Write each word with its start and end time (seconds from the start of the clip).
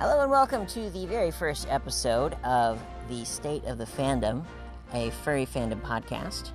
Hello 0.00 0.22
and 0.22 0.30
welcome 0.30 0.66
to 0.66 0.90
the 0.90 1.06
very 1.06 1.30
first 1.30 1.68
episode 1.70 2.34
of 2.42 2.82
the 3.08 3.24
State 3.24 3.64
of 3.66 3.78
the 3.78 3.84
Fandom, 3.84 4.44
a 4.92 5.10
furry 5.10 5.46
fandom 5.46 5.80
podcast. 5.82 6.50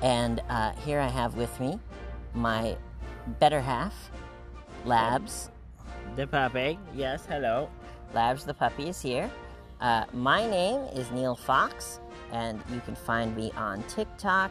And 0.00 0.40
uh, 0.48 0.72
here 0.72 0.98
I 0.98 1.08
have 1.08 1.36
with 1.36 1.60
me 1.60 1.78
my 2.32 2.78
better 3.38 3.60
half, 3.60 4.10
Labs. 4.86 5.50
The 6.16 6.26
puppy. 6.26 6.78
Yes, 6.94 7.26
hello. 7.26 7.68
Labs 8.14 8.44
the 8.44 8.54
puppy 8.54 8.88
is 8.88 9.02
here. 9.02 9.30
Uh, 9.82 10.04
my 10.14 10.48
name 10.48 10.80
is 10.94 11.10
Neil 11.10 11.36
Fox, 11.36 12.00
and 12.32 12.58
you 12.72 12.80
can 12.80 12.94
find 12.94 13.36
me 13.36 13.52
on 13.54 13.82
TikTok, 13.82 14.50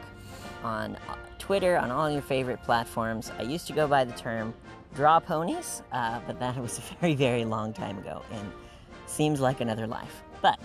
on 0.63 0.95
Twitter, 1.39 1.75
on 1.75 1.89
all 1.89 2.07
your 2.07 2.21
favorite 2.21 2.61
platforms. 2.61 3.31
I 3.39 3.41
used 3.41 3.65
to 3.65 3.73
go 3.73 3.87
by 3.87 4.03
the 4.03 4.13
term 4.13 4.53
draw 4.97 5.19
ponies, 5.19 5.83
uh, 5.91 6.19
but 6.25 6.39
that 6.39 6.57
was 6.57 6.79
a 6.79 6.81
very, 6.99 7.13
very 7.13 7.45
long 7.45 7.71
time 7.71 7.99
ago 7.99 8.23
and 8.31 8.51
seems 9.05 9.39
like 9.39 9.61
another 9.61 9.85
life. 9.85 10.23
But 10.41 10.59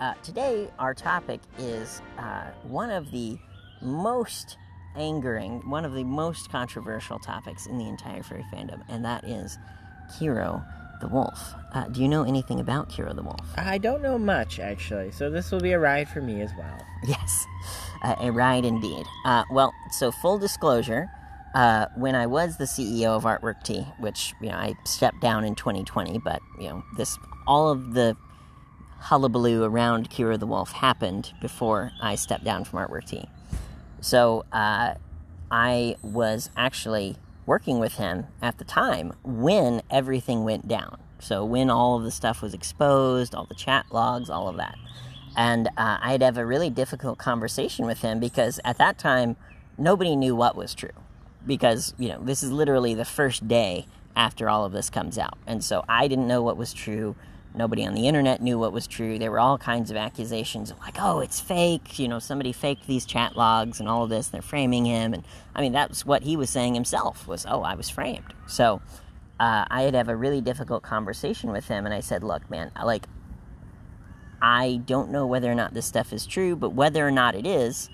uh, 0.00 0.14
today, 0.24 0.68
our 0.80 0.92
topic 0.94 1.40
is 1.58 2.02
uh, 2.18 2.46
one 2.64 2.90
of 2.90 3.12
the 3.12 3.38
most 3.80 4.56
angering, 4.96 5.60
one 5.70 5.84
of 5.84 5.94
the 5.94 6.02
most 6.02 6.50
controversial 6.50 7.20
topics 7.20 7.66
in 7.66 7.78
the 7.78 7.88
entire 7.88 8.24
furry 8.24 8.44
fandom, 8.52 8.82
and 8.88 9.04
that 9.04 9.22
is 9.24 9.56
Kero 10.18 10.64
the 11.00 11.06
Wolf. 11.06 11.54
Uh, 11.72 11.86
do 11.86 12.02
you 12.02 12.08
know 12.08 12.24
anything 12.24 12.58
about 12.58 12.90
Kero 12.90 13.14
the 13.14 13.22
Wolf? 13.22 13.46
I 13.56 13.78
don't 13.78 14.02
know 14.02 14.18
much, 14.18 14.58
actually, 14.58 15.12
so 15.12 15.30
this 15.30 15.52
will 15.52 15.60
be 15.60 15.72
a 15.72 15.78
ride 15.78 16.08
for 16.08 16.20
me 16.20 16.40
as 16.40 16.50
well. 16.58 16.84
Yes, 17.06 17.46
uh, 18.02 18.16
a 18.20 18.32
ride 18.32 18.64
indeed. 18.64 19.06
Uh, 19.24 19.44
well, 19.52 19.72
so 19.92 20.10
full 20.10 20.36
disclosure, 20.36 21.08
uh, 21.54 21.86
when 21.96 22.14
I 22.14 22.26
was 22.26 22.56
the 22.56 22.64
CEO 22.64 23.16
of 23.16 23.24
Artwork 23.24 23.62
T, 23.62 23.86
which 23.98 24.34
you 24.40 24.48
know 24.48 24.56
I 24.56 24.74
stepped 24.84 25.20
down 25.20 25.44
in 25.44 25.54
2020, 25.54 26.18
but 26.18 26.40
you 26.58 26.68
know 26.68 26.84
this 26.96 27.18
all 27.46 27.70
of 27.70 27.94
the 27.94 28.16
hullabaloo 28.98 29.64
around 29.64 30.10
Kero 30.10 30.38
the 30.38 30.46
Wolf 30.46 30.72
happened 30.72 31.32
before 31.40 31.92
I 32.00 32.14
stepped 32.14 32.44
down 32.44 32.64
from 32.64 32.78
Artwork 32.78 33.06
T. 33.06 33.28
So 34.00 34.44
uh, 34.52 34.94
I 35.50 35.96
was 36.02 36.50
actually 36.56 37.16
working 37.44 37.78
with 37.78 37.94
him 37.94 38.26
at 38.40 38.58
the 38.58 38.64
time 38.64 39.12
when 39.24 39.82
everything 39.90 40.44
went 40.44 40.68
down. 40.68 40.98
So 41.18 41.44
when 41.44 41.70
all 41.70 41.96
of 41.96 42.04
the 42.04 42.10
stuff 42.10 42.42
was 42.42 42.54
exposed, 42.54 43.34
all 43.34 43.46
the 43.46 43.54
chat 43.54 43.86
logs, 43.90 44.30
all 44.30 44.48
of 44.48 44.56
that. 44.56 44.76
And 45.36 45.68
uh, 45.76 45.98
I'd 46.00 46.22
have 46.22 46.36
a 46.36 46.46
really 46.46 46.70
difficult 46.70 47.18
conversation 47.18 47.86
with 47.86 48.02
him 48.02 48.20
because 48.20 48.60
at 48.64 48.78
that 48.78 48.98
time, 48.98 49.36
nobody 49.78 50.16
knew 50.16 50.34
what 50.36 50.56
was 50.56 50.74
true. 50.74 50.90
Because, 51.46 51.94
you 51.98 52.08
know, 52.08 52.20
this 52.22 52.42
is 52.42 52.52
literally 52.52 52.94
the 52.94 53.04
first 53.04 53.48
day 53.48 53.86
after 54.14 54.48
all 54.48 54.64
of 54.64 54.72
this 54.72 54.90
comes 54.90 55.18
out. 55.18 55.38
And 55.46 55.64
so 55.64 55.84
I 55.88 56.08
didn't 56.08 56.28
know 56.28 56.42
what 56.42 56.56
was 56.56 56.72
true. 56.72 57.16
Nobody 57.54 57.84
on 57.84 57.94
the 57.94 58.08
internet 58.08 58.40
knew 58.40 58.58
what 58.58 58.72
was 58.72 58.86
true. 58.86 59.18
There 59.18 59.30
were 59.30 59.40
all 59.40 59.58
kinds 59.58 59.90
of 59.90 59.96
accusations 59.96 60.70
of 60.70 60.78
like, 60.80 60.96
oh, 60.98 61.20
it's 61.20 61.40
fake. 61.40 61.98
You 61.98 62.08
know, 62.08 62.18
somebody 62.18 62.52
faked 62.52 62.86
these 62.86 63.04
chat 63.04 63.36
logs 63.36 63.80
and 63.80 63.88
all 63.88 64.04
of 64.04 64.10
this. 64.10 64.28
And 64.28 64.34
They're 64.34 64.42
framing 64.42 64.86
him. 64.86 65.12
And 65.12 65.24
I 65.54 65.60
mean, 65.60 65.72
that's 65.72 66.06
what 66.06 66.22
he 66.22 66.36
was 66.36 66.48
saying 66.48 66.74
himself 66.74 67.26
was, 67.26 67.44
oh, 67.48 67.62
I 67.62 67.74
was 67.74 67.90
framed. 67.90 68.32
So 68.46 68.80
uh, 69.38 69.64
I 69.68 69.82
had 69.82 69.92
to 69.92 69.98
have 69.98 70.08
a 70.08 70.16
really 70.16 70.40
difficult 70.40 70.82
conversation 70.82 71.50
with 71.50 71.66
him. 71.68 71.84
And 71.84 71.94
I 71.94 72.00
said, 72.00 72.22
look, 72.22 72.48
man, 72.48 72.70
like, 72.82 73.06
I 74.40 74.80
don't 74.86 75.10
know 75.10 75.26
whether 75.26 75.50
or 75.50 75.54
not 75.54 75.74
this 75.74 75.86
stuff 75.86 76.12
is 76.12 76.26
true, 76.26 76.56
but 76.56 76.70
whether 76.70 77.06
or 77.06 77.10
not 77.10 77.34
it 77.34 77.46
is, 77.46 77.90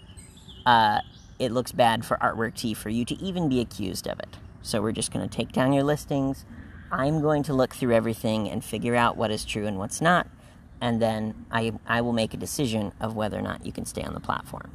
uh, 0.66 1.00
it 1.38 1.52
looks 1.52 1.72
bad 1.72 2.04
for 2.04 2.16
Artwork 2.18 2.54
T 2.54 2.74
for 2.74 2.88
you 2.88 3.04
to 3.04 3.14
even 3.22 3.48
be 3.48 3.60
accused 3.60 4.06
of 4.06 4.18
it. 4.18 4.36
So 4.62 4.82
we're 4.82 4.92
just 4.92 5.12
going 5.12 5.28
to 5.28 5.34
take 5.34 5.52
down 5.52 5.72
your 5.72 5.84
listings. 5.84 6.44
I'm 6.90 7.20
going 7.20 7.42
to 7.44 7.54
look 7.54 7.74
through 7.74 7.94
everything 7.94 8.48
and 8.48 8.64
figure 8.64 8.96
out 8.96 9.16
what 9.16 9.30
is 9.30 9.44
true 9.44 9.66
and 9.66 9.78
what's 9.78 10.00
not, 10.00 10.26
and 10.80 11.02
then 11.02 11.46
I, 11.50 11.72
I 11.86 12.00
will 12.00 12.12
make 12.12 12.34
a 12.34 12.36
decision 12.36 12.92
of 13.00 13.14
whether 13.14 13.38
or 13.38 13.42
not 13.42 13.66
you 13.66 13.72
can 13.72 13.84
stay 13.84 14.02
on 14.02 14.14
the 14.14 14.20
platform. 14.20 14.70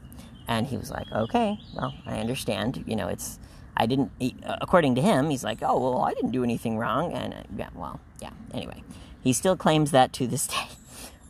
And 0.47 0.67
he 0.67 0.77
was 0.77 0.91
like, 0.91 1.09
okay, 1.11 1.59
well, 1.73 1.93
I 2.05 2.19
understand. 2.19 2.83
You 2.85 2.95
know, 2.95 3.07
it's, 3.07 3.39
I 3.77 3.85
didn't, 3.85 4.11
he, 4.19 4.35
according 4.43 4.95
to 4.95 5.01
him, 5.01 5.29
he's 5.29 5.43
like, 5.43 5.59
oh, 5.61 5.79
well, 5.79 6.01
I 6.01 6.13
didn't 6.13 6.31
do 6.31 6.43
anything 6.43 6.77
wrong. 6.77 7.13
And, 7.13 7.33
uh, 7.33 7.43
yeah, 7.55 7.69
well, 7.73 7.99
yeah, 8.21 8.31
anyway. 8.53 8.83
He 9.21 9.31
still 9.31 9.55
claims 9.55 9.91
that 9.91 10.11
to 10.13 10.27
this 10.27 10.47
day. 10.47 10.67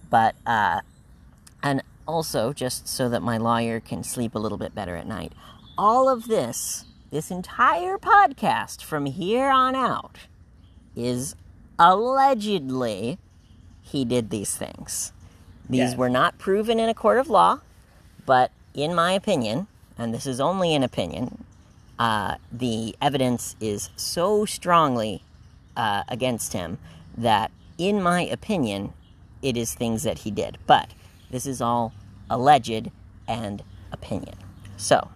But, 0.09 0.35
uh, 0.45 0.81
and 1.61 1.83
also, 2.08 2.53
just 2.53 2.88
so 2.88 3.09
that 3.09 3.22
my 3.22 3.38
lawyer 3.38 3.80
can 3.80 4.03
sleep 4.03 4.36
a 4.36 4.40
little 4.40 4.58
bit 4.58 4.75
better 4.75 4.96
at 4.96 5.08
night, 5.08 5.34
all 5.78 6.09
of 6.09 6.28
this, 6.28 6.86
this 7.12 7.31
entire 7.31 7.97
podcast 7.97 8.84
from 8.84 9.06
here 9.06 9.50
on 9.50 9.75
out, 9.75 10.18
is 10.96 11.36
allegedly 11.80 13.18
he 13.81 14.06
did 14.06 14.30
these 14.30 14.56
things. 14.56 15.12
These 15.69 15.91
Yes. 15.91 15.96
were 15.97 16.09
not 16.09 16.38
proven 16.38 16.80
in 16.80 16.90
a 16.90 16.94
court 16.94 17.18
of 17.18 17.30
law, 17.30 17.59
but 18.25 18.52
in 18.74 18.94
my 18.94 19.14
opinion, 19.14 19.68
and 19.97 20.14
this 20.14 20.25
is 20.25 20.40
only 20.40 20.75
an 20.75 20.84
opinion, 20.84 21.44
uh, 22.00 22.35
the 22.52 22.96
evidence 23.02 23.56
is 23.59 23.90
so 23.96 24.46
strongly 24.46 25.24
uh, 25.75 26.03
against 26.08 26.53
him 26.53 26.78
that, 27.18 27.52
in 27.78 28.02
my 28.02 28.22
opinion, 28.22 28.94
it 29.41 29.56
is 29.58 29.74
things 29.74 30.03
that 30.03 30.20
he 30.20 30.31
did. 30.31 30.58
But 30.68 30.90
this 31.33 31.47
is 31.47 31.61
all 31.61 31.91
alleged 32.29 32.91
and 33.27 33.63
opinion. 33.91 34.35
So, 34.77 35.09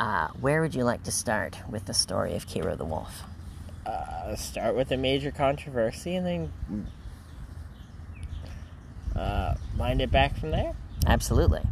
uh, 0.00 0.28
where 0.40 0.60
would 0.60 0.74
you 0.74 0.82
like 0.82 1.04
to 1.04 1.12
start 1.12 1.58
with 1.70 1.86
the 1.86 1.94
story 1.94 2.34
of 2.34 2.48
Kero 2.48 2.76
the 2.76 2.84
Wolf? 2.84 3.22
Uh, 3.86 4.34
start 4.34 4.74
with 4.74 4.90
a 4.90 4.96
major 4.96 5.30
controversy 5.30 6.16
and 6.16 6.26
then 6.26 6.86
uh, 9.14 9.54
wind 9.78 10.02
it 10.02 10.10
back 10.10 10.36
from 10.36 10.50
there. 10.50 10.72
Absolutely. 11.06 11.62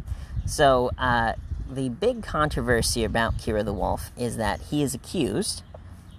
So, 0.45 0.91
uh, 0.97 1.33
the 1.69 1.89
big 1.89 2.23
controversy 2.23 3.03
about 3.03 3.37
Kero 3.37 3.65
the 3.65 3.73
Wolf 3.73 4.11
is 4.17 4.37
that 4.37 4.61
he 4.61 4.81
is 4.81 4.95
accused 4.95 5.61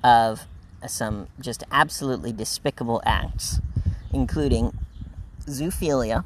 of 0.04 0.46
some 0.86 1.28
just 1.40 1.64
absolutely 1.72 2.32
despicable 2.32 3.00
acts, 3.06 3.58
including 4.12 4.76
zoophilia 5.46 6.24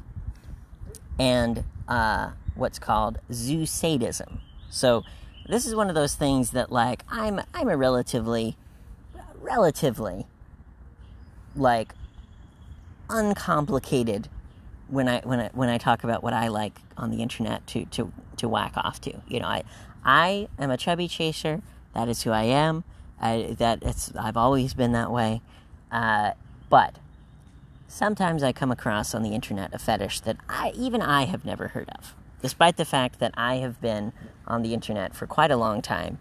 and 1.19 1.63
uh, 1.87 2.31
what's 2.55 2.79
called 2.79 3.19
zoo 3.31 3.65
sadism. 3.65 4.41
So, 4.69 5.03
this 5.47 5.65
is 5.65 5.73
one 5.75 5.89
of 5.89 5.95
those 5.95 6.15
things 6.15 6.51
that, 6.51 6.71
like, 6.71 7.03
I'm 7.09 7.41
I'm 7.53 7.69
a 7.69 7.77
relatively, 7.77 8.57
relatively, 9.41 10.27
like, 11.55 11.93
uncomplicated 13.09 14.27
when 14.87 15.07
I 15.07 15.21
when 15.21 15.39
I 15.39 15.49
when 15.53 15.69
I 15.69 15.77
talk 15.77 16.03
about 16.03 16.23
what 16.23 16.33
I 16.33 16.47
like 16.47 16.79
on 16.97 17.11
the 17.11 17.21
internet 17.21 17.65
to 17.67 17.85
to 17.85 18.11
to 18.37 18.49
whack 18.49 18.73
off 18.75 18.99
to. 19.01 19.21
You 19.27 19.39
know, 19.39 19.47
I 19.47 19.63
I 20.03 20.47
am 20.59 20.71
a 20.71 20.77
chubby 20.77 21.07
chaser. 21.07 21.61
That 21.93 22.07
is 22.09 22.23
who 22.23 22.31
I 22.31 22.43
am. 22.43 22.83
I, 23.19 23.55
that 23.57 23.79
it's 23.81 24.11
I've 24.15 24.37
always 24.37 24.73
been 24.73 24.91
that 24.91 25.11
way. 25.11 25.41
Uh, 25.91 26.31
but 26.69 26.95
sometimes 27.87 28.43
I 28.43 28.51
come 28.51 28.71
across 28.71 29.15
on 29.15 29.23
the 29.23 29.33
internet 29.33 29.73
a 29.73 29.79
fetish 29.79 30.21
that 30.21 30.37
I 30.49 30.71
even 30.75 31.01
I 31.01 31.25
have 31.25 31.45
never 31.45 31.69
heard 31.69 31.89
of, 31.97 32.15
despite 32.41 32.77
the 32.77 32.85
fact 32.85 33.19
that 33.19 33.33
I 33.35 33.55
have 33.55 33.81
been 33.81 34.13
on 34.45 34.61
the 34.61 34.73
internet 34.73 35.15
for 35.15 35.27
quite 35.27 35.51
a 35.51 35.57
long 35.57 35.81
time 35.81 36.19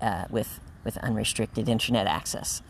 uh, 0.00 0.24
with 0.30 0.60
with 0.84 0.98
unrestricted 0.98 1.68
internet 1.68 2.06
access. 2.06 2.62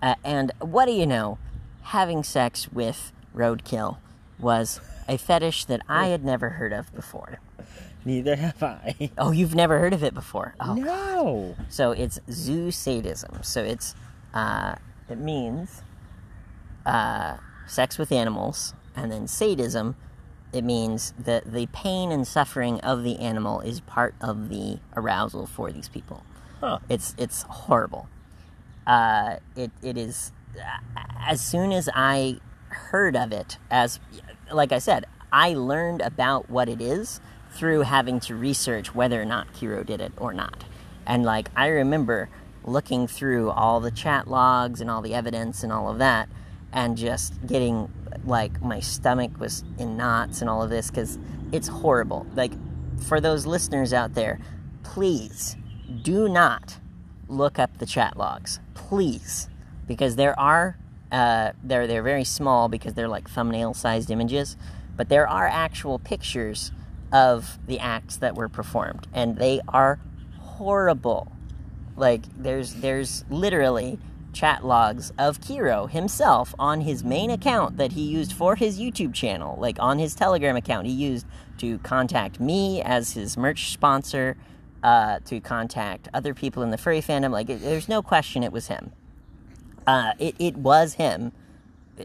Uh, 0.00 0.14
and 0.24 0.50
what 0.60 0.86
do 0.86 0.92
you 0.92 1.06
know? 1.06 1.38
Having 1.82 2.24
sex 2.24 2.72
with 2.72 3.12
roadkill 3.34 3.98
was 4.38 4.80
a 5.08 5.18
fetish 5.18 5.66
that 5.66 5.82
I 5.88 6.06
had 6.06 6.24
never 6.24 6.50
heard 6.50 6.72
of 6.72 6.94
before. 6.94 7.40
Neither 8.04 8.36
have 8.36 8.62
I. 8.62 9.10
Oh, 9.18 9.30
you've 9.30 9.54
never 9.54 9.78
heard 9.78 9.92
of 9.92 10.02
it 10.02 10.14
before? 10.14 10.54
Oh, 10.60 10.74
no. 10.74 11.56
so 11.68 11.90
it's 11.90 12.18
zoo 12.30 12.70
sadism. 12.70 13.42
So 13.42 13.62
it's 13.62 13.94
uh, 14.32 14.76
it 15.08 15.18
means 15.18 15.82
uh, 16.86 17.36
sex 17.70 17.98
with 17.98 18.12
animals, 18.12 18.74
and 18.94 19.10
then 19.10 19.26
sadism. 19.26 19.96
It 20.52 20.64
means 20.64 21.14
that 21.16 21.52
the 21.52 21.66
pain 21.66 22.10
and 22.10 22.26
suffering 22.26 22.80
of 22.80 23.04
the 23.04 23.18
animal 23.20 23.60
is 23.60 23.80
part 23.80 24.14
of 24.20 24.48
the 24.48 24.80
arousal 24.96 25.46
for 25.46 25.70
these 25.70 25.88
people. 25.88 26.24
Huh. 26.60 26.80
It's 26.88 27.14
it's 27.16 27.42
horrible. 27.42 28.08
Uh, 28.86 29.36
it 29.56 29.70
it 29.82 29.96
is. 29.96 30.32
As 31.24 31.40
soon 31.40 31.70
as 31.70 31.88
I 31.94 32.40
heard 32.68 33.16
of 33.16 33.32
it, 33.32 33.58
as 33.70 34.00
like 34.52 34.72
I 34.72 34.78
said, 34.78 35.06
I 35.32 35.54
learned 35.54 36.00
about 36.00 36.50
what 36.50 36.68
it 36.68 36.80
is 36.80 37.20
through 37.52 37.82
having 37.82 38.20
to 38.20 38.34
research 38.34 38.94
whether 38.94 39.20
or 39.22 39.24
not 39.24 39.52
Kero 39.52 39.84
did 39.84 40.00
it 40.00 40.12
or 40.16 40.32
not. 40.32 40.64
And 41.06 41.24
like 41.24 41.50
I 41.54 41.68
remember 41.68 42.28
looking 42.64 43.06
through 43.06 43.50
all 43.50 43.80
the 43.80 43.90
chat 43.90 44.28
logs 44.28 44.80
and 44.80 44.90
all 44.90 45.02
the 45.02 45.14
evidence 45.14 45.62
and 45.62 45.72
all 45.72 45.88
of 45.88 45.98
that, 45.98 46.28
and 46.72 46.96
just 46.96 47.34
getting 47.46 47.90
like 48.24 48.60
my 48.62 48.80
stomach 48.80 49.38
was 49.38 49.64
in 49.78 49.96
knots 49.96 50.40
and 50.40 50.50
all 50.50 50.62
of 50.62 50.70
this 50.70 50.90
because 50.90 51.18
it's 51.52 51.68
horrible. 51.68 52.26
Like 52.34 52.52
for 53.02 53.20
those 53.20 53.46
listeners 53.46 53.92
out 53.92 54.14
there, 54.14 54.40
please 54.82 55.56
do 56.02 56.28
not 56.28 56.78
look 57.28 57.58
up 57.58 57.78
the 57.78 57.86
chat 57.86 58.16
logs. 58.16 58.60
Please. 58.74 59.48
Because 59.86 60.16
there 60.16 60.38
are 60.38 60.76
Uh, 61.12 61.50
they're 61.64 61.88
they're 61.88 62.04
very 62.04 62.22
small 62.24 62.68
because 62.68 62.94
they're 62.94 63.08
like 63.08 63.28
thumbnail 63.28 63.74
sized 63.74 64.10
images, 64.12 64.56
but 64.96 65.08
there 65.08 65.26
are 65.26 65.48
actual 65.48 65.98
pictures 65.98 66.70
of 67.10 67.58
the 67.66 67.80
acts 67.80 68.16
that 68.18 68.36
were 68.36 68.48
performed, 68.48 69.08
and 69.12 69.36
they 69.36 69.60
are 69.66 69.98
horrible. 70.38 71.32
Like 71.96 72.22
there's 72.38 72.74
there's 72.74 73.24
literally 73.28 73.98
chat 74.32 74.64
logs 74.64 75.12
of 75.18 75.40
Kero 75.40 75.90
himself 75.90 76.54
on 76.58 76.82
his 76.82 77.02
main 77.04 77.30
account 77.30 77.76
that 77.76 77.92
he 77.92 78.02
used 78.02 78.32
for 78.32 78.56
his 78.56 78.78
YouTube 78.78 79.14
channel, 79.14 79.56
like 79.58 79.78
on 79.80 79.98
his 79.98 80.14
Telegram 80.14 80.56
account, 80.56 80.86
he 80.86 80.92
used 80.92 81.26
to 81.58 81.78
contact 81.78 82.40
me 82.40 82.82
as 82.82 83.12
his 83.12 83.36
merch 83.36 83.70
sponsor, 83.72 84.36
uh, 84.82 85.18
to 85.26 85.40
contact 85.40 86.08
other 86.14 86.32
people 86.34 86.62
in 86.62 86.70
the 86.70 86.78
furry 86.78 87.02
fandom. 87.02 87.30
Like, 87.30 87.50
it, 87.50 87.60
there's 87.60 87.88
no 87.88 88.02
question 88.02 88.42
it 88.42 88.52
was 88.52 88.68
him. 88.68 88.92
Uh, 89.86 90.12
it, 90.18 90.34
it 90.38 90.56
was 90.56 90.94
him, 90.94 91.32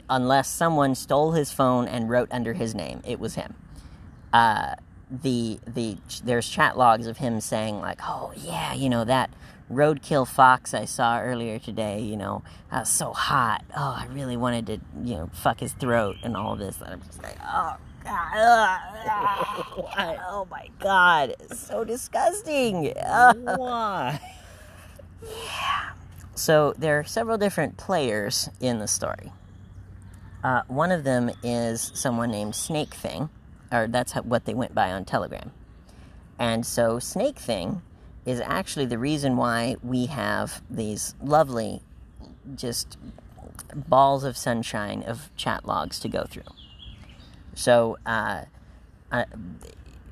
unless 0.10 0.50
someone 0.50 0.96
stole 0.96 1.32
his 1.32 1.52
phone 1.52 1.88
and 1.88 2.10
wrote 2.10 2.28
under 2.32 2.54
his 2.54 2.76
name. 2.76 3.02
It 3.06 3.20
was 3.20 3.36
him. 3.36 3.54
Uh, 4.34 4.76
the 5.10 5.60
the 5.68 5.98
there's 6.24 6.50
chat 6.50 6.78
logs 6.78 7.08
of 7.08 7.18
him 7.18 7.40
saying 7.40 7.80
like, 7.80 8.00
"Oh 8.04 8.34
yeah, 8.36 8.74
you 8.74 8.90
know 8.90 9.04
that 9.06 9.30
roadkill 9.72 10.28
fox 10.28 10.74
I 10.74 10.86
saw 10.86 11.20
earlier 11.20 11.60
today. 11.60 12.02
You 12.02 12.18
know, 12.18 12.44
I 12.72 12.80
was 12.80 12.90
so 12.90 13.14
hot. 13.14 13.64
Oh, 13.76 13.96
I 13.98 14.08
really 14.12 14.38
wanted 14.38 14.68
to, 14.68 14.80
you 15.04 15.16
know, 15.16 15.30
fuck 15.34 15.60
his 15.60 15.74
throat 15.74 16.18
and 16.24 16.36
all 16.36 16.54
of 16.54 16.60
this." 16.60 16.82
And 16.82 16.94
I'm 16.94 17.02
just 17.02 17.22
like, 17.24 17.38
"Oh 17.44 17.76
God, 18.04 18.80
ugh, 19.10 19.86
oh 20.28 20.48
my 20.50 20.70
God, 20.80 21.36
it's 21.40 21.60
so 21.60 21.84
disgusting." 21.84 22.94
Why? 23.44 24.20
yeah. 25.24 25.92
So 26.36 26.74
there 26.78 27.00
are 27.00 27.04
several 27.06 27.38
different 27.38 27.78
players 27.78 28.50
in 28.60 28.80
the 28.80 28.88
story. 28.88 29.32
Uh, 30.44 30.62
one 30.68 30.92
of 30.92 31.04
them 31.04 31.32
is 31.42 31.92
someone 31.96 32.30
named 32.30 32.54
Snake 32.54 32.94
Thing, 32.94 33.30
or 33.72 33.88
that's 33.88 34.12
how, 34.12 34.22
what 34.22 34.46
they 34.46 34.54
went 34.54 34.76
by 34.76 34.92
on 34.92 35.06
Telegram. 35.06 35.52
And 36.38 36.66
so 36.66 37.00
Snake 37.00 37.40
Thing 37.40 37.82
is 38.26 38.42
actually 38.42 38.86
the 38.86 38.98
reason 38.98 39.38
why 39.38 39.76
we 39.84 40.08
have 40.08 40.62
these 40.70 41.14
lovely, 41.22 41.82
just 42.56 42.98
balls 43.76 44.24
of 44.24 44.36
sunshine 44.36 45.04
of 45.04 45.30
chat 45.36 45.66
logs 45.66 46.00
to 46.00 46.08
go 46.10 46.24
through. 46.24 46.44
So, 47.54 47.98
uh, 48.06 48.46
uh, 49.12 49.26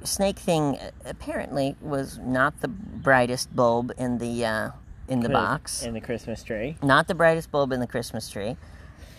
Snake 0.04 0.38
Thing 0.38 0.77
apparently 1.06 1.75
was 1.81 2.19
not 2.19 2.62
the 2.62 2.68
brightest 2.68 3.56
bulb 3.56 3.92
in 3.98 4.18
the 4.18 4.45
uh, 4.45 4.69
in 5.07 5.21
the 5.21 5.30
box, 5.30 5.83
in 5.83 5.94
the 5.94 6.01
Christmas 6.01 6.44
tree. 6.44 6.77
not 6.81 7.07
the 7.07 7.16
brightest 7.16 7.51
bulb 7.51 7.71
in 7.71 7.80
the 7.80 7.88
Christmas 7.88 8.30
tree, 8.30 8.57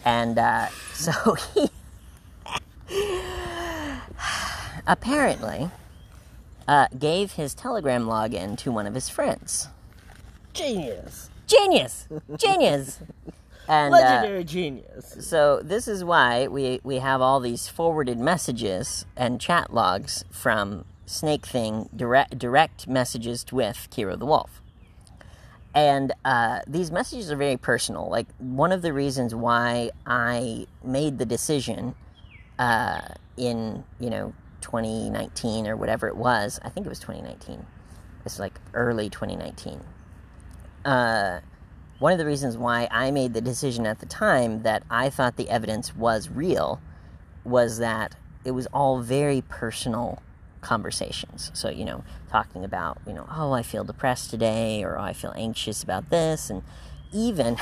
and 0.04 0.38
uh, 0.38 0.68
so 0.94 1.36
he 1.54 1.70
apparently 4.86 5.70
uh, 6.66 6.88
gave 6.98 7.32
his 7.32 7.54
Telegram 7.54 8.04
login 8.04 8.56
to 8.58 8.72
one 8.72 8.86
of 8.86 8.94
his 8.94 9.08
friends. 9.08 9.68
Genius, 10.52 11.30
Genius, 11.46 12.08
genius, 12.36 13.00
and 13.68 13.92
uh, 13.92 13.96
legendary 13.98 14.44
genius. 14.44 15.16
so 15.20 15.60
this 15.62 15.88
is 15.88 16.04
why 16.04 16.46
we 16.46 16.80
we 16.84 16.98
have 16.98 17.20
all 17.20 17.40
these 17.40 17.68
forwarded 17.68 18.18
messages 18.18 19.04
and 19.16 19.40
chat 19.40 19.74
logs 19.74 20.24
from 20.30 20.84
Snake 21.06 21.44
Thing 21.44 21.88
direct 21.94 22.38
direct 22.38 22.86
messages 22.86 23.44
with 23.52 23.88
Kero 23.90 24.18
the 24.18 24.26
Wolf. 24.26 24.60
And 25.74 26.12
uh, 26.24 26.60
these 26.68 26.92
messages 26.92 27.32
are 27.32 27.36
very 27.36 27.56
personal. 27.56 28.08
Like 28.08 28.28
one 28.38 28.70
of 28.70 28.80
the 28.82 28.92
reasons 28.92 29.34
why 29.34 29.90
I 30.06 30.68
made 30.84 31.18
the 31.18 31.26
decision 31.26 31.96
uh, 32.58 33.00
in 33.36 33.84
you 33.98 34.08
know 34.10 34.32
2019 34.64 35.66
or 35.66 35.76
whatever 35.76 36.08
it 36.08 36.16
was. 36.16 36.58
I 36.62 36.70
think 36.70 36.86
it 36.86 36.88
was 36.88 36.98
2019. 36.98 37.66
It's 38.24 38.38
like 38.38 38.58
early 38.72 39.10
2019. 39.10 39.80
Uh, 40.84 41.40
one 41.98 42.12
of 42.12 42.18
the 42.18 42.24
reasons 42.24 42.56
why 42.56 42.88
I 42.90 43.10
made 43.10 43.34
the 43.34 43.42
decision 43.42 43.86
at 43.86 44.00
the 44.00 44.06
time 44.06 44.62
that 44.62 44.82
I 44.90 45.10
thought 45.10 45.36
the 45.36 45.50
evidence 45.50 45.94
was 45.94 46.30
real 46.30 46.80
was 47.44 47.78
that 47.78 48.16
it 48.44 48.52
was 48.52 48.66
all 48.68 49.00
very 49.00 49.42
personal 49.42 50.22
conversations. 50.62 51.50
So, 51.52 51.68
you 51.68 51.84
know, 51.84 52.02
talking 52.30 52.64
about, 52.64 52.98
you 53.06 53.12
know, 53.12 53.28
oh, 53.30 53.52
I 53.52 53.62
feel 53.62 53.84
depressed 53.84 54.30
today 54.30 54.82
or 54.82 54.98
oh, 54.98 55.02
I 55.02 55.12
feel 55.12 55.34
anxious 55.36 55.82
about 55.82 56.08
this 56.08 56.48
and 56.48 56.62
even 57.12 57.58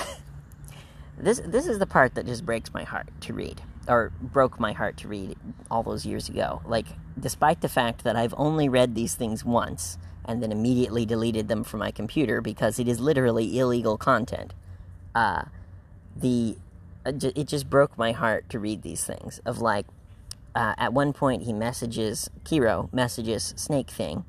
this 1.18 1.40
this 1.44 1.66
is 1.66 1.80
the 1.80 1.86
part 1.86 2.14
that 2.14 2.26
just 2.26 2.46
breaks 2.46 2.72
my 2.72 2.84
heart 2.84 3.08
to 3.22 3.34
read 3.34 3.60
or 3.92 4.12
broke 4.20 4.58
my 4.58 4.72
heart 4.72 4.96
to 4.98 5.08
read 5.08 5.36
all 5.70 5.82
those 5.82 6.06
years 6.06 6.28
ago. 6.28 6.62
Like 6.64 6.86
despite 7.18 7.60
the 7.60 7.68
fact 7.68 8.04
that 8.04 8.16
I've 8.16 8.34
only 8.36 8.68
read 8.68 8.94
these 8.94 9.14
things 9.14 9.44
once 9.44 9.98
and 10.24 10.42
then 10.42 10.52
immediately 10.52 11.04
deleted 11.04 11.48
them 11.48 11.64
from 11.64 11.80
my 11.80 11.90
computer 11.90 12.40
because 12.40 12.78
it 12.78 12.88
is 12.88 13.00
literally 13.00 13.58
illegal 13.58 13.98
content. 13.98 14.54
Uh, 15.14 15.44
the 16.16 16.56
uh, 17.04 17.12
it 17.34 17.48
just 17.48 17.68
broke 17.68 17.98
my 17.98 18.12
heart 18.12 18.48
to 18.50 18.58
read 18.58 18.82
these 18.82 19.04
things 19.04 19.40
of 19.44 19.60
like 19.60 19.86
uh, 20.54 20.74
at 20.78 20.92
one 20.92 21.12
point 21.12 21.42
he 21.42 21.52
messages 21.52 22.30
Kero 22.44 22.92
messages 22.92 23.52
Snake 23.56 23.90
Thing 23.90 24.24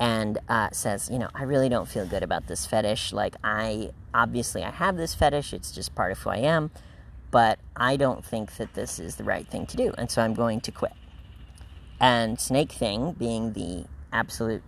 and 0.00 0.38
uh, 0.48 0.68
says, 0.72 1.08
you 1.10 1.18
know, 1.18 1.28
I 1.34 1.44
really 1.44 1.68
don't 1.68 1.88
feel 1.88 2.04
good 2.06 2.22
about 2.22 2.46
this 2.46 2.66
fetish. 2.66 3.12
Like, 3.12 3.36
I 3.44 3.90
obviously 4.12 4.64
I 4.64 4.70
have 4.70 4.96
this 4.96 5.14
fetish; 5.14 5.52
it's 5.52 5.70
just 5.70 5.94
part 5.94 6.12
of 6.12 6.18
who 6.18 6.30
I 6.30 6.38
am, 6.38 6.70
but 7.34 7.58
I 7.74 7.96
don't 7.96 8.24
think 8.24 8.58
that 8.58 8.74
this 8.74 9.00
is 9.00 9.16
the 9.16 9.24
right 9.24 9.44
thing 9.44 9.66
to 9.66 9.76
do, 9.76 9.92
and 9.98 10.08
so 10.08 10.22
I'm 10.22 10.34
going 10.34 10.60
to 10.60 10.70
quit. 10.70 10.92
And 11.98 12.38
Snake 12.38 12.70
Thing, 12.70 13.10
being 13.18 13.54
the 13.54 13.86
absolute 14.12 14.62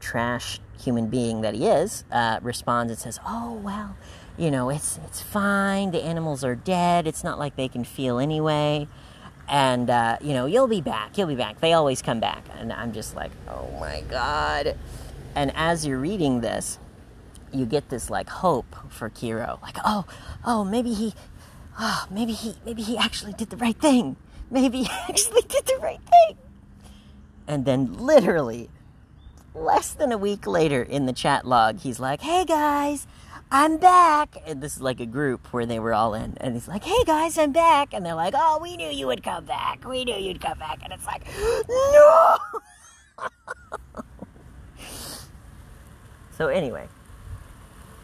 trash 0.00 0.58
human 0.76 1.06
being 1.06 1.42
that 1.42 1.54
he 1.54 1.68
is, 1.68 2.02
uh, 2.10 2.40
responds 2.42 2.90
and 2.90 2.98
says, 2.98 3.20
"Oh 3.24 3.60
well, 3.62 3.96
you 4.36 4.50
know, 4.50 4.70
it's 4.70 4.98
it's 5.04 5.22
fine. 5.22 5.92
The 5.92 6.02
animals 6.02 6.42
are 6.42 6.56
dead. 6.56 7.06
It's 7.06 7.22
not 7.22 7.38
like 7.38 7.54
they 7.54 7.68
can 7.68 7.84
feel 7.84 8.18
anyway." 8.18 8.88
and 9.46 9.90
uh, 9.90 10.16
you 10.22 10.32
know 10.32 10.46
you'll 10.46 10.66
be 10.66 10.80
back 10.80 11.18
you'll 11.18 11.28
be 11.28 11.34
back 11.34 11.60
they 11.60 11.74
always 11.74 12.00
come 12.00 12.18
back 12.18 12.42
and 12.56 12.72
i'm 12.72 12.94
just 12.94 13.14
like 13.14 13.30
oh 13.46 13.68
my 13.78 14.02
god 14.08 14.74
and 15.34 15.52
as 15.54 15.84
you're 15.84 15.98
reading 15.98 16.40
this 16.40 16.78
you 17.52 17.66
get 17.66 17.90
this 17.90 18.08
like 18.08 18.28
hope 18.28 18.74
for 18.88 19.10
kero 19.10 19.60
like 19.60 19.76
oh 19.84 20.06
oh 20.46 20.64
maybe 20.64 20.94
he 20.94 21.12
oh 21.78 22.06
maybe 22.10 22.32
he 22.32 22.54
maybe 22.64 22.82
he 22.82 22.96
actually 22.96 23.32
did 23.32 23.50
the 23.50 23.56
right 23.56 23.76
thing 23.76 24.16
maybe 24.50 24.82
he 24.84 24.90
actually 25.08 25.42
did 25.42 25.64
the 25.66 25.78
right 25.82 26.00
thing 26.02 26.36
and 27.46 27.64
then 27.64 27.92
literally 27.94 28.70
less 29.54 29.92
than 29.92 30.10
a 30.10 30.18
week 30.18 30.46
later 30.46 30.82
in 30.82 31.06
the 31.06 31.12
chat 31.12 31.46
log 31.46 31.78
he's 31.78 32.00
like 32.00 32.20
hey 32.20 32.44
guys 32.44 33.06
I'm 33.50 33.76
back. 33.76 34.36
And 34.46 34.60
this 34.60 34.74
is 34.74 34.82
like 34.82 34.98
a 34.98 35.06
group 35.06 35.52
where 35.52 35.64
they 35.64 35.78
were 35.78 35.94
all 35.94 36.14
in. 36.14 36.36
And 36.38 36.54
he's 36.54 36.66
like, 36.66 36.82
hey 36.82 37.04
guys, 37.06 37.38
I'm 37.38 37.52
back. 37.52 37.94
And 37.94 38.04
they're 38.04 38.16
like, 38.16 38.34
oh, 38.36 38.58
we 38.60 38.76
knew 38.76 38.88
you 38.88 39.06
would 39.06 39.22
come 39.22 39.44
back. 39.44 39.84
We 39.86 40.04
knew 40.04 40.16
you'd 40.16 40.40
come 40.40 40.58
back. 40.58 40.80
And 40.82 40.92
it's 40.92 41.06
like, 41.06 41.22
no. 41.68 42.36
so, 46.36 46.48
anyway, 46.48 46.88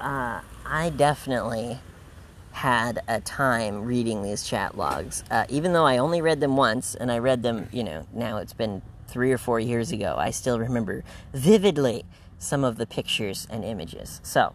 uh, 0.00 0.40
I 0.64 0.90
definitely 0.90 1.80
had 2.60 3.00
a 3.08 3.18
time 3.22 3.86
reading 3.86 4.22
these 4.22 4.42
chat 4.42 4.76
logs. 4.76 5.24
Uh, 5.30 5.46
even 5.48 5.72
though 5.72 5.86
I 5.86 5.96
only 5.96 6.20
read 6.20 6.40
them 6.40 6.58
once, 6.58 6.94
and 6.94 7.10
I 7.10 7.16
read 7.16 7.42
them, 7.42 7.70
you 7.72 7.82
know, 7.82 8.06
now 8.12 8.36
it's 8.36 8.52
been 8.52 8.82
three 9.08 9.32
or 9.32 9.38
four 9.38 9.58
years 9.58 9.92
ago, 9.92 10.16
I 10.18 10.30
still 10.30 10.58
remember 10.58 11.02
vividly 11.32 12.04
some 12.38 12.62
of 12.62 12.76
the 12.76 12.86
pictures 12.86 13.46
and 13.48 13.64
images. 13.64 14.20
So, 14.22 14.52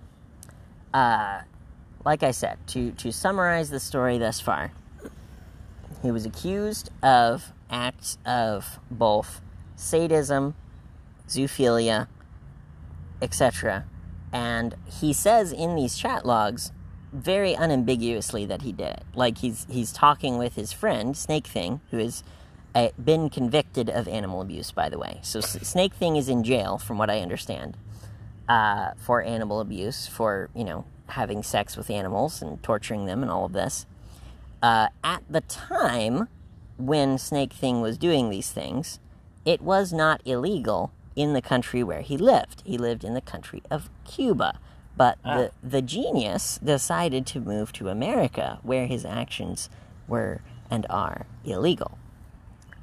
uh, 0.93 1.41
like 2.05 2.21
I 2.21 2.29
said, 2.29 2.59
to, 2.67 2.91
to 2.91 3.11
summarize 3.11 3.71
the 3.71 3.79
story 3.79 4.19
thus 4.19 4.39
far, 4.39 4.71
he 6.03 6.11
was 6.11 6.27
accused 6.27 6.91
of 7.01 7.53
acts 7.71 8.19
of 8.23 8.77
both 8.91 9.41
sadism, 9.75 10.53
zoophilia, 11.27 12.07
etc. 13.19 13.85
And 14.31 14.75
he 14.85 15.11
says 15.11 15.51
in 15.51 15.75
these 15.75 15.97
chat 15.97 16.23
logs 16.23 16.71
very 17.15 17.53
unambiguously 17.53 18.45
that 18.45 18.61
he 18.61 18.71
did 18.71 18.89
it. 18.89 19.03
Like 19.15 19.39
he's 19.39 19.65
he's 19.69 19.91
talking 19.91 20.37
with 20.37 20.55
his 20.55 20.71
friend 20.71 21.15
Snake 21.15 21.47
Thing, 21.47 21.81
who 21.91 21.97
has 21.97 22.23
uh, 22.73 22.89
been 23.03 23.29
convicted 23.29 23.89
of 23.89 24.07
animal 24.07 24.41
abuse, 24.41 24.71
by 24.71 24.89
the 24.89 24.99
way. 24.99 25.19
So 25.21 25.39
S- 25.39 25.67
Snake 25.67 25.93
Thing 25.93 26.17
is 26.17 26.29
in 26.29 26.43
jail, 26.43 26.77
from 26.77 26.97
what 26.97 27.09
I 27.09 27.19
understand 27.19 27.77
uh, 28.47 28.91
for 28.97 29.21
animal 29.23 29.59
abuse, 29.59 30.07
for, 30.07 30.49
you 30.53 30.63
know, 30.63 30.85
having 31.07 31.43
sex 31.43 31.77
with 31.77 31.89
animals 31.89 32.41
and 32.41 32.61
torturing 32.61 33.05
them 33.05 33.21
and 33.21 33.31
all 33.31 33.45
of 33.45 33.53
this. 33.53 33.85
Uh, 34.61 34.87
at 35.03 35.23
the 35.29 35.41
time 35.41 36.27
when 36.77 37.17
Snake 37.17 37.53
Thing 37.53 37.81
was 37.81 37.97
doing 37.97 38.29
these 38.29 38.51
things, 38.51 38.99
it 39.45 39.61
was 39.61 39.93
not 39.93 40.21
illegal 40.25 40.91
in 41.15 41.33
the 41.33 41.41
country 41.41 41.83
where 41.83 42.01
he 42.01 42.17
lived. 42.17 42.61
He 42.65 42.77
lived 42.77 43.03
in 43.03 43.13
the 43.13 43.21
country 43.21 43.63
of 43.71 43.89
Cuba, 44.03 44.59
But 44.97 45.17
Ah. 45.25 45.37
the, 45.37 45.51
the 45.61 45.81
genius 45.81 46.57
decided 46.63 47.25
to 47.27 47.39
move 47.39 47.73
to 47.73 47.89
America, 47.89 48.59
where 48.63 48.87
his 48.87 49.03
actions 49.05 49.69
were 50.07 50.41
and 50.69 50.85
are 50.89 51.25
illegal. 51.43 51.97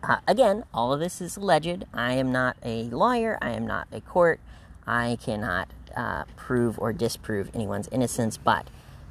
Uh, 0.02 0.16
again, 0.26 0.64
all 0.74 0.92
of 0.92 1.00
this 1.00 1.20
is 1.20 1.36
alleged. 1.36 1.84
I 1.94 2.12
am 2.14 2.32
not 2.32 2.56
a 2.64 2.84
lawyer. 2.84 3.38
I 3.40 3.50
am 3.52 3.66
not 3.66 3.86
a 3.92 4.00
court. 4.00 4.40
I 4.86 5.16
cannot 5.22 5.68
uh, 5.96 6.24
prove 6.36 6.78
or 6.78 6.92
disprove 6.92 7.50
anyone's 7.54 7.88
innocence, 7.92 8.36
but 8.36 8.68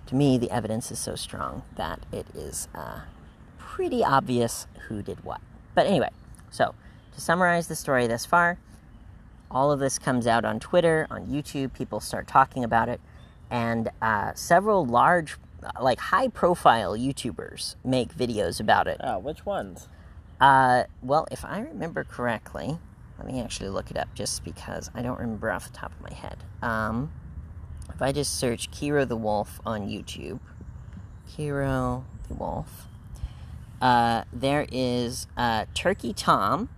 to 0.08 0.16
me, 0.16 0.38
the 0.38 0.52
evidence 0.52 0.92
is 0.92 1.00
so 1.00 1.16
strong 1.16 1.64
that 1.78 2.00
it 2.12 2.28
is 2.36 2.68
uh, 2.76 3.02
pretty 3.58 4.04
obvious 4.04 4.68
who 4.90 5.02
did 5.02 5.24
what. 5.24 5.40
But 5.74 5.86
anyway, 5.88 6.10
so 6.50 6.76
to 7.14 7.22
summarize 7.22 7.68
the 7.68 7.76
story 7.76 8.06
thus 8.08 8.26
far, 8.26 8.58
all 9.52 9.72
of 9.72 9.80
this 9.80 10.00
comes 10.00 10.26
out 10.26 10.46
on 10.46 10.60
Twitter, 10.60 11.08
on 11.12 11.28
YouTube. 11.28 11.74
People 11.74 12.00
start 12.00 12.28
talking 12.28 12.64
about 12.64 12.90
it, 12.90 13.02
and 13.50 13.90
uh, 14.02 14.34
several 14.34 14.86
large, 14.86 15.38
like 15.80 16.00
high 16.00 16.30
profile 16.30 16.98
YouTubers 16.98 17.76
make 17.84 18.16
videos 18.16 18.60
about 18.60 18.88
it. 18.88 18.98
Oh, 19.04 19.20
which 19.20 19.46
ones? 19.46 19.88
Uh, 20.40 20.86
well, 21.04 21.28
if 21.32 21.46
I 21.46 21.60
remember 21.60 22.04
correctly, 22.04 22.80
let 23.20 23.28
me 23.28 23.40
actually 23.40 23.70
look 23.70 23.92
it 23.92 23.98
up 23.98 24.08
just 24.16 24.44
because 24.44 24.90
I 24.96 25.04
don't 25.04 25.20
remember 25.20 25.52
off 25.52 25.72
the 25.72 25.78
top 25.78 25.92
of 25.92 26.02
my 26.02 26.16
head. 26.16 26.38
Um, 26.64 27.12
if 27.94 28.02
I 28.02 28.12
just 28.12 28.40
search 28.40 28.72
Kero 28.72 29.08
the 29.08 29.16
Wolf 29.16 29.60
on 29.66 29.88
YouTube, 29.88 30.40
Kero 31.30 32.04
the 32.28 32.34
Wolf, 32.34 32.88
uh, 33.82 34.24
there 34.34 34.66
is 34.72 35.28
uh, 35.38 35.66
Turkey 35.74 36.14
Tom, 36.14 36.70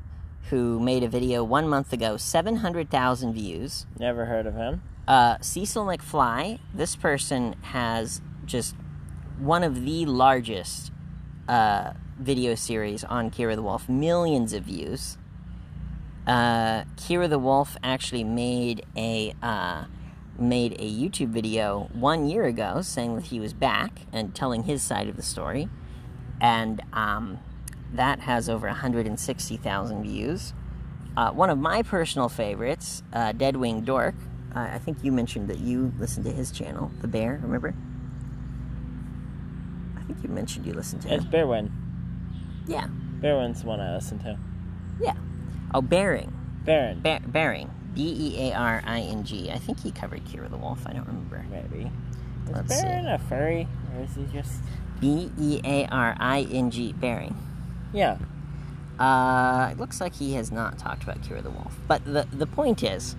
who 0.54 0.80
made 0.80 1.02
a 1.02 1.08
video 1.08 1.44
one 1.44 1.68
month 1.68 1.92
ago, 1.92 2.16
700,000 2.16 3.34
views. 3.34 3.88
Never 3.98 4.26
heard 4.26 4.46
of 4.46 4.54
him. 4.54 4.84
Uh, 5.08 5.38
Cecil 5.42 5.84
McFly, 5.84 6.60
this 6.72 6.96
person 6.96 7.56
has 7.64 8.22
just 8.46 8.76
one 9.40 9.64
of 9.64 9.84
the 9.84 10.06
largest 10.06 10.92
uh, 11.48 11.94
video 12.20 12.54
series 12.54 13.04
on 13.04 13.32
Kero 13.32 13.56
the 13.56 13.64
Wolf, 13.64 13.90
millions 13.90 14.54
of 14.54 14.66
views. 14.66 15.18
Uh, 16.28 16.84
Kero 16.98 17.28
the 17.28 17.40
Wolf 17.40 17.76
actually 17.84 18.24
made 18.24 18.86
a 18.96 19.34
uh, 19.42 19.86
made 20.38 20.74
a 20.74 20.88
YouTube 20.88 21.30
video 21.30 21.90
one 21.94 22.30
year 22.30 22.44
ago 22.44 22.84
saying 22.84 23.16
that 23.16 23.26
he 23.26 23.40
was 23.40 23.54
back 23.54 24.02
and 24.14 24.36
telling 24.36 24.64
his 24.64 24.84
side 24.84 25.10
of 25.10 25.16
the 25.16 25.24
story, 25.24 25.68
and 26.40 26.80
um, 26.94 27.40
that 27.94 28.20
has 28.22 28.50
over 28.50 28.68
160,000 28.68 30.04
views. 30.04 30.54
Uh, 31.16 31.32
one 31.32 31.50
of 31.50 31.58
my 31.60 31.82
personal 31.84 32.28
favorites, 32.30 33.04
uh, 33.14 33.32
Deadwing 33.34 33.86
Dork. 33.86 34.16
Uh, 34.56 34.60
I 34.74 34.80
think 34.80 35.04
you 35.04 35.12
mentioned 35.12 35.48
that 35.50 35.60
you 35.60 35.94
listened 36.00 36.26
to 36.26 36.32
his 36.32 36.52
channel, 36.52 36.92
The 37.02 37.08
Bear. 37.08 37.40
Remember? 37.44 37.74
I 39.98 40.02
think 40.04 40.24
you 40.24 40.30
mentioned 40.30 40.66
you 40.66 40.74
listened 40.74 41.02
to 41.04 41.14
It's 41.14 41.24
him. 41.24 41.32
Bearwin. 41.32 41.72
Yeah, 42.68 42.88
Bearwin's 43.20 43.62
the 43.62 43.68
one 43.68 43.80
I 43.80 43.94
listen 43.96 44.20
to. 44.20 44.38
yeah. 45.00 45.14
Oh, 45.74 45.82
Bearing. 45.82 46.32
Baron. 46.66 47.00
Ba- 47.02 47.22
Baring. 47.26 47.70
B 47.94 48.04
E 48.36 48.50
A 48.50 48.54
R 48.56 48.82
I 48.86 49.00
N 49.02 49.24
G. 49.24 49.52
I 49.52 49.58
think 49.58 49.80
he 49.82 49.92
covered 49.92 50.24
Kero 50.26 50.50
the 50.50 50.58
Wolf. 50.58 50.80
I 50.86 50.94
don't 50.94 51.06
remember. 51.08 51.46
Maybe. 51.52 51.92
Is 52.46 52.52
Let's 52.52 52.76
see. 52.76 52.82
Baron 52.84 53.08
a 53.08 53.18
furry? 53.20 53.68
Or 53.96 54.04
is 54.04 54.16
he 54.16 54.26
just. 54.32 54.62
B 55.00 55.32
E 55.40 55.62
A 55.64 55.86
R 55.88 56.16
I 56.20 56.48
N 56.52 56.70
G. 56.72 56.94
Baring. 56.94 57.36
Yeah. 57.94 58.18
Uh, 59.00 59.70
it 59.72 59.80
looks 59.80 60.02
like 60.02 60.14
he 60.14 60.34
has 60.34 60.52
not 60.52 60.78
talked 60.78 61.04
about 61.04 61.22
Kero 61.22 61.42
the 61.42 61.50
Wolf. 61.50 61.76
But 61.88 62.04
the, 62.06 62.28
the 62.32 62.46
point 62.46 62.84
is 62.84 63.16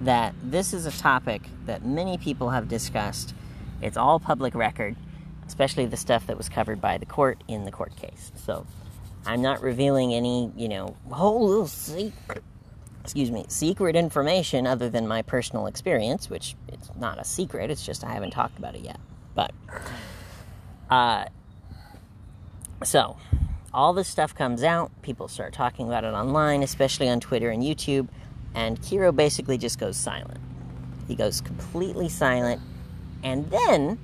that 0.00 0.34
this 0.42 0.74
is 0.74 0.86
a 0.86 0.90
topic 0.90 1.42
that 1.66 1.84
many 1.84 2.18
people 2.18 2.50
have 2.50 2.68
discussed. 2.68 3.34
It's 3.80 3.96
all 3.96 4.18
public 4.18 4.54
record, 4.54 4.96
especially 5.46 5.86
the 5.86 5.96
stuff 5.96 6.26
that 6.26 6.36
was 6.36 6.48
covered 6.48 6.80
by 6.80 6.98
the 6.98 7.06
court 7.06 7.42
in 7.48 7.64
the 7.64 7.70
court 7.70 7.96
case. 7.96 8.32
So 8.34 8.66
I'm 9.26 9.42
not 9.42 9.62
revealing 9.62 10.12
any, 10.12 10.50
you 10.56 10.68
know, 10.68 10.96
whole 11.10 11.46
little 11.46 11.66
secret, 11.66 12.42
excuse 13.02 13.30
me, 13.30 13.46
secret 13.48 13.96
information 13.96 14.66
other 14.66 14.90
than 14.90 15.06
my 15.06 15.22
personal 15.22 15.66
experience, 15.66 16.28
which 16.28 16.56
it's 16.68 16.90
not 16.98 17.18
a 17.18 17.24
secret, 17.24 17.70
it's 17.70 17.84
just 17.84 18.04
I 18.04 18.12
haven't 18.12 18.32
talked 18.32 18.58
about 18.58 18.74
it 18.74 18.82
yet. 18.82 19.00
But, 19.34 19.52
uh, 20.90 21.26
so 22.82 23.16
all 23.74 23.92
this 23.92 24.08
stuff 24.08 24.34
comes 24.34 24.62
out, 24.62 24.90
people 25.02 25.26
start 25.28 25.52
talking 25.52 25.88
about 25.88 26.04
it 26.04 26.14
online, 26.14 26.62
especially 26.62 27.08
on 27.08 27.20
Twitter 27.20 27.50
and 27.50 27.62
YouTube, 27.62 28.08
and 28.54 28.80
Kero 28.80 29.14
basically 29.14 29.58
just 29.58 29.78
goes 29.78 29.96
silent. 29.96 30.38
He 31.08 31.16
goes 31.16 31.40
completely 31.40 32.08
silent, 32.08 32.62
and 33.22 33.50
then 33.50 33.98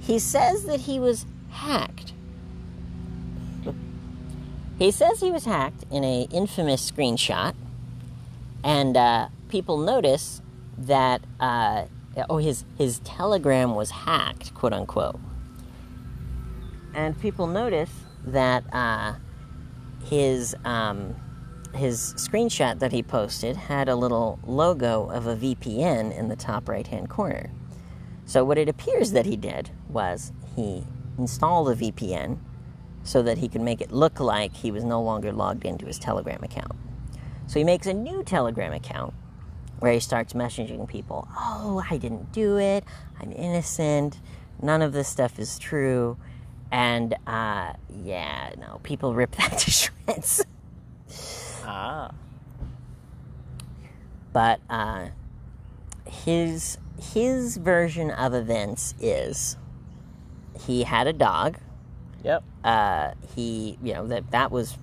he 0.00 0.18
says 0.18 0.64
that 0.64 0.80
he 0.80 0.98
was 0.98 1.26
hacked. 1.50 2.12
He 4.78 4.90
says 4.90 5.20
he 5.20 5.30
was 5.30 5.44
hacked 5.44 5.84
in 5.92 6.02
a 6.02 6.22
infamous 6.32 6.90
screenshot, 6.90 7.54
and 8.64 8.96
uh, 8.96 9.28
people 9.48 9.76
notice 9.76 10.40
that 10.76 11.22
uh, 11.38 11.84
oh 12.28 12.38
his 12.38 12.64
his 12.78 12.98
Telegram 13.00 13.76
was 13.76 13.90
hacked, 13.90 14.54
quote 14.54 14.72
unquote, 14.72 15.20
and 16.94 17.18
people 17.20 17.46
notice 17.46 17.90
that 18.24 18.64
uh, 18.72 19.14
his 20.04 20.54
um, 20.64 21.14
his 21.74 22.14
screenshot 22.14 22.78
that 22.80 22.92
he 22.92 23.02
posted 23.02 23.56
had 23.56 23.88
a 23.88 23.96
little 23.96 24.38
logo 24.44 25.08
of 25.08 25.26
a 25.26 25.36
VPN 25.36 26.16
in 26.16 26.28
the 26.28 26.36
top 26.36 26.68
right 26.68 26.86
hand 26.86 27.08
corner. 27.08 27.50
So 28.24 28.44
what 28.44 28.58
it 28.58 28.68
appears 28.68 29.12
that 29.12 29.26
he 29.26 29.36
did 29.36 29.70
was 29.88 30.32
he 30.54 30.84
installed 31.18 31.70
a 31.70 31.74
VPN 31.74 32.38
so 33.02 33.22
that 33.22 33.38
he 33.38 33.48
could 33.48 33.60
make 33.60 33.80
it 33.80 33.90
look 33.90 34.20
like 34.20 34.54
he 34.54 34.70
was 34.70 34.84
no 34.84 35.02
longer 35.02 35.32
logged 35.32 35.64
into 35.64 35.86
his 35.86 35.98
Telegram 35.98 36.42
account. 36.42 36.76
So 37.46 37.58
he 37.58 37.64
makes 37.64 37.86
a 37.86 37.94
new 37.94 38.22
Telegram 38.22 38.72
account 38.72 39.14
where 39.80 39.92
he 39.92 39.98
starts 39.98 40.32
messaging 40.34 40.86
people, 40.86 41.26
"Oh, 41.36 41.82
I 41.90 41.96
didn't 41.96 42.32
do 42.32 42.58
it. 42.58 42.84
I'm 43.20 43.32
innocent. 43.32 44.20
None 44.60 44.82
of 44.82 44.92
this 44.92 45.08
stuff 45.08 45.38
is 45.38 45.58
true." 45.58 46.16
And 46.72 47.14
uh, 47.26 47.74
yeah, 48.02 48.54
no, 48.58 48.80
people 48.82 49.14
rip 49.14 49.30
that 49.36 49.58
to 49.58 49.70
shreds. 49.70 50.44
Ah. 51.64 52.10
but 54.32 54.60
uh, 54.68 55.08
his 56.06 56.78
his 57.00 57.56
version 57.56 58.10
of 58.10 58.34
events 58.34 58.94
is 59.00 59.56
he 60.66 60.84
had 60.84 61.06
a 61.06 61.12
dog. 61.12 61.58
Yep. 62.24 62.42
Uh, 62.64 63.12
he, 63.34 63.78
you 63.82 63.94
know, 63.94 64.06
that 64.06 64.30
that 64.30 64.50
was 64.50 64.78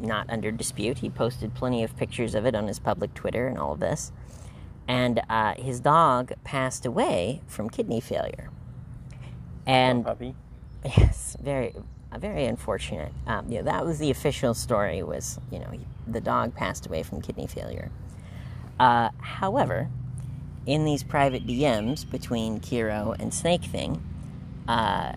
not 0.00 0.28
under 0.30 0.50
dispute. 0.50 0.98
He 0.98 1.10
posted 1.10 1.54
plenty 1.54 1.82
of 1.82 1.96
pictures 1.96 2.34
of 2.34 2.46
it 2.46 2.54
on 2.54 2.66
his 2.68 2.78
public 2.78 3.14
Twitter 3.14 3.46
and 3.46 3.58
all 3.58 3.72
of 3.72 3.80
this. 3.80 4.12
And 4.86 5.22
uh, 5.30 5.54
his 5.54 5.80
dog 5.80 6.32
passed 6.44 6.84
away 6.84 7.42
from 7.46 7.70
kidney 7.70 8.00
failure. 8.00 8.50
And 9.66 10.04
puppy. 10.04 10.34
Yes, 10.84 11.36
very, 11.40 11.74
uh, 12.12 12.18
very 12.18 12.44
unfortunate. 12.44 13.12
Um, 13.26 13.50
you 13.50 13.58
know, 13.58 13.64
that 13.64 13.86
was 13.86 13.98
the 13.98 14.10
official 14.10 14.54
story. 14.54 15.02
Was 15.02 15.38
you 15.50 15.58
know, 15.58 15.68
he, 15.70 15.80
the 16.06 16.20
dog 16.20 16.54
passed 16.54 16.86
away 16.86 17.02
from 17.02 17.22
kidney 17.22 17.46
failure. 17.46 17.90
Uh, 18.78 19.10
however, 19.20 19.88
in 20.66 20.84
these 20.84 21.02
private 21.02 21.46
DMs 21.46 22.08
between 22.08 22.60
Kero 22.60 23.18
and 23.18 23.32
Snake 23.32 23.64
Thing, 23.64 24.02
uh, 24.68 25.12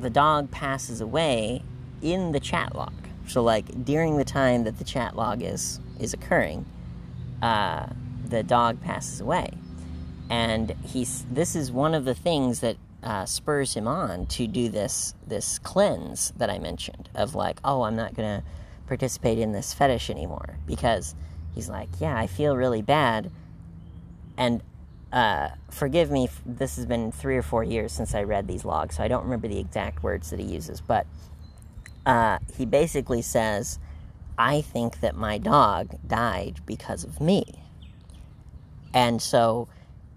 the 0.00 0.10
dog 0.10 0.50
passes 0.50 1.00
away 1.00 1.62
in 2.02 2.32
the 2.32 2.40
chat 2.40 2.74
log. 2.74 2.92
So, 3.26 3.42
like 3.42 3.84
during 3.84 4.16
the 4.16 4.24
time 4.24 4.64
that 4.64 4.78
the 4.78 4.84
chat 4.84 5.16
log 5.16 5.42
is 5.42 5.80
is 6.00 6.12
occurring, 6.12 6.66
uh, 7.40 7.86
the 8.28 8.42
dog 8.42 8.80
passes 8.80 9.20
away, 9.20 9.50
and 10.28 10.74
he's. 10.84 11.24
This 11.30 11.54
is 11.54 11.70
one 11.70 11.94
of 11.94 12.04
the 12.04 12.14
things 12.14 12.60
that 12.60 12.76
uh, 13.04 13.26
spurs 13.26 13.74
him 13.74 13.86
on 13.86 14.26
to 14.26 14.46
do 14.46 14.68
this 14.68 15.14
this 15.26 15.58
cleanse 15.60 16.32
that 16.36 16.50
I 16.50 16.58
mentioned 16.58 17.08
of 17.14 17.34
like, 17.34 17.60
oh, 17.64 17.82
I'm 17.82 17.96
not 17.96 18.14
gonna 18.14 18.42
participate 18.86 19.38
in 19.38 19.52
this 19.52 19.72
fetish 19.72 20.10
anymore 20.10 20.58
because 20.66 21.14
he's 21.54 21.68
like, 21.68 21.88
yeah, 22.00 22.16
I 22.16 22.26
feel 22.26 22.56
really 22.56 22.82
bad, 22.82 23.30
and 24.36 24.62
uh, 25.12 25.50
forgive 25.70 26.10
me, 26.10 26.28
this 26.44 26.74
has 26.74 26.86
been 26.86 27.12
three 27.12 27.36
or 27.36 27.42
four 27.42 27.62
years 27.62 27.92
since 27.92 28.16
I 28.16 28.24
read 28.24 28.48
these 28.48 28.64
logs, 28.64 28.96
so 28.96 29.04
I 29.04 29.08
don't 29.08 29.22
remember 29.22 29.46
the 29.46 29.60
exact 29.60 30.02
words 30.02 30.30
that 30.30 30.40
he 30.40 30.46
uses, 30.46 30.80
but 30.80 31.06
uh, 32.04 32.38
he 32.56 32.66
basically 32.66 33.22
says, 33.22 33.78
I 34.36 34.60
think 34.60 35.00
that 35.00 35.14
my 35.14 35.38
dog 35.38 35.96
died 36.06 36.60
because 36.66 37.04
of 37.04 37.20
me. 37.20 37.44
And 38.92 39.22
so 39.22 39.68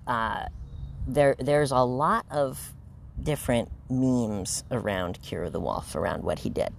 uh, 0.07 0.45
there, 1.05 1.35
there's 1.37 1.71
a 1.71 1.81
lot 1.81 2.25
of 2.31 2.73
different 3.21 3.69
memes 3.89 4.63
around 4.71 5.19
Kero 5.21 5.51
the 5.51 5.59
Wolf, 5.59 5.95
around 5.95 6.23
what 6.23 6.39
he 6.39 6.49
did. 6.49 6.73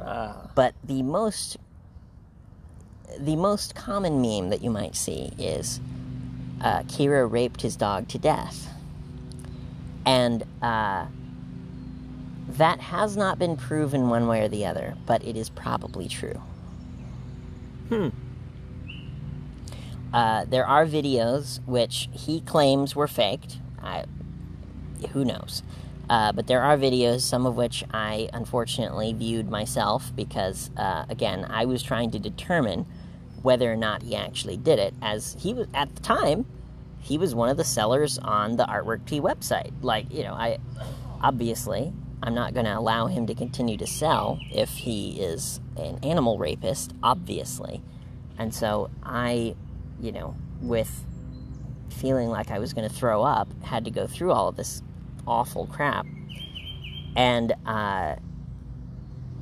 Ah. 0.00 0.50
But 0.54 0.74
the 0.84 1.02
most 1.02 1.56
the 3.18 3.36
most 3.36 3.74
common 3.74 4.22
meme 4.22 4.48
that 4.50 4.62
you 4.62 4.70
might 4.70 4.96
see 4.96 5.32
is 5.38 5.80
uh, 6.62 6.82
Kero 6.84 7.30
raped 7.30 7.60
his 7.60 7.76
dog 7.76 8.08
to 8.08 8.18
death. 8.18 8.68
And 10.06 10.44
uh, 10.62 11.06
that 12.48 12.80
has 12.80 13.16
not 13.16 13.38
been 13.38 13.56
proven 13.56 14.08
one 14.08 14.26
way 14.26 14.42
or 14.42 14.48
the 14.48 14.66
other, 14.66 14.94
but 15.06 15.22
it 15.24 15.36
is 15.36 15.48
probably 15.48 16.08
true. 16.08 16.40
Hmm. 17.88 18.08
Uh, 20.12 20.44
there 20.44 20.66
are 20.66 20.86
videos 20.86 21.60
which 21.66 22.08
he 22.12 22.40
claims 22.40 22.94
were 22.94 23.08
faked. 23.08 23.58
I, 23.82 24.04
who 25.08 25.24
knows? 25.24 25.62
Uh, 26.10 26.32
but 26.32 26.46
there 26.46 26.62
are 26.62 26.76
videos, 26.76 27.20
some 27.20 27.46
of 27.46 27.56
which 27.56 27.84
I 27.92 28.28
unfortunately 28.32 29.12
viewed 29.12 29.50
myself 29.50 30.12
because, 30.14 30.70
uh, 30.76 31.06
again, 31.08 31.46
I 31.48 31.64
was 31.64 31.82
trying 31.82 32.10
to 32.10 32.18
determine 32.18 32.86
whether 33.42 33.72
or 33.72 33.76
not 33.76 34.02
he 34.02 34.14
actually 34.14 34.56
did 34.56 34.78
it, 34.78 34.94
as 35.00 35.36
he 35.40 35.54
was 35.54 35.68
at 35.74 35.94
the 35.94 36.02
time. 36.02 36.46
He 37.00 37.18
was 37.18 37.34
one 37.34 37.48
of 37.48 37.56
the 37.56 37.64
sellers 37.64 38.18
on 38.18 38.56
the 38.56 38.64
Artwork 38.64 39.06
T 39.06 39.20
website. 39.20 39.72
Like, 39.80 40.12
you 40.12 40.22
know, 40.22 40.34
I 40.34 40.58
obviously 41.20 41.92
I'm 42.22 42.34
not 42.34 42.54
going 42.54 42.66
to 42.66 42.78
allow 42.78 43.06
him 43.06 43.26
to 43.26 43.34
continue 43.34 43.76
to 43.78 43.86
sell 43.86 44.38
if 44.52 44.70
he 44.70 45.20
is 45.20 45.60
an 45.76 45.98
animal 46.04 46.38
rapist, 46.38 46.92
obviously. 47.02 47.82
And 48.38 48.54
so 48.54 48.90
I, 49.02 49.56
you 50.00 50.12
know, 50.12 50.36
with 50.60 51.04
feeling 51.88 52.28
like 52.28 52.50
I 52.50 52.58
was 52.60 52.72
going 52.72 52.88
to 52.88 52.94
throw 52.94 53.22
up, 53.22 53.48
had 53.62 53.84
to 53.86 53.90
go 53.90 54.06
through 54.06 54.30
all 54.30 54.48
of 54.48 54.56
this 54.56 54.82
awful 55.26 55.66
crap. 55.66 56.06
And, 57.16 57.52
uh, 57.66 58.16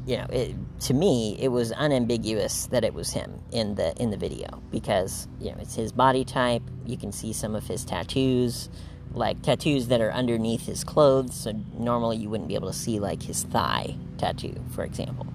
you 0.06 0.16
know, 0.16 0.26
it, 0.30 0.56
to 0.80 0.94
me, 0.94 1.36
it 1.38 1.48
was 1.48 1.72
unambiguous 1.72 2.66
that 2.66 2.84
it 2.84 2.94
was 2.94 3.12
him 3.12 3.40
in 3.52 3.74
the 3.74 3.94
in 4.00 4.10
the 4.10 4.16
video 4.16 4.62
because 4.70 5.28
you 5.38 5.50
know 5.50 5.58
it's 5.60 5.74
his 5.74 5.92
body 5.92 6.24
type. 6.24 6.62
You 6.86 6.96
can 6.96 7.12
see 7.12 7.32
some 7.32 7.54
of 7.54 7.66
his 7.66 7.84
tattoos, 7.84 8.70
like 9.12 9.42
tattoos 9.42 9.88
that 9.88 10.00
are 10.00 10.10
underneath 10.10 10.66
his 10.66 10.84
clothes. 10.84 11.34
So 11.34 11.52
normally 11.74 12.16
you 12.16 12.30
wouldn't 12.30 12.48
be 12.48 12.54
able 12.54 12.68
to 12.68 12.76
see 12.76 12.98
like 12.98 13.22
his 13.22 13.44
thigh 13.44 13.94
tattoo, 14.18 14.54
for 14.74 14.84
example. 14.84 15.26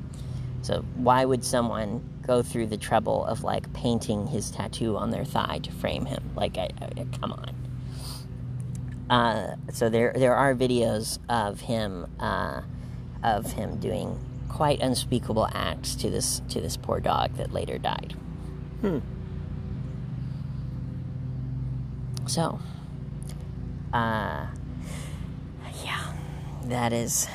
So 0.61 0.83
why 0.95 1.25
would 1.25 1.45
someone 1.45 2.03
go 2.25 2.41
through 2.41 2.65
the 2.67 2.77
trouble 2.77 3.23
of 3.25 3.43
like 3.43 3.71
painting 3.73 4.25
his 4.25 4.49
tattoo 4.49 4.97
on 4.97 5.11
their 5.11 5.23
thigh 5.23 5.59
to 5.61 5.71
frame 5.71 6.05
him? 6.05 6.31
Like, 6.35 6.57
I, 6.57 6.69
I, 6.81 7.05
come 7.19 7.33
on. 7.33 7.64
Uh, 9.09 9.55
so 9.71 9.89
there 9.89 10.13
there 10.15 10.35
are 10.35 10.55
videos 10.55 11.19
of 11.29 11.61
him 11.61 12.07
uh, 12.19 12.61
of 13.23 13.51
him 13.53 13.79
doing 13.79 14.19
quite 14.49 14.79
unspeakable 14.79 15.47
acts 15.53 15.95
to 15.95 16.09
this 16.09 16.41
to 16.49 16.61
this 16.61 16.77
poor 16.77 16.99
dog 16.99 17.35
that 17.35 17.53
later 17.53 17.77
died. 17.77 18.15
Hmm. 18.81 18.99
So, 22.27 22.59
uh, 23.93 24.47
yeah, 25.83 26.13
that 26.63 26.91
is 26.91 27.27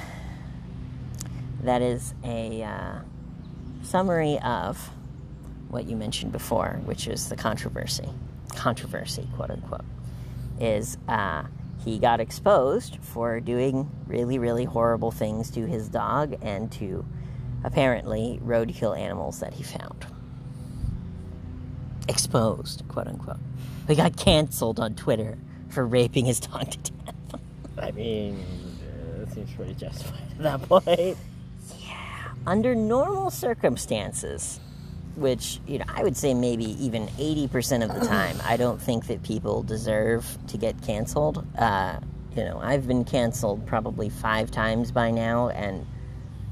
that 1.62 1.82
is 1.82 2.14
a 2.24 2.62
uh, 2.62 2.98
summary 3.82 4.38
of 4.40 4.90
what 5.68 5.86
you 5.86 5.94
mentioned 5.94 6.32
before, 6.32 6.80
which 6.84 7.06
is 7.06 7.28
the 7.28 7.36
controversy, 7.36 8.08
controversy, 8.56 9.28
quote 9.36 9.50
unquote, 9.50 9.84
is 10.58 10.98
uh, 11.06 11.44
he 11.84 11.98
got 11.98 12.20
exposed 12.20 12.98
for 13.00 13.40
doing 13.40 13.90
really, 14.06 14.38
really 14.38 14.64
horrible 14.64 15.10
things 15.10 15.50
to 15.50 15.66
his 15.66 15.88
dog 15.88 16.36
and 16.42 16.70
to 16.72 17.04
apparently 17.64 18.40
roadkill 18.44 18.96
animals 18.96 19.40
that 19.40 19.54
he 19.54 19.62
found. 19.62 20.06
Exposed, 22.08 22.82
quote 22.88 23.06
unquote. 23.06 23.38
He 23.86 23.94
got 23.94 24.16
canceled 24.16 24.78
on 24.78 24.94
Twitter 24.94 25.38
for 25.68 25.86
raping 25.86 26.26
his 26.26 26.40
dog 26.40 26.70
to 26.70 26.78
death. 26.78 27.40
I 27.78 27.90
mean, 27.92 28.44
uh, 28.82 29.20
that 29.20 29.32
seems 29.34 29.50
pretty 29.52 29.74
justified 29.74 30.20
at 30.32 30.38
that 30.38 30.62
point. 30.62 31.16
Yeah. 31.78 32.32
Under 32.46 32.74
normal 32.74 33.30
circumstances, 33.30 34.60
which, 35.16 35.60
you 35.66 35.78
know, 35.78 35.84
I 35.88 36.02
would 36.02 36.16
say 36.16 36.34
maybe 36.34 36.64
even 36.84 37.08
80% 37.08 37.82
of 37.82 37.98
the 37.98 38.06
time, 38.06 38.36
I 38.44 38.56
don't 38.56 38.80
think 38.80 39.06
that 39.06 39.22
people 39.22 39.62
deserve 39.62 40.38
to 40.48 40.56
get 40.56 40.80
canceled. 40.82 41.44
Uh, 41.58 42.00
you 42.36 42.44
know, 42.44 42.60
I've 42.62 42.86
been 42.86 43.04
canceled 43.04 43.66
probably 43.66 44.08
five 44.08 44.50
times 44.50 44.92
by 44.92 45.10
now, 45.10 45.48
and, 45.48 45.86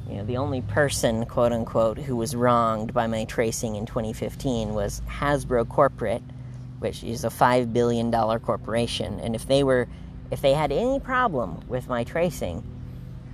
you 0.08 0.16
know, 0.16 0.24
the 0.24 0.36
only 0.36 0.62
person, 0.62 1.24
quote 1.26 1.52
unquote, 1.52 1.98
who 1.98 2.16
was 2.16 2.34
wronged 2.34 2.92
by 2.92 3.06
my 3.06 3.24
tracing 3.24 3.76
in 3.76 3.86
2015 3.86 4.74
was 4.74 5.02
Hasbro 5.08 5.68
Corporate, 5.68 6.22
which 6.80 7.04
is 7.04 7.24
a 7.24 7.28
$5 7.28 7.72
billion 7.72 8.10
corporation. 8.40 9.20
And 9.20 9.34
if 9.34 9.46
they 9.46 9.62
were, 9.62 9.88
if 10.30 10.40
they 10.40 10.52
had 10.52 10.72
any 10.72 11.00
problem 11.00 11.60
with 11.68 11.88
my 11.88 12.04
tracing, 12.04 12.64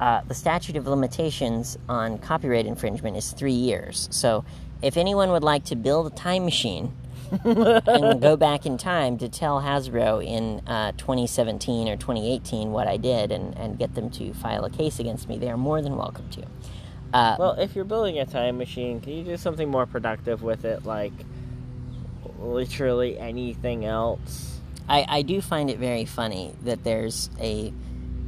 uh, 0.01 0.23
the 0.27 0.35
statute 0.35 0.77
of 0.77 0.87
limitations 0.87 1.79
on 1.89 2.19
copyright 2.19 2.67
infringement 2.67 3.17
is 3.17 3.33
three 3.33 3.53
years. 3.53 4.09
So 4.11 4.45
if 4.85 4.99
anyone 4.99 5.31
would 5.31 5.43
like 5.43 5.65
to 5.65 5.77
build 5.77 6.07
a 6.07 6.15
time 6.15 6.45
machine 6.45 6.95
and 7.45 8.21
go 8.21 8.37
back 8.37 8.67
in 8.67 8.77
time 8.77 9.17
to 9.17 9.31
tell 9.31 9.63
Hasbro 9.63 10.25
in 10.25 10.61
uh, 10.69 10.93
2017 10.93 11.89
or 11.89 11.97
2018 11.97 12.71
what 12.71 12.87
I 12.87 12.99
did 12.99 13.33
and, 13.33 13.57
and 13.57 13.79
get 13.79 13.95
them 13.95 14.11
to 14.11 14.35
file 14.35 14.65
a 14.67 14.71
case 14.71 14.99
against 15.01 15.27
me, 15.27 15.39
they 15.39 15.49
are 15.49 15.57
more 15.57 15.81
than 15.81 15.97
welcome 15.97 16.29
to. 16.31 16.43
Uh, 17.15 17.37
Well, 17.39 17.53
if 17.53 17.75
you're 17.75 17.87
building 17.87 18.19
a 18.19 18.27
time 18.27 18.59
machine, 18.59 19.01
can 19.01 19.15
you 19.15 19.25
do 19.25 19.37
something 19.39 19.71
more 19.71 19.87
productive 19.87 20.43
with 20.43 20.67
it, 20.67 20.85
like 20.85 21.15
literally 22.39 23.19
anything 23.19 23.87
else? 23.87 24.61
I, 24.87 25.07
I 25.09 25.23
do 25.23 25.41
find 25.41 25.71
it 25.71 25.79
very 25.79 26.05
funny 26.05 26.55
that 26.63 26.85
there's 26.85 27.31
a, 27.41 27.73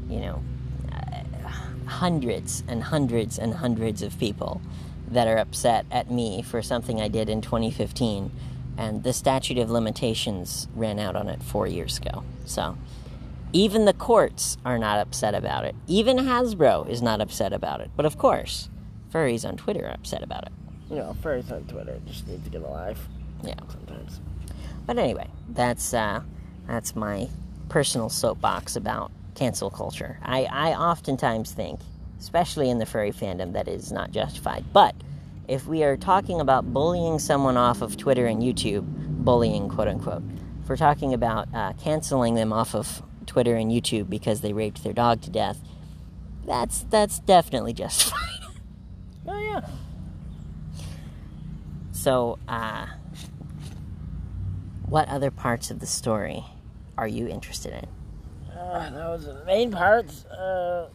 you 0.09 0.21
know, 0.21 0.43
uh, 0.91 1.49
hundreds 1.87 2.65
and 2.67 2.83
hundreds 2.83 3.39
and 3.39 3.53
hundreds 3.53 4.01
of 4.01 4.19
people 4.19 4.63
that 5.09 5.29
are 5.29 5.37
upset 5.39 5.87
at 5.91 6.11
me 6.11 6.43
for 6.43 6.63
something 6.63 7.01
I 7.01 7.09
did 7.09 7.29
in 7.29 7.41
2015, 7.41 8.31
and 8.79 9.03
the 9.05 9.13
statute 9.13 9.59
of 9.59 9.71
limitations 9.71 10.69
ran 10.75 10.99
out 10.99 11.17
on 11.17 11.29
it 11.29 11.43
four 11.43 11.67
years 11.67 11.99
ago. 11.99 12.25
So 12.45 12.77
even 13.53 13.85
the 13.85 13.93
courts 13.95 14.57
are 14.65 14.79
not 14.79 14.99
upset 14.99 15.35
about 15.35 15.65
it. 15.65 15.75
Even 15.87 16.19
Hasbro 16.19 16.89
is 16.89 17.01
not 17.01 17.21
upset 17.21 17.53
about 17.53 17.81
it. 17.81 17.91
But 17.97 18.05
of 18.05 18.19
course, 18.19 18.69
furries 19.13 19.49
on 19.49 19.57
Twitter 19.57 19.87
are 19.87 19.93
upset 19.95 20.23
about 20.23 20.45
it. 20.47 20.53
You 20.91 20.97
know, 20.97 21.17
furries 21.23 21.51
on 21.51 21.65
Twitter 21.65 21.99
just 22.07 22.27
need 22.29 22.45
to 22.45 22.51
get 22.51 22.63
a 22.63 22.69
life 22.69 23.07
Yeah. 23.43 23.55
sometimes. 23.69 24.21
But 24.87 24.99
anyway, 24.99 25.29
that's 25.49 25.95
uh, 25.95 26.23
that's 26.67 26.95
my 26.95 27.29
personal 27.69 28.09
soapbox 28.09 28.77
about 28.77 29.11
cancel 29.35 29.71
culture. 29.71 30.19
I, 30.23 30.45
I 30.45 30.75
oftentimes 30.75 31.53
think, 31.53 31.81
especially 32.19 32.71
in 32.71 32.79
the 32.79 32.87
furry 32.87 33.13
fandom, 33.13 33.53
that 33.53 33.69
is 33.69 33.93
not 33.93 34.11
justified. 34.11 34.65
But 34.73 34.95
if 35.49 35.67
we 35.67 35.85
are 35.85 35.97
talking 35.97 36.41
about 36.41 36.73
bullying 36.73 37.19
someone 37.19 37.57
off 37.57 37.83
of 37.83 37.97
Twitter 37.97 38.27
and 38.27 38.43
YouTube, 38.43 38.85
bullying 39.25 39.69
quote 39.69 39.89
unquote, 39.89 40.23
if 40.63 40.69
we're 40.69 40.77
talking 40.77 41.15
about 41.15 41.49
uh, 41.55 41.73
canceling 41.75 42.35
them 42.35 42.53
off 42.53 42.75
of 42.75 43.03
Twitter 43.27 43.55
and 43.55 43.71
YouTube 43.71 44.09
because 44.09 44.41
they 44.41 44.53
raped 44.53 44.83
their 44.83 44.93
dog 44.93 45.21
to 45.23 45.31
death, 45.31 45.61
that's 46.45 46.85
that's 46.91 47.19
definitely 47.21 47.73
justified. 47.73 48.23
Oh 49.29 49.41
yeah. 49.41 49.61
So, 51.91 52.39
uh, 52.47 52.87
what 54.87 55.09
other 55.09 55.33
parts 55.33 55.73
of 55.73 55.81
the 55.81 55.87
story 55.87 56.45
are 56.97 57.09
you 57.09 57.27
interested 57.27 57.73
in? 57.73 58.57
Uh, 58.57 58.91
that 58.91 59.09
was 59.09 59.25
the 59.27 59.45
main 59.45 59.73
parts. 59.73 60.25
Uh, 60.27 60.89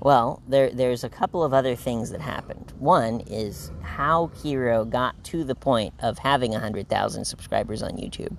Well, 0.00 0.42
there 0.48 0.70
there's 0.70 1.04
a 1.04 1.08
couple 1.08 1.42
of 1.42 1.52
other 1.52 1.74
things 1.74 2.10
that 2.10 2.20
happened. 2.20 2.72
One 2.78 3.20
is 3.26 3.70
how 3.82 4.30
Kero 4.36 4.88
got 4.88 5.22
to 5.24 5.44
the 5.44 5.54
point 5.54 5.94
of 6.00 6.18
having 6.18 6.52
100,000 6.52 7.24
subscribers 7.24 7.82
on 7.82 7.92
YouTube. 7.92 8.36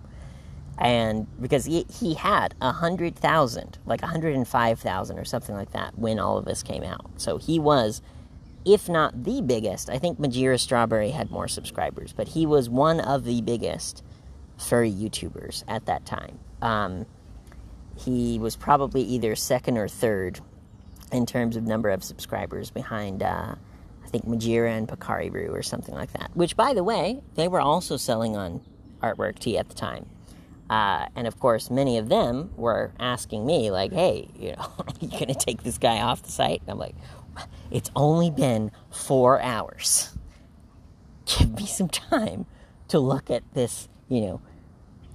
And 0.77 1.27
because 1.41 1.65
he, 1.65 1.85
he 1.93 2.13
had 2.13 2.55
100,000, 2.59 3.77
like 3.85 4.01
105,000 4.01 5.19
or 5.19 5.25
something 5.25 5.53
like 5.55 5.71
that 5.73 5.99
when 5.99 6.19
all 6.19 6.37
of 6.37 6.45
this 6.45 6.63
came 6.63 6.83
out. 6.83 7.11
So 7.17 7.37
he 7.37 7.59
was 7.59 8.01
if 8.65 8.89
not 8.89 9.23
the 9.23 9.41
biggest. 9.41 9.89
I 9.89 9.97
think 9.97 10.19
Majira 10.19 10.59
Strawberry 10.59 11.11
had 11.11 11.31
more 11.31 11.47
subscribers, 11.47 12.13
but 12.13 12.29
he 12.29 12.45
was 12.45 12.69
one 12.69 12.99
of 12.99 13.23
the 13.23 13.41
biggest 13.41 14.03
furry 14.57 14.91
YouTubers 14.91 15.63
at 15.67 15.85
that 15.85 16.05
time. 16.05 16.39
Um, 16.61 17.05
he 17.97 18.39
was 18.39 18.55
probably 18.55 19.01
either 19.01 19.35
second 19.35 19.77
or 19.77 19.87
third 19.87 20.39
in 21.11 21.25
terms 21.25 21.55
of 21.55 21.65
number 21.65 21.89
of 21.89 22.03
subscribers 22.03 22.71
behind, 22.71 23.23
uh, 23.23 23.55
I 24.03 24.07
think, 24.07 24.25
Majira 24.25 24.69
and 24.69 24.87
Pakariru 24.87 25.51
or 25.51 25.63
something 25.63 25.95
like 25.95 26.13
that. 26.13 26.31
Which, 26.33 26.55
by 26.55 26.73
the 26.73 26.83
way, 26.83 27.21
they 27.35 27.47
were 27.47 27.61
also 27.61 27.97
selling 27.97 28.35
on 28.35 28.61
Artwork 29.01 29.39
T 29.39 29.57
at 29.57 29.69
the 29.69 29.75
time. 29.75 30.07
Uh, 30.69 31.07
and 31.15 31.25
of 31.25 31.39
course, 31.39 31.71
many 31.71 31.97
of 31.97 32.09
them 32.09 32.51
were 32.55 32.91
asking 32.99 33.45
me, 33.45 33.71
like, 33.71 33.91
hey, 33.91 34.29
you 34.37 34.51
know, 34.51 34.61
are 34.79 34.93
you 34.99 35.09
going 35.09 35.27
to 35.27 35.35
take 35.35 35.63
this 35.63 35.77
guy 35.77 35.99
off 35.99 36.21
the 36.21 36.31
site? 36.31 36.61
And 36.61 36.71
I'm 36.71 36.77
like, 36.77 36.95
it's 37.71 37.89
only 37.95 38.29
been 38.29 38.71
four 38.91 39.41
hours. 39.41 40.15
Give 41.25 41.55
me 41.55 41.65
some 41.65 41.89
time 41.89 42.45
to 42.89 42.99
look 42.99 43.29
at 43.29 43.43
this, 43.53 43.87
you 44.09 44.21
know, 44.21 44.41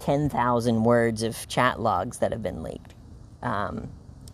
10,000 0.01 0.85
words 0.85 1.23
of 1.23 1.49
chat 1.49 1.81
logs 1.81 2.19
that 2.19 2.33
have 2.33 2.43
been 2.43 2.63
leaked. 2.63 2.95
Um, 3.43 3.91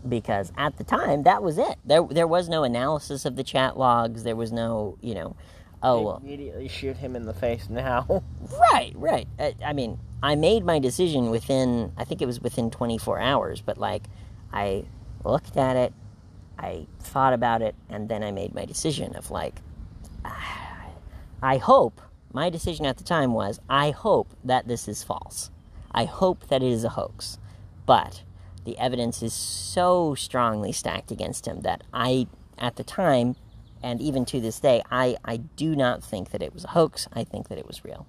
because 0.09 0.53
at 0.57 0.77
the 0.77 0.85
time, 0.85 1.23
that 1.25 1.43
was 1.43 1.59
it. 1.59 1.77
There, 1.85 2.03
there 2.03 2.27
was 2.27 2.49
no 2.49 2.65
analysis 2.65 3.25
of 3.25 3.37
the 3.37 3.45
chat 3.45 3.79
logs. 3.79 4.23
There 4.23 4.37
was 4.37 4.53
no, 4.53 4.97
you 5.01 5.15
know, 5.15 5.37
oh, 5.83 6.03
well, 6.03 6.21
Immediately 6.23 6.69
shoot 6.69 6.97
him 6.97 7.17
in 7.17 7.25
the 7.27 7.35
face 7.35 7.69
now. 7.69 8.23
Right, 8.73 8.93
right. 8.97 9.29
I, 9.39 9.55
I 9.65 9.73
mean, 9.73 9.99
I 10.23 10.35
made 10.35 10.65
my 10.65 10.79
decision 10.79 11.31
within, 11.31 11.93
I 11.97 12.05
think 12.05 12.21
it 12.23 12.27
was 12.27 12.41
within 12.41 12.71
24 12.71 13.21
hours, 13.21 13.61
but 13.61 13.79
like, 13.79 14.05
I 14.53 14.85
looked 15.25 15.57
at 15.57 15.77
it, 15.77 15.93
I 16.59 16.87
thought 17.01 17.33
about 17.33 17.63
it, 17.63 17.75
and 17.89 18.09
then 18.09 18.23
I 18.23 18.31
made 18.31 18.55
my 18.55 18.65
decision 18.65 19.17
of 19.17 19.31
like, 19.31 19.57
I 21.43 21.57
hope, 21.57 22.01
my 22.33 22.51
decision 22.51 22.87
at 22.87 22.99
the 22.99 23.05
time 23.05 23.33
was, 23.33 23.61
I 23.69 23.91
hope 23.91 24.35
that 24.45 24.69
this 24.69 24.89
is 24.89 25.03
false. 25.03 25.51
I 25.93 26.05
hope 26.05 26.49
that 26.49 26.63
it 26.63 26.71
is 26.71 26.85
a 26.85 26.91
hoax. 26.91 27.39
But 27.87 28.23
the 28.65 28.79
evidence 28.79 29.23
is 29.23 29.33
so 29.33 30.15
strongly 30.15 30.73
stacked 30.73 31.11
against 31.11 31.47
him 31.47 31.63
that 31.63 31.83
I, 31.93 32.27
at 32.59 32.77
the 32.77 32.85
time, 32.85 33.37
and 33.83 34.01
even 34.01 34.25
to 34.27 34.41
this 34.41 34.61
day, 34.61 34.83
I, 34.91 35.17
I 35.25 35.39
do 35.39 35.75
not 35.75 36.05
think 36.05 36.31
that 36.31 36.43
it 36.43 36.53
was 36.53 36.65
a 36.65 36.69
hoax. 36.69 37.09
I 37.13 37.25
think 37.25 37.49
that 37.49 37.59
it 37.59 37.67
was 37.67 37.85
real. 37.85 38.07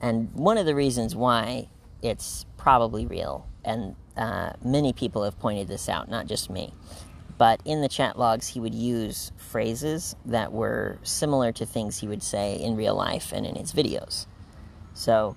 And 0.00 0.32
one 0.34 0.58
of 0.58 0.66
the 0.66 0.74
reasons 0.74 1.16
why 1.16 1.68
it's 2.02 2.46
probably 2.56 3.06
real, 3.06 3.46
and 3.64 3.96
uh, 4.16 4.52
many 4.62 4.92
people 4.92 5.24
have 5.24 5.38
pointed 5.38 5.68
this 5.68 5.88
out, 5.88 6.08
not 6.08 6.26
just 6.26 6.50
me, 6.50 6.72
but 7.38 7.60
in 7.64 7.80
the 7.80 7.88
chat 7.88 8.18
logs, 8.18 8.48
he 8.48 8.60
would 8.60 8.74
use 8.74 9.32
phrases 9.36 10.16
that 10.24 10.52
were 10.52 10.98
similar 11.02 11.52
to 11.52 11.66
things 11.66 11.98
he 11.98 12.08
would 12.08 12.22
say 12.22 12.56
in 12.56 12.76
real 12.76 12.94
life 12.94 13.32
and 13.32 13.44
in 13.44 13.56
his 13.56 13.72
videos. 13.72 14.26
So, 14.96 15.36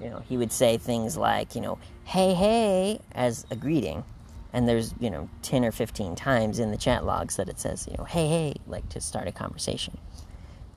you 0.00 0.08
know, 0.08 0.22
he 0.28 0.36
would 0.36 0.52
say 0.52 0.78
things 0.78 1.16
like, 1.16 1.54
you 1.54 1.60
know, 1.60 1.78
hey, 2.04 2.34
hey, 2.34 3.00
as 3.12 3.46
a 3.50 3.56
greeting. 3.56 4.04
And 4.52 4.68
there's, 4.68 4.94
you 5.00 5.10
know, 5.10 5.28
10 5.42 5.64
or 5.64 5.72
15 5.72 6.14
times 6.14 6.60
in 6.60 6.70
the 6.70 6.76
chat 6.76 7.04
logs 7.04 7.36
that 7.36 7.48
it 7.48 7.58
says, 7.58 7.88
you 7.90 7.96
know, 7.98 8.04
hey, 8.04 8.28
hey, 8.28 8.54
like 8.66 8.88
to 8.90 9.00
start 9.00 9.26
a 9.26 9.32
conversation. 9.32 9.98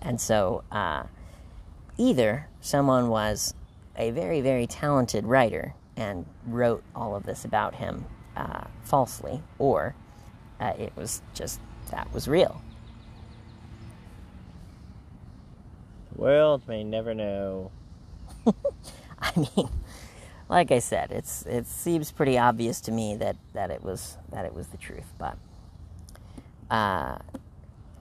And 0.02 0.20
so, 0.20 0.64
uh, 0.72 1.04
either 1.98 2.48
someone 2.62 3.10
was 3.10 3.54
a 3.96 4.12
very, 4.12 4.42
very 4.42 4.68
talented 4.68 5.26
writer 5.26 5.74
and 5.96 6.26
wrote 6.46 6.84
all 6.96 7.16
of 7.16 7.24
this 7.24 7.44
about 7.44 7.76
him 7.76 8.06
uh, 8.36 8.66
falsely, 8.84 9.42
or 9.58 9.96
uh, 10.60 10.74
it 10.78 10.94
was 10.96 11.22
just 11.34 11.60
that 11.92 12.12
was 12.14 12.28
real. 12.28 12.62
The 16.14 16.22
world 16.22 16.68
may 16.68 16.84
never 16.84 17.14
know. 17.14 17.72
I 19.20 19.32
mean, 19.36 19.70
like 20.50 20.72
I 20.72 20.80
said, 20.80 21.12
it's 21.12 21.46
it 21.46 21.68
seems 21.68 22.12
pretty 22.12 22.38
obvious 22.38 22.82
to 22.82 22.92
me 22.92 23.16
that, 23.18 23.36
that 23.54 23.72
it 23.72 23.84
was 23.84 24.18
that 24.32 24.46
it 24.46 24.54
was 24.54 24.68
the 24.68 24.78
truth, 24.78 25.12
but 25.18 25.38
uh, 26.70 27.18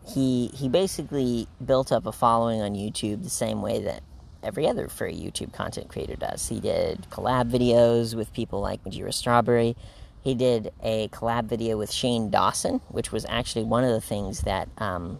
he 0.07 0.49
he 0.49 0.69
basically 0.69 1.49
built 1.65 1.93
up 1.93 2.07
a 2.07 2.13
following 2.13 2.61
on 2.61 2.75
YouTube 2.75 3.23
the 3.23 3.31
same 3.31 3.63
way 3.63 3.83
that 3.83 4.03
every 4.43 4.67
other 4.69 4.89
furry 4.89 5.15
YouTube 5.15 5.53
content 5.53 5.89
creator 5.89 6.17
does. 6.17 6.49
He 6.49 6.61
did 6.61 7.07
collab 7.11 7.51
videos 7.51 8.15
with 8.15 8.33
people 8.33 8.61
like 8.61 8.83
Majira 8.85 9.13
Strawberry. 9.13 9.77
He 10.23 10.35
did 10.35 10.73
a 10.83 11.09
collab 11.09 11.45
video 11.45 11.77
with 11.77 11.91
Shane 11.91 12.31
Dawson, 12.31 12.81
which 12.89 13.13
was 13.13 13.27
actually 13.29 13.65
one 13.65 13.85
of 13.85 13.91
the 13.91 14.01
things 14.01 14.41
that 14.43 14.69
um, 14.79 15.19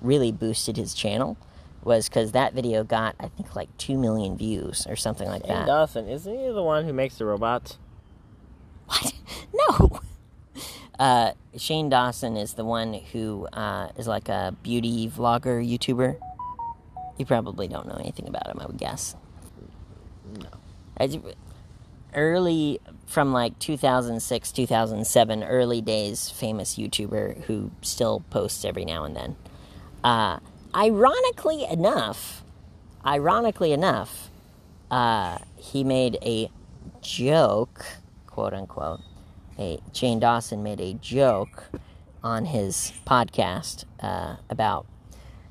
really 0.00 0.32
boosted 0.32 0.76
his 0.76 0.94
channel. 0.94 1.36
Was 1.82 2.08
because 2.08 2.32
that 2.32 2.52
video 2.52 2.84
got 2.84 3.14
I 3.18 3.28
think 3.28 3.56
like 3.56 3.74
two 3.78 3.96
million 3.98 4.36
views 4.36 4.86
or 4.88 4.96
something 4.96 5.26
like 5.28 5.42
that. 5.42 5.48
Shane 5.48 5.58
that. 5.60 5.66
Dawson, 5.66 6.08
isn't 6.08 6.38
he 6.38 6.48
the 6.52 6.62
one 6.62 6.84
who 6.84 6.92
makes 6.92 7.16
the 7.16 7.24
robots? 7.24 7.78
What? 8.86 9.12
No. 9.54 10.00
Uh, 10.98 11.32
Shane 11.56 11.88
Dawson 11.88 12.36
is 12.36 12.52
the 12.52 12.64
one 12.64 12.92
who 12.92 13.46
uh, 13.54 13.88
is 13.96 14.06
like 14.06 14.28
a 14.28 14.54
beauty 14.62 15.08
vlogger 15.08 15.66
YouTuber. 15.66 16.18
You 17.16 17.24
probably 17.24 17.68
don't 17.68 17.88
know 17.88 17.94
anything 17.94 18.28
about 18.28 18.46
him, 18.46 18.58
I 18.60 18.66
would 18.66 18.76
guess. 18.76 19.16
No. 20.38 20.48
As- 20.98 21.16
Early 22.12 22.80
from 23.06 23.32
like 23.32 23.58
2006, 23.60 24.52
2007, 24.52 25.42
early 25.42 25.80
days 25.80 26.28
famous 26.28 26.74
YouTuber 26.74 27.44
who 27.44 27.70
still 27.80 28.20
posts 28.28 28.66
every 28.66 28.84
now 28.84 29.04
and 29.04 29.16
then. 29.16 29.36
Uh, 30.04 30.40
ironically 30.74 31.64
enough, 31.64 32.42
ironically 33.04 33.72
enough, 33.72 34.30
uh, 34.90 35.38
he 35.56 35.84
made 35.84 36.18
a 36.22 36.50
joke, 37.00 37.84
quote 38.26 38.52
unquote. 38.52 39.00
A 39.58 39.80
Shane 39.92 40.20
Dawson 40.20 40.62
made 40.62 40.80
a 40.80 40.94
joke 40.94 41.64
on 42.22 42.46
his 42.46 42.92
podcast 43.06 43.84
uh, 44.00 44.36
about 44.48 44.86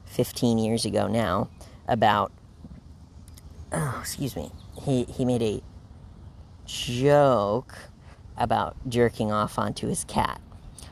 15 0.05 0.57
years 0.57 0.85
ago 0.85 1.07
now 1.07 1.49
about. 1.87 2.31
Oh, 3.71 3.97
excuse 4.01 4.35
me. 4.35 4.51
He 4.83 5.03
he 5.03 5.25
made 5.25 5.43
a 5.43 5.61
joke 6.65 7.75
about 8.37 8.75
jerking 8.87 9.31
off 9.31 9.59
onto 9.59 9.87
his 9.87 10.03
cat. 10.05 10.41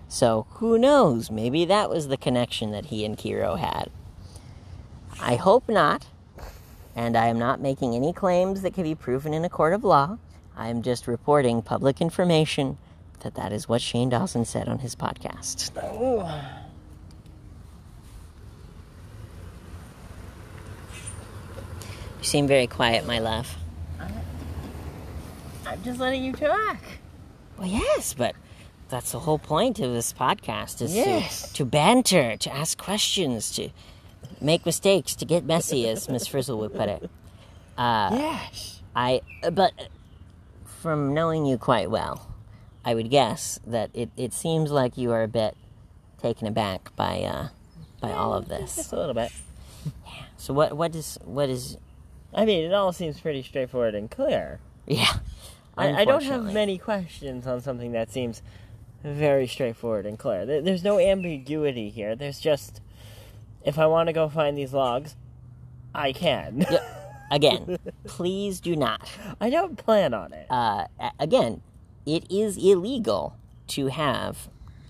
So 0.07 0.45
who 0.51 0.77
knows? 0.77 1.31
Maybe 1.31 1.65
that 1.65 1.89
was 1.89 2.07
the 2.07 2.17
connection 2.17 2.71
that 2.71 2.87
he 2.87 3.03
and 3.03 3.17
Kero 3.17 3.57
had. 3.57 3.89
I 5.19 5.35
hope 5.35 5.67
not, 5.67 6.05
and 6.95 7.17
I 7.17 7.27
am 7.27 7.39
not 7.39 7.59
making 7.59 7.95
any 7.95 8.13
claims 8.13 8.61
that 8.61 8.73
can 8.73 8.83
be 8.83 8.95
proven 8.95 9.33
in 9.33 9.43
a 9.43 9.49
court 9.49 9.73
of 9.73 9.83
law. 9.83 10.17
I 10.55 10.69
am 10.69 10.81
just 10.81 11.07
reporting 11.07 11.61
public 11.61 12.01
information 12.01 12.77
that 13.21 13.35
that 13.35 13.51
is 13.51 13.67
what 13.67 13.81
Shane 13.81 14.09
Dawson 14.09 14.45
said 14.45 14.67
on 14.67 14.79
his 14.79 14.95
podcast. 14.95 15.71
You 22.19 22.23
seem 22.23 22.47
very 22.47 22.67
quiet, 22.67 23.05
my 23.05 23.19
love. 23.19 23.55
I'm 25.65 25.83
just 25.83 25.99
letting 25.99 26.23
you 26.23 26.31
talk. 26.33 26.77
Well, 27.57 27.67
yes, 27.67 28.13
but 28.13 28.35
that's 28.89 29.11
the 29.11 29.19
whole 29.19 29.39
point 29.39 29.79
of 29.79 29.91
this 29.91 30.13
podcast 30.13 30.81
is 30.81 30.95
Yes. 30.95 31.49
to, 31.49 31.53
to 31.55 31.65
banter, 31.65 32.37
to 32.37 32.53
ask 32.53 32.77
questions, 32.77 33.51
to 33.51 33.69
make 34.41 34.65
mistakes, 34.65 35.15
to 35.15 35.25
get 35.25 35.45
messy, 35.45 35.87
as 35.87 36.09
Miss 36.09 36.27
Frizzle 36.27 36.57
would 36.59 36.73
put 36.73 36.89
it. 36.89 37.09
Uh, 37.77 38.09
yes. 38.13 38.81
I, 38.95 39.21
but 39.51 39.73
from 40.65 41.13
knowing 41.13 41.45
you 41.45 41.57
quite 41.57 41.91
well, 41.91 42.27
I 42.83 42.95
would 42.95 43.09
guess 43.09 43.59
that 43.67 43.89
it, 43.93 44.09
it 44.17 44.33
seems 44.33 44.71
like 44.71 44.97
you 44.97 45.11
are 45.11 45.23
a 45.23 45.27
bit 45.27 45.55
taken 46.21 46.47
aback 46.47 46.95
by 46.95 47.21
uh, 47.21 47.49
by 48.01 48.11
all 48.11 48.33
of 48.33 48.47
this. 48.47 48.75
Just 48.75 48.93
a 48.93 48.95
little 48.95 49.13
bit. 49.13 49.31
Yeah. 49.85 50.23
So 50.37 50.53
what 50.53 50.75
what 50.75 50.95
is 50.95 51.19
what 51.23 51.49
is 51.49 51.77
I 52.33 52.45
mean, 52.45 52.65
it 52.65 52.73
all 52.73 52.93
seems 52.93 53.19
pretty 53.19 53.43
straightforward 53.43 53.95
and 53.95 54.09
clear. 54.09 54.59
yeah? 54.85 55.19
I, 55.77 56.01
I 56.01 56.05
don't 56.05 56.23
have 56.23 56.53
many 56.53 56.77
questions 56.77 57.45
on 57.45 57.61
something 57.61 57.91
that 57.91 58.11
seems 58.11 58.41
very 59.03 59.47
straightforward 59.47 60.05
and 60.05 60.17
clear. 60.17 60.45
There's 60.45 60.83
no 60.83 60.99
ambiguity 60.99 61.89
here. 61.89 62.15
There's 62.15 62.39
just, 62.39 62.81
if 63.63 63.77
I 63.79 63.85
want 63.87 64.07
to 64.07 64.13
go 64.13 64.29
find 64.29 64.57
these 64.57 64.73
logs, 64.73 65.15
I 65.93 66.13
can. 66.13 66.65
Again, 67.31 67.77
please 68.05 68.61
do 68.61 68.75
not. 68.75 69.09
I 69.41 69.49
don't 69.49 69.75
plan 69.77 70.13
on 70.13 70.31
it. 70.31 70.47
uh, 70.49 70.85
again, 71.19 71.61
it 72.05 72.25
is 72.31 72.55
illegal 72.55 73.35
to 73.67 73.87
have 73.87 74.47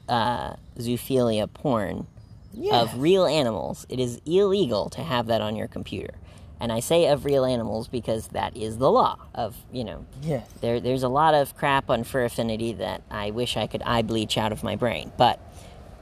uh, 0.08 0.54
zoophilia 0.78 1.52
porn 1.52 2.06
Yeah. 2.54 2.82
of 2.82 3.00
real 3.02 3.26
animals. 3.26 3.88
It 3.90 4.00
is 4.00 4.22
illegal 4.28 4.90
to 4.92 5.02
have 5.02 5.26
that 5.28 5.42
on 5.42 5.56
your 5.56 5.68
computer. 5.68 6.14
And 6.60 6.72
I 6.72 6.80
say 6.80 7.08
of 7.08 7.26
real 7.26 7.44
animals 7.44 7.88
because 7.88 8.28
that 8.30 8.56
is 8.56 8.78
the 8.78 8.92
law 8.92 9.18
of, 9.34 9.56
you 9.72 9.84
know, 9.84 10.06
Yes. 10.22 10.48
there, 10.62 10.80
there's 10.80 11.02
a 11.04 11.10
lot 11.10 11.34
of 11.34 11.56
crap 11.58 11.90
on 11.90 12.04
Fur 12.04 12.26
Affinity 12.26 12.74
that 12.74 13.02
I 13.10 13.32
wish 13.32 13.58
I 13.58 13.66
could 13.66 13.82
eye 13.82 14.04
bleach 14.04 14.38
out 14.38 14.52
of 14.52 14.62
my 14.64 14.76
brain. 14.76 15.12
But 15.18 15.40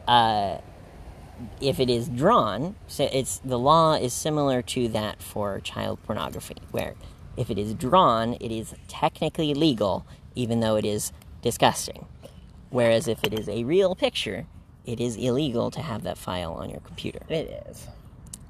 uh, 0.05 0.57
if 1.61 1.79
it 1.79 1.89
is 1.89 2.07
drawn, 2.07 2.75
so 2.87 3.09
it's 3.11 3.39
the 3.39 3.59
law 3.59 3.93
is 3.93 4.13
similar 4.13 4.61
to 4.61 4.87
that 4.89 5.21
for 5.21 5.59
child 5.59 5.99
pornography, 6.03 6.57
where 6.71 6.95
if 7.37 7.49
it 7.49 7.57
is 7.57 7.73
drawn, 7.73 8.33
it 8.35 8.51
is 8.51 8.73
technically 8.87 9.53
legal, 9.53 10.05
even 10.35 10.59
though 10.59 10.75
it 10.75 10.85
is 10.85 11.11
disgusting. 11.41 12.05
Whereas 12.69 13.07
if 13.07 13.23
it 13.23 13.33
is 13.33 13.47
a 13.47 13.63
real 13.63 13.95
picture, 13.95 14.47
it 14.85 14.99
is 14.99 15.15
illegal 15.15 15.71
to 15.71 15.81
have 15.81 16.03
that 16.03 16.17
file 16.17 16.53
on 16.53 16.69
your 16.69 16.81
computer. 16.81 17.19
It 17.29 17.65
is. 17.69 17.87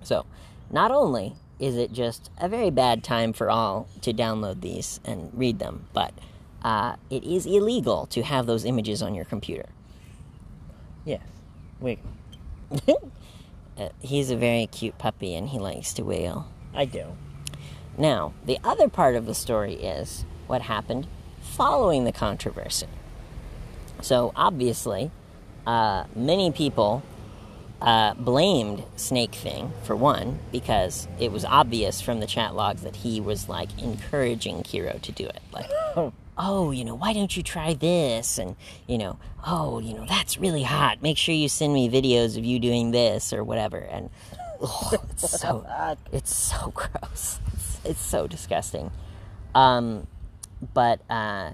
So, 0.04 0.26
not 0.70 0.92
only 0.92 1.36
is 1.60 1.76
it 1.78 1.94
just 1.94 2.30
a 2.40 2.50
very 2.50 2.70
bad 2.70 3.04
time 3.04 3.34
for 3.34 3.50
all 3.50 3.88
to 4.02 4.14
download 4.14 4.62
these 4.62 5.00
and 5.06 5.32
read 5.34 5.60
them, 5.60 5.88
but 5.94 6.14
uh, 6.64 6.96
it 7.10 7.24
is 7.24 7.46
illegal 7.46 8.06
to 8.08 8.24
have 8.24 8.46
those 8.46 8.66
images 8.66 9.02
on 9.02 9.16
your 9.16 9.26
computer. 9.26 9.66
Yes. 11.06 11.22
Wait. 11.80 12.00
uh, 13.78 13.90
he's 14.00 14.32
a 14.32 14.36
very 14.36 14.68
cute 14.68 14.98
puppy 14.98 15.36
and 15.36 15.50
he 15.50 15.60
likes 15.60 15.94
to 15.94 16.04
wail. 16.04 16.48
I 16.74 16.86
do. 16.86 17.06
Now, 17.98 18.34
the 18.46 18.60
other 18.64 18.90
part 18.90 19.16
of 19.16 19.26
the 19.26 19.36
story 19.36 19.76
is 19.76 20.26
what 20.48 20.62
happened 20.62 21.08
following 21.42 22.04
the 22.04 22.12
controversy. 22.12 22.88
So, 24.02 24.34
obviously, 24.36 25.12
uh, 25.66 26.04
many 26.16 26.52
people 26.52 27.02
uh, 27.82 28.14
blamed 28.16 28.84
Snake 28.96 29.34
Thing 29.34 29.72
for 29.84 29.96
one 29.96 30.40
because 30.52 31.08
it 31.20 31.32
was 31.32 31.46
obvious 31.46 32.02
from 32.02 32.20
the 32.20 32.28
chat 32.28 32.56
logs 32.56 32.82
that 32.82 32.98
he 32.98 33.22
was 33.22 33.48
like 33.48 33.70
encouraging 33.82 34.64
Kero 34.64 35.02
to 35.02 35.12
do 35.12 35.26
it. 35.26 35.42
Like, 35.54 35.70
oh, 36.38 36.72
you 36.72 36.86
know, 36.86 36.96
why 36.96 37.14
don't 37.14 37.36
you 37.36 37.44
try 37.44 37.74
this? 37.74 38.38
And, 38.38 38.56
you 38.88 38.98
know, 38.98 39.18
oh, 39.46 39.80
you 39.80 39.94
know, 39.94 40.06
that's 40.08 40.38
really 40.38 40.64
hot. 40.64 41.02
Make 41.02 41.18
sure 41.18 41.34
you 41.36 41.50
send 41.50 41.74
me 41.74 41.90
videos 41.90 42.38
of 42.38 42.46
you 42.46 42.60
doing 42.60 42.92
this 42.92 43.34
or 43.34 43.44
whatever. 43.44 43.78
And 43.78 44.10
oh, 44.62 44.92
it's 44.94 45.40
so 45.40 45.66
it's 46.12 46.36
so 46.36 46.72
gross. 46.72 47.40
It's, 47.54 47.80
it's 47.86 48.02
so 48.02 48.28
disgusting. 48.28 48.92
Um, 49.54 50.08
but 50.74 51.00
uh, 51.10 51.52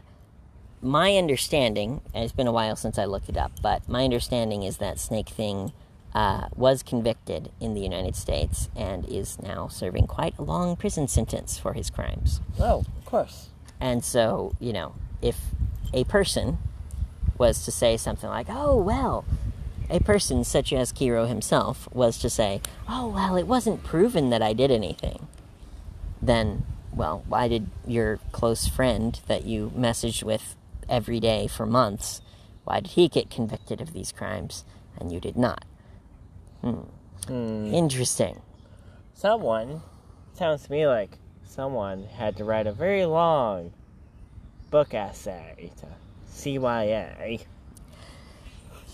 my 0.82 1.16
understanding, 1.16 2.02
and 2.14 2.24
it's 2.24 2.34
been 2.34 2.48
a 2.48 2.52
while 2.52 2.76
since 2.76 2.98
I 2.98 3.06
looked 3.06 3.30
it 3.30 3.38
up, 3.38 3.52
but 3.62 3.88
my 3.88 4.04
understanding 4.04 4.64
is 4.64 4.78
that 4.78 5.00
Snake 5.00 5.30
Thing 5.30 5.74
uh, 6.14 6.48
was 6.56 6.84
convicted 6.84 7.52
in 7.60 7.74
the 7.74 7.82
United 7.82 8.16
States 8.16 8.70
and 8.76 9.08
is 9.08 9.42
now 9.42 9.68
serving 9.68 10.08
quite 10.08 10.38
a 10.38 10.42
long 10.42 10.76
prison 10.76 11.08
sentence 11.08 11.58
for 11.58 11.74
his 11.74 11.90
crimes. 11.90 12.42
Oh, 12.60 12.84
of 12.98 13.06
course. 13.06 13.50
And 13.82 14.06
so, 14.06 14.54
you 14.60 14.72
know, 14.72 14.94
if 15.22 15.38
a 15.94 16.04
person 16.06 16.60
was 17.38 17.66
to 17.66 17.72
say 17.72 17.98
something 17.98 18.30
like, 18.30 18.46
oh, 18.50 18.78
well, 18.78 19.26
a 19.90 20.00
person 20.00 20.44
such 20.44 20.72
as 20.72 20.94
Kero 20.94 21.28
himself 21.28 21.90
was 21.92 22.18
to 22.20 22.30
say, 22.30 22.62
oh, 22.88 23.10
well, 23.10 23.36
it 23.36 23.48
wasn't 23.48 23.84
proven 23.84 24.30
that 24.30 24.42
I 24.42 24.54
did 24.54 24.72
anything, 24.72 25.28
then, 26.22 26.64
well, 26.94 27.24
why 27.28 27.48
did 27.48 27.68
your 27.88 28.20
close 28.32 28.68
friend 28.68 29.20
that 29.28 29.46
you 29.46 29.72
messaged 29.76 30.24
with 30.24 30.56
every 30.88 31.20
day 31.20 31.48
for 31.48 31.66
months, 31.66 32.22
why 32.64 32.82
did 32.82 32.92
he 32.92 33.08
get 33.08 33.32
convicted 33.32 33.82
of 33.82 33.94
these 33.94 34.12
crimes 34.12 34.64
and 35.00 35.12
you 35.12 35.20
did 35.20 35.36
not? 35.36 35.66
Hmm. 36.62 36.82
Hmm. 37.28 37.74
Interesting. 37.74 38.42
Someone, 39.14 39.82
sounds 40.34 40.64
to 40.64 40.72
me 40.72 40.86
like 40.86 41.18
someone 41.56 42.06
had 42.06 42.38
to 42.38 42.46
write 42.46 42.66
a 42.66 42.72
very 42.72 43.06
long 43.06 43.74
book 44.70 44.94
essay 44.94 45.70
to 45.78 45.86
CYA. 46.34 47.42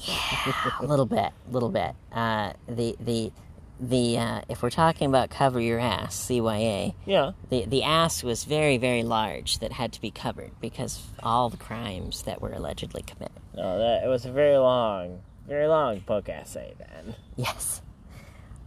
Yeah, 0.01 0.53
a 0.81 0.85
little 0.85 1.05
bit, 1.05 1.31
a 1.49 1.51
little 1.51 1.69
bit. 1.69 1.93
Uh, 2.11 2.53
the 2.67 2.95
the 2.99 3.31
the 3.79 4.17
uh, 4.17 4.41
if 4.49 4.63
we're 4.63 4.69
talking 4.71 5.07
about 5.07 5.29
cover 5.29 5.59
your 5.59 5.79
ass, 5.79 6.15
CYA, 6.29 6.93
Yeah. 7.05 7.31
the 7.49 7.65
the 7.65 7.83
ass 7.83 8.23
was 8.23 8.43
very 8.43 8.77
very 8.77 9.03
large 9.03 9.59
that 9.59 9.71
had 9.73 9.93
to 9.93 10.01
be 10.01 10.09
covered 10.09 10.51
because 10.59 11.03
all 11.21 11.49
the 11.49 11.57
crimes 11.57 12.23
that 12.23 12.41
were 12.41 12.51
allegedly 12.53 13.03
committed. 13.03 13.37
No, 13.55 13.77
that 13.79 14.03
it 14.03 14.07
was 14.07 14.25
a 14.25 14.31
very 14.31 14.57
long, 14.57 15.21
very 15.47 15.67
long 15.67 15.99
book 15.99 16.27
essay 16.29 16.73
then. 16.79 17.15
Yes. 17.35 17.81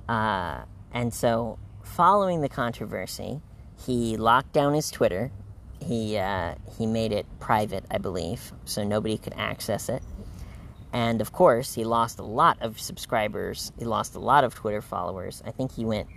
Uh, 0.08 0.62
and 0.92 1.12
so, 1.14 1.58
following 1.84 2.40
the 2.40 2.48
controversy, 2.48 3.40
he 3.86 4.16
locked 4.16 4.52
down 4.52 4.74
his 4.74 4.90
Twitter. 4.90 5.30
He 5.82 6.18
uh, 6.18 6.54
he 6.78 6.86
made 6.86 7.12
it 7.12 7.26
private, 7.40 7.84
I 7.90 7.98
believe, 7.98 8.52
so 8.64 8.84
nobody 8.84 9.16
could 9.16 9.34
access 9.36 9.88
it. 9.88 10.02
And 10.92 11.20
of 11.20 11.32
course, 11.32 11.74
he 11.74 11.84
lost 11.84 12.18
a 12.18 12.24
lot 12.24 12.58
of 12.60 12.80
subscribers. 12.80 13.72
He 13.78 13.84
lost 13.84 14.14
a 14.14 14.18
lot 14.18 14.44
of 14.44 14.54
Twitter 14.54 14.82
followers. 14.82 15.42
I 15.46 15.52
think 15.52 15.72
he 15.72 15.84
went 15.84 16.08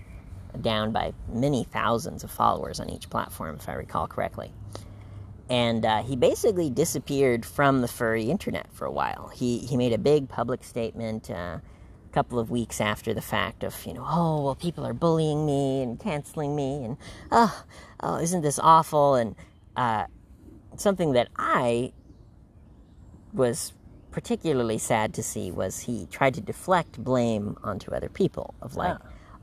down 0.62 0.92
by 0.92 1.14
many 1.32 1.64
thousands 1.64 2.24
of 2.24 2.32
followers 2.32 2.80
on 2.80 2.90
each 2.90 3.10
platform, 3.10 3.56
if 3.56 3.70
I 3.70 3.74
recall 3.74 4.08
correctly. 4.08 4.52
And 5.50 5.86
uh, 5.86 6.04
he 6.04 6.16
basically 6.16 6.70
disappeared 6.70 7.46
from 7.46 7.82
the 7.82 7.88
furry 7.88 8.30
internet 8.30 8.68
for 8.74 8.86
a 8.86 8.92
while. 8.92 9.32
He 9.34 9.60
he 9.60 9.78
made 9.78 9.94
a 9.94 9.98
big 9.98 10.28
public 10.28 10.64
statement. 10.64 11.30
Uh, 11.30 11.60
couple 12.14 12.38
of 12.38 12.52
weeks 12.52 12.80
after 12.80 13.14
the 13.14 13.22
fact 13.22 13.64
of 13.64 13.76
you 13.86 13.94
know 13.94 14.06
oh 14.08 14.44
well 14.44 14.56
people 14.56 14.86
are 14.86 14.94
bullying 14.94 15.46
me 15.46 15.82
and 15.82 16.00
canceling 16.00 16.56
me 16.56 16.86
and 16.86 16.98
oh, 17.32 17.64
oh 18.02 18.18
isn't 18.18 18.42
this 18.42 18.60
awful? 18.60 19.16
And 19.16 19.36
uh, 19.76 20.06
something 20.78 21.14
that 21.14 21.30
I 21.36 21.92
was 23.34 23.74
particularly 24.12 24.78
sad 24.78 25.14
to 25.16 25.24
see 25.24 25.50
was 25.52 25.80
he 25.80 26.08
tried 26.12 26.36
to 26.36 26.42
deflect 26.42 27.04
blame 27.04 27.58
onto 27.64 27.92
other 27.92 28.10
people 28.10 28.54
of 28.62 28.76
like 28.76 28.96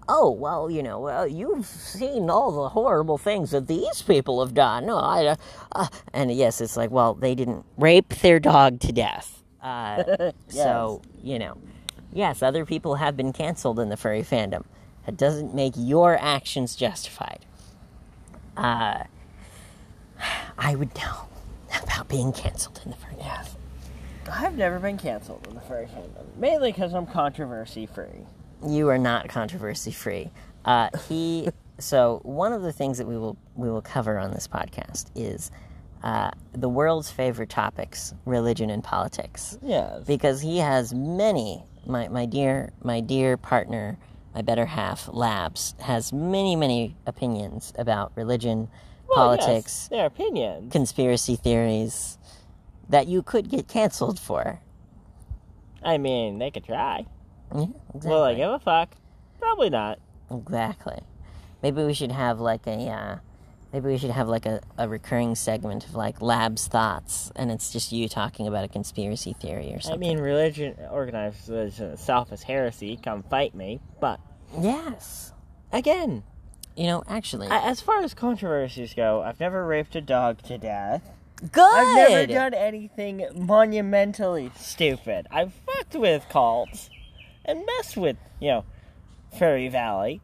oh 0.09 0.31
well 0.31 0.71
you 0.71 0.81
know 0.81 1.01
well 1.01 1.27
you've 1.27 1.67
seen 1.67 2.31
all 2.31 2.53
the 2.63 2.69
horrible 2.69 3.19
things 3.19 3.51
that 3.51 3.67
these 3.67 4.03
people 4.03 4.45
have 4.45 4.55
done. 4.55 4.87
No 4.87 4.97
I 4.97 5.27
uh, 5.27 5.37
uh, 5.73 5.89
and 6.13 6.31
yes 6.31 6.61
it's 6.61 6.77
like 6.77 6.91
well 6.91 7.15
they 7.15 7.35
didn't 7.35 7.65
rape 7.77 8.11
their 8.21 8.39
dog 8.39 8.79
to 8.81 8.93
death. 8.93 9.43
Uh, 9.61 10.31
so 10.49 11.03
you 11.21 11.39
know 11.39 11.59
yes, 12.13 12.43
other 12.43 12.65
people 12.65 12.97
have 12.97 13.17
been 13.17 13.33
canceled 13.33 13.79
in 13.79 13.89
the 13.89 13.97
furry 13.97 14.23
fandom. 14.23 14.65
That 15.07 15.17
doesn't 15.17 15.55
make 15.55 15.75
your 15.77 16.19
actions 16.21 16.77
justified. 16.77 17.45
Uh, 18.57 19.05
I 20.59 20.75
would 20.75 20.95
know 20.97 21.29
about 21.83 22.09
being 22.09 22.33
canceled 22.33 22.81
in 22.85 22.91
the 22.91 22.97
furry 22.97 23.15
fandom. 23.15 23.57
I've 24.33 24.57
never 24.57 24.79
been 24.79 24.99
canceled 24.99 25.47
in 25.49 25.55
the 25.55 25.61
furry 25.61 25.87
fandom, 25.87 26.37
mainly 26.37 26.71
because 26.71 26.95
I'm 26.95 27.07
controversy 27.07 27.87
free. 27.87 28.27
You 28.67 28.89
are 28.89 28.99
not 28.99 29.29
controversy 29.29 29.91
free. 29.91 30.31
Uh, 30.65 30.89
he. 31.09 31.49
so 31.79 32.21
one 32.25 32.53
of 32.53 32.63
the 32.63 32.73
things 32.73 32.99
that 32.99 33.07
we 33.07 33.17
will 33.17 33.37
we 33.57 33.71
will 33.71 33.83
cover 33.83 34.19
on 34.19 34.31
this 34.33 34.47
podcast 34.47 35.07
is 35.15 35.51
uh, 36.03 36.31
the 36.53 36.69
world's 36.69 37.11
favorite 37.11 37.49
topics: 37.49 38.15
religion 38.27 38.71
and 38.71 38.85
politics. 38.85 39.59
Yes. 39.63 40.05
because 40.05 40.41
he 40.41 40.59
has 40.59 40.93
many 40.95 41.65
my, 41.87 42.09
my 42.09 42.27
dear 42.27 42.71
my 42.83 43.01
dear 43.01 43.37
partner 43.37 43.99
my 44.35 44.43
better 44.43 44.67
half 44.67 45.09
labs 45.13 45.75
has 45.81 46.13
many 46.13 46.55
many 46.57 46.97
opinions 47.07 47.73
about 47.79 48.13
religion 48.15 48.69
Well, 49.09 49.35
yes, 49.35 49.45
politics 49.45 49.89
their 49.91 50.07
opinions. 50.07 50.73
conspiracy 50.73 51.37
theories 51.37 52.19
that 52.89 53.07
you 53.07 53.23
could 53.23 53.49
get 53.49 53.69
canceled 53.69 54.19
for 54.19 54.61
I 55.83 55.97
mean, 55.97 56.39
they 56.39 56.51
could 56.51 56.65
try. 56.65 57.07
yeah, 57.55 57.65
exactly. 57.95 58.11
Will 58.11 58.23
I 58.23 58.35
give 58.35 58.51
a 58.51 58.59
fuck? 58.59 58.95
Probably 59.39 59.71
not. 59.71 59.99
exactly 60.31 60.99
maybe 61.63 61.83
we 61.85 61.95
should 61.95 62.13
have 62.13 62.39
like 62.41 62.67
a 62.67 62.89
uh, 62.89 63.17
maybe 63.73 63.89
we 63.89 63.99
should 63.99 64.11
have 64.11 64.29
like 64.29 64.47
a, 64.47 64.61
a 64.79 64.89
recurring 64.89 65.35
segment 65.35 65.85
of 65.87 65.95
like 65.95 66.21
labs 66.21 66.67
thoughts 66.67 67.31
and 67.37 67.51
it's 67.51 67.73
just 67.73 67.93
you 67.93 68.09
talking 68.09 68.47
about 68.47 68.65
a 68.65 68.69
conspiracy 68.69 69.33
theory 69.33 69.73
or 69.75 69.81
something. 69.81 70.11
I 70.11 70.15
mean, 70.15 70.19
religion, 70.19 70.77
organized 70.91 71.49
religion 71.49 71.91
itself 71.91 72.33
is 72.33 72.43
heresy. 72.43 72.99
Come 73.03 73.23
fight 73.23 73.55
me. 73.55 73.81
But 74.01 74.21
yes 74.59 75.33
again, 75.73 76.23
you 76.77 76.87
know 76.87 77.03
actually 77.09 77.49
as 77.51 77.81
far 77.81 78.03
as 78.03 78.15
controversies 78.15 78.95
go, 78.95 79.23
I've 79.23 79.41
never 79.41 79.67
raped 79.67 79.95
a 79.97 80.01
dog 80.01 80.43
to 80.43 80.59
death. 80.59 81.03
good 81.53 81.63
I've 81.63 82.11
never 82.11 82.27
done 82.27 82.55
anything 82.55 83.27
monumentally 83.35 84.51
stupid. 84.57 85.27
I've 85.31 85.53
fucked 85.53 85.95
with 85.95 86.27
cults 86.29 86.91
and 87.45 87.65
messed 87.67 87.97
with, 87.97 88.17
you 88.41 88.49
know, 88.49 88.65
Furry 89.39 89.69
Valley. 89.69 90.21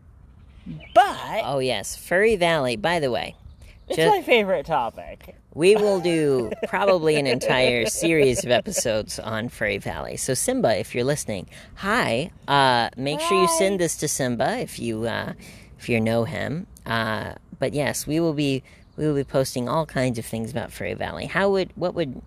But 0.94 1.42
Oh 1.44 1.58
yes, 1.58 1.96
Furry 1.96 2.36
Valley. 2.36 2.76
By 2.76 2.98
the 3.00 3.10
way, 3.10 3.36
it's 3.88 3.96
ju- 3.96 4.08
my 4.08 4.22
favorite 4.22 4.66
topic. 4.66 5.36
we 5.54 5.76
will 5.76 6.00
do 6.00 6.50
probably 6.66 7.16
an 7.16 7.26
entire 7.26 7.86
series 7.86 8.44
of 8.44 8.50
episodes 8.50 9.18
on 9.18 9.48
Furry 9.48 9.78
Valley. 9.78 10.16
So 10.16 10.34
Simba, 10.34 10.76
if 10.78 10.94
you're 10.94 11.04
listening, 11.04 11.48
hi. 11.76 12.30
Uh, 12.48 12.90
make 12.96 13.20
sure 13.20 13.40
you 13.40 13.48
send 13.58 13.78
this 13.80 13.96
to 13.98 14.08
Simba 14.08 14.58
if 14.58 14.78
you 14.78 15.04
uh, 15.06 15.34
if 15.78 15.88
you 15.88 16.00
know 16.00 16.24
him. 16.24 16.66
Uh, 16.84 17.34
but 17.58 17.72
yes, 17.74 18.06
we 18.06 18.18
will 18.20 18.34
be 18.34 18.62
we 18.96 19.06
will 19.06 19.14
be 19.14 19.24
posting 19.24 19.68
all 19.68 19.86
kinds 19.86 20.18
of 20.18 20.24
things 20.26 20.50
about 20.50 20.72
Furry 20.72 20.94
Valley. 20.94 21.26
How 21.26 21.50
would 21.50 21.70
what 21.76 21.94
would 21.94 22.20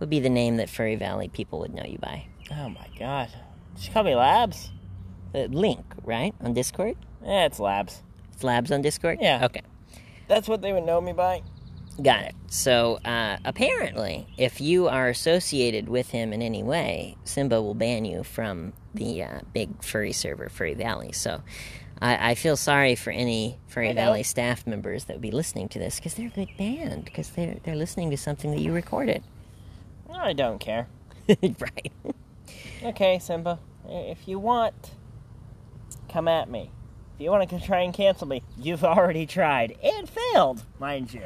would 0.00 0.10
be 0.10 0.20
the 0.20 0.28
name 0.28 0.58
that 0.58 0.68
Furry 0.68 0.96
Valley 0.96 1.28
people 1.28 1.60
would 1.60 1.72
know 1.72 1.84
you 1.84 1.98
by? 1.98 2.26
Oh 2.52 2.68
my 2.68 2.86
god. 2.98 3.30
Just 3.76 3.92
call 3.92 4.02
me 4.02 4.14
Labs. 4.14 4.70
Link, 5.34 5.84
right 6.04 6.34
on 6.40 6.54
Discord. 6.54 6.96
Eh, 7.26 7.44
it's 7.44 7.58
Labs. 7.58 8.02
It's 8.32 8.44
Labs 8.44 8.70
on 8.70 8.82
Discord. 8.82 9.18
Yeah. 9.20 9.44
Okay. 9.44 9.62
That's 10.28 10.48
what 10.48 10.62
they 10.62 10.72
would 10.72 10.84
know 10.84 11.00
me 11.00 11.12
by. 11.12 11.42
Got 12.02 12.24
it. 12.24 12.34
So 12.48 12.98
uh, 13.04 13.38
apparently, 13.44 14.26
if 14.36 14.60
you 14.60 14.88
are 14.88 15.08
associated 15.08 15.88
with 15.88 16.10
him 16.10 16.32
in 16.32 16.42
any 16.42 16.62
way, 16.62 17.16
Simba 17.24 17.62
will 17.62 17.74
ban 17.74 18.04
you 18.04 18.22
from 18.22 18.74
the 18.94 19.22
uh, 19.22 19.40
big 19.52 19.82
furry 19.82 20.12
server, 20.12 20.48
Furry 20.48 20.74
Valley. 20.74 21.12
So 21.12 21.42
I, 22.00 22.30
I 22.30 22.34
feel 22.34 22.56
sorry 22.56 22.94
for 22.96 23.10
any 23.10 23.58
Furry 23.68 23.92
Valley 23.94 24.22
staff 24.22 24.66
members 24.66 25.04
that 25.04 25.14
would 25.14 25.22
be 25.22 25.30
listening 25.30 25.68
to 25.70 25.78
this 25.78 25.96
because 25.96 26.14
they're 26.14 26.26
a 26.26 26.30
good 26.30 26.56
band 26.58 27.06
because 27.06 27.30
they're 27.30 27.56
they're 27.64 27.76
listening 27.76 28.10
to 28.10 28.16
something 28.16 28.50
that 28.50 28.60
you 28.60 28.72
recorded. 28.72 29.22
I 30.12 30.32
don't 30.34 30.58
care. 30.58 30.88
right. 31.28 31.92
Okay, 32.82 33.18
Simba. 33.18 33.58
If 33.88 34.28
you 34.28 34.38
want 34.38 34.92
come 36.08 36.28
at 36.28 36.48
me. 36.48 36.70
If 37.16 37.22
you 37.22 37.30
want 37.30 37.48
to 37.48 37.60
try 37.60 37.80
and 37.80 37.94
cancel 37.94 38.28
me, 38.28 38.42
you've 38.58 38.84
already 38.84 39.24
tried 39.24 39.74
and 39.82 40.06
failed, 40.06 40.62
mind 40.78 41.14
you. 41.14 41.22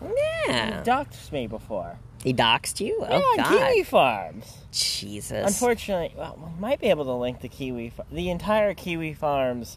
Yeah. 0.00 0.78
You 0.78 0.84
doxed 0.84 1.32
me 1.32 1.48
before. 1.48 1.98
He 2.22 2.32
doxed 2.32 2.78
you? 2.78 2.98
yeah, 3.00 3.08
Oh, 3.10 3.16
on 3.32 3.36
God. 3.38 3.48
Kiwi 3.68 3.82
Farms. 3.82 4.58
Jesus. 4.70 5.44
Unfortunately, 5.46 6.14
well, 6.16 6.38
we 6.54 6.60
might 6.60 6.80
be 6.80 6.86
able 6.86 7.04
to 7.04 7.12
link 7.12 7.40
the 7.40 7.48
Kiwi, 7.48 7.92
the 8.12 8.30
entire 8.30 8.74
Kiwi 8.74 9.12
Farms 9.12 9.76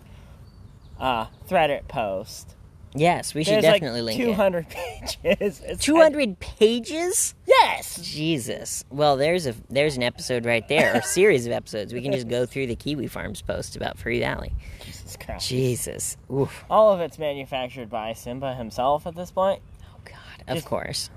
uh, 1.00 1.26
Threadit 1.50 1.88
post. 1.88 2.54
Yes, 2.98 3.34
we 3.34 3.44
should 3.44 3.56
There's 3.56 3.64
definitely 3.64 4.02
like 4.02 4.18
link 4.18 4.30
it. 4.30 4.34
200 4.36 4.70
pages. 5.24 5.62
It's 5.66 5.84
200 5.84 6.40
pages? 6.40 7.36
Yes. 7.46 7.98
Jesus. 8.02 8.84
Well, 8.90 9.16
there's 9.18 9.46
a 9.48 9.54
there's 9.70 9.96
an 9.98 10.04
episode 10.04 10.46
right 10.46 10.68
there, 10.68 10.96
or 10.98 11.02
series 11.02 11.46
of 11.46 11.52
episodes. 11.54 11.94
We 11.94 12.02
can 12.02 12.12
just 12.12 12.28
go 12.28 12.46
through 12.46 12.68
the 12.68 12.76
Kiwi 12.76 13.08
Farms 13.08 13.42
post 13.42 13.76
about 13.76 13.98
Furry 13.98 14.20
Valley. 14.20 14.54
Jesus 14.84 15.16
Christ. 15.18 15.48
Jesus. 15.48 16.18
Oof. 16.32 16.66
All 16.70 16.92
of 16.94 17.00
it's 17.00 17.20
manufactured 17.20 17.90
by 17.90 18.14
Simba 18.14 18.56
himself 18.56 19.06
at 19.08 19.16
this 19.16 19.32
point 19.32 19.62
Oh 19.84 20.00
God. 20.04 20.16
Of 20.48 20.56
Just- 20.58 20.68
course. 20.68 21.10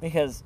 because 0.00 0.42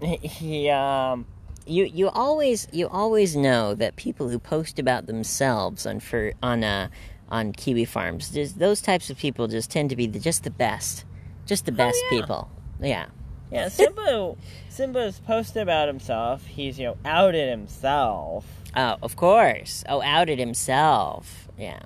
he, 0.00 0.16
he 0.16 0.68
um 0.70 1.26
You 1.66 1.84
you 1.84 2.08
always 2.08 2.66
you 2.72 2.88
always 2.88 3.36
know 3.36 3.74
that 3.74 3.96
people 3.96 4.28
who 4.28 4.38
post 4.38 4.78
about 4.78 5.06
themselves 5.06 5.86
on 5.86 6.00
for 6.00 6.32
on 6.42 6.64
uh 6.64 6.88
on 7.32 7.52
Kiwi 7.52 7.86
Farms, 7.86 8.30
those 8.54 8.82
types 8.82 9.08
of 9.08 9.16
people 9.16 9.48
just 9.48 9.70
tend 9.70 9.88
to 9.90 9.96
be 9.96 10.06
the, 10.06 10.20
just 10.20 10.44
the 10.44 10.50
best, 10.50 11.04
just 11.46 11.64
the 11.64 11.72
best 11.72 11.98
yeah. 12.04 12.18
people. 12.20 12.50
Yeah. 12.78 13.06
yeah 13.50 13.68
Simba 13.68 14.36
Simba's 14.68 15.18
posted 15.18 15.62
about 15.62 15.88
himself. 15.88 16.44
He's 16.46 16.78
you 16.78 16.88
know 16.88 16.98
outed 17.06 17.48
himself. 17.48 18.46
Oh, 18.76 18.96
of 19.02 19.16
course. 19.16 19.82
Oh, 19.88 20.02
outed 20.02 20.38
himself. 20.38 21.48
Yeah. 21.58 21.80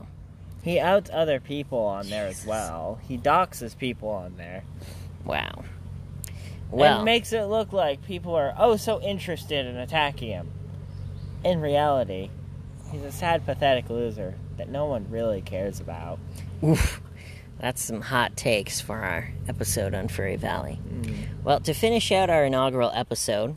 He 0.62 0.80
outs 0.80 1.10
other 1.12 1.38
people 1.38 1.78
on 1.78 2.10
there 2.10 2.26
as 2.26 2.44
well. 2.44 2.98
He 3.06 3.16
doxes 3.16 3.78
people 3.78 4.08
on 4.08 4.36
there. 4.36 4.64
Wow. 5.24 5.64
Well, 6.72 6.96
and 6.96 7.04
makes 7.04 7.32
it 7.32 7.44
look 7.44 7.72
like 7.72 8.04
people 8.04 8.34
are 8.34 8.52
oh 8.58 8.74
so 8.74 9.00
interested 9.00 9.64
in 9.64 9.76
attacking 9.76 10.30
him. 10.30 10.50
In 11.44 11.60
reality, 11.60 12.30
he's 12.90 13.02
a 13.02 13.12
sad, 13.12 13.46
pathetic 13.46 13.88
loser 13.88 14.34
that 14.56 14.68
no 14.68 14.86
one 14.86 15.06
really 15.10 15.42
cares 15.42 15.80
about. 15.80 16.18
oof, 16.64 17.00
that's 17.58 17.82
some 17.82 18.00
hot 18.00 18.36
takes 18.36 18.80
for 18.80 18.98
our 18.98 19.32
episode 19.48 19.94
on 19.94 20.08
Furry 20.08 20.36
Valley. 20.36 20.78
Well, 21.44 21.60
to 21.60 21.72
finish 21.74 22.10
out 22.12 22.30
our 22.30 22.44
inaugural 22.44 22.90
episode, 22.94 23.56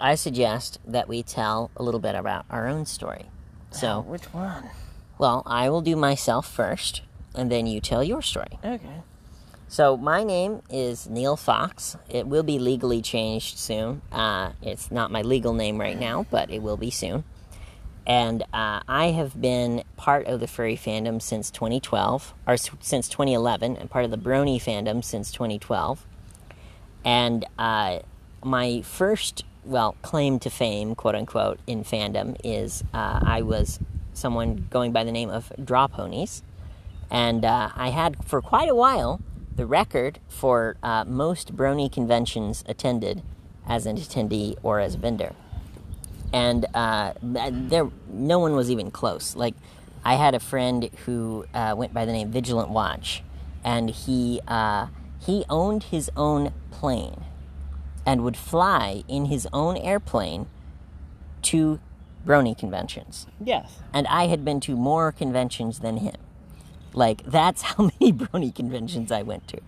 I 0.00 0.14
suggest 0.14 0.78
that 0.86 1.08
we 1.08 1.22
tell 1.22 1.70
a 1.76 1.82
little 1.82 2.00
bit 2.00 2.14
about 2.14 2.46
our 2.50 2.66
own 2.66 2.86
story. 2.86 3.26
So, 3.70 4.00
which 4.00 4.24
one? 4.32 4.70
well, 5.18 5.42
I 5.46 5.70
will 5.70 5.82
do 5.82 5.96
myself 5.96 6.50
first, 6.50 7.02
and 7.34 7.50
then 7.50 7.66
you 7.66 7.80
tell 7.80 8.02
your 8.02 8.22
story. 8.22 8.58
Okay. 8.64 9.02
So 9.68 9.96
my 9.96 10.22
name 10.22 10.60
is 10.68 11.08
Neil 11.08 11.34
Fox. 11.34 11.96
It 12.10 12.26
will 12.26 12.42
be 12.42 12.58
legally 12.58 13.00
changed 13.00 13.56
soon. 13.56 14.02
Uh, 14.12 14.52
it's 14.60 14.90
not 14.90 15.10
my 15.10 15.22
legal 15.22 15.54
name 15.54 15.80
right 15.80 15.98
now, 15.98 16.26
but 16.30 16.50
it 16.50 16.60
will 16.60 16.76
be 16.76 16.90
soon. 16.90 17.24
And 18.06 18.42
uh, 18.52 18.80
I 18.88 19.12
have 19.12 19.40
been 19.40 19.84
part 19.96 20.26
of 20.26 20.40
the 20.40 20.46
furry 20.46 20.76
fandom 20.76 21.22
since 21.22 21.50
2012, 21.50 22.34
or 22.46 22.56
since 22.56 23.08
2011, 23.08 23.76
and 23.76 23.88
part 23.88 24.04
of 24.04 24.10
the 24.10 24.18
Brony 24.18 24.56
fandom 24.56 25.04
since 25.04 25.30
2012. 25.30 26.04
And 27.04 27.44
uh, 27.58 28.00
my 28.42 28.82
first, 28.82 29.44
well, 29.64 29.96
claim 30.02 30.38
to 30.40 30.50
fame, 30.50 30.94
quote 30.94 31.14
unquote, 31.14 31.60
in 31.66 31.84
fandom 31.84 32.36
is 32.42 32.82
uh, 32.92 33.20
I 33.22 33.42
was 33.42 33.78
someone 34.14 34.66
going 34.70 34.92
by 34.92 35.04
the 35.04 35.12
name 35.12 35.30
of 35.30 35.52
Draw 35.64 35.86
Ponies 35.88 36.42
and 37.12 37.44
uh, 37.44 37.68
I 37.76 37.90
had 37.90 38.24
for 38.24 38.40
quite 38.40 38.70
a 38.70 38.74
while 38.74 39.20
the 39.54 39.66
record 39.66 40.18
for 40.28 40.76
uh, 40.82 41.04
most 41.04 41.54
Brony 41.54 41.92
conventions 41.92 42.64
attended 42.66 43.22
as 43.68 43.84
an 43.84 43.98
attendee 43.98 44.56
or 44.62 44.80
as 44.80 44.94
a 44.94 44.98
vendor, 44.98 45.34
and 46.32 46.66
uh, 46.74 47.12
there 47.20 47.88
no 48.08 48.38
one 48.38 48.54
was 48.54 48.70
even 48.70 48.90
close. 48.90 49.36
Like 49.36 49.54
I 50.04 50.14
had 50.14 50.34
a 50.34 50.40
friend 50.40 50.90
who 51.06 51.46
uh, 51.54 51.74
went 51.76 51.92
by 51.94 52.04
the 52.04 52.12
name 52.12 52.30
Vigilant 52.30 52.70
Watch, 52.70 53.22
and 53.64 53.90
he 53.90 54.40
uh, 54.48 54.86
he 55.20 55.44
owned 55.48 55.84
his 55.84 56.10
own 56.16 56.52
plane 56.70 57.24
and 58.04 58.22
would 58.24 58.36
fly 58.36 59.04
in 59.08 59.26
his 59.26 59.46
own 59.52 59.76
airplane 59.76 60.46
to 61.42 61.78
Brony 62.26 62.56
conventions 62.56 63.26
Yes. 63.44 63.78
and 63.92 64.06
I 64.08 64.26
had 64.26 64.44
been 64.44 64.60
to 64.60 64.76
more 64.76 65.10
conventions 65.12 65.80
than 65.80 65.98
him. 65.98 66.14
Like 66.94 67.22
that's 67.24 67.62
how 67.70 67.90
many 68.00 68.12
Brony 68.12 68.54
conventions 68.54 69.10
I 69.12 69.22
went 69.22 69.46
to, 69.48 69.58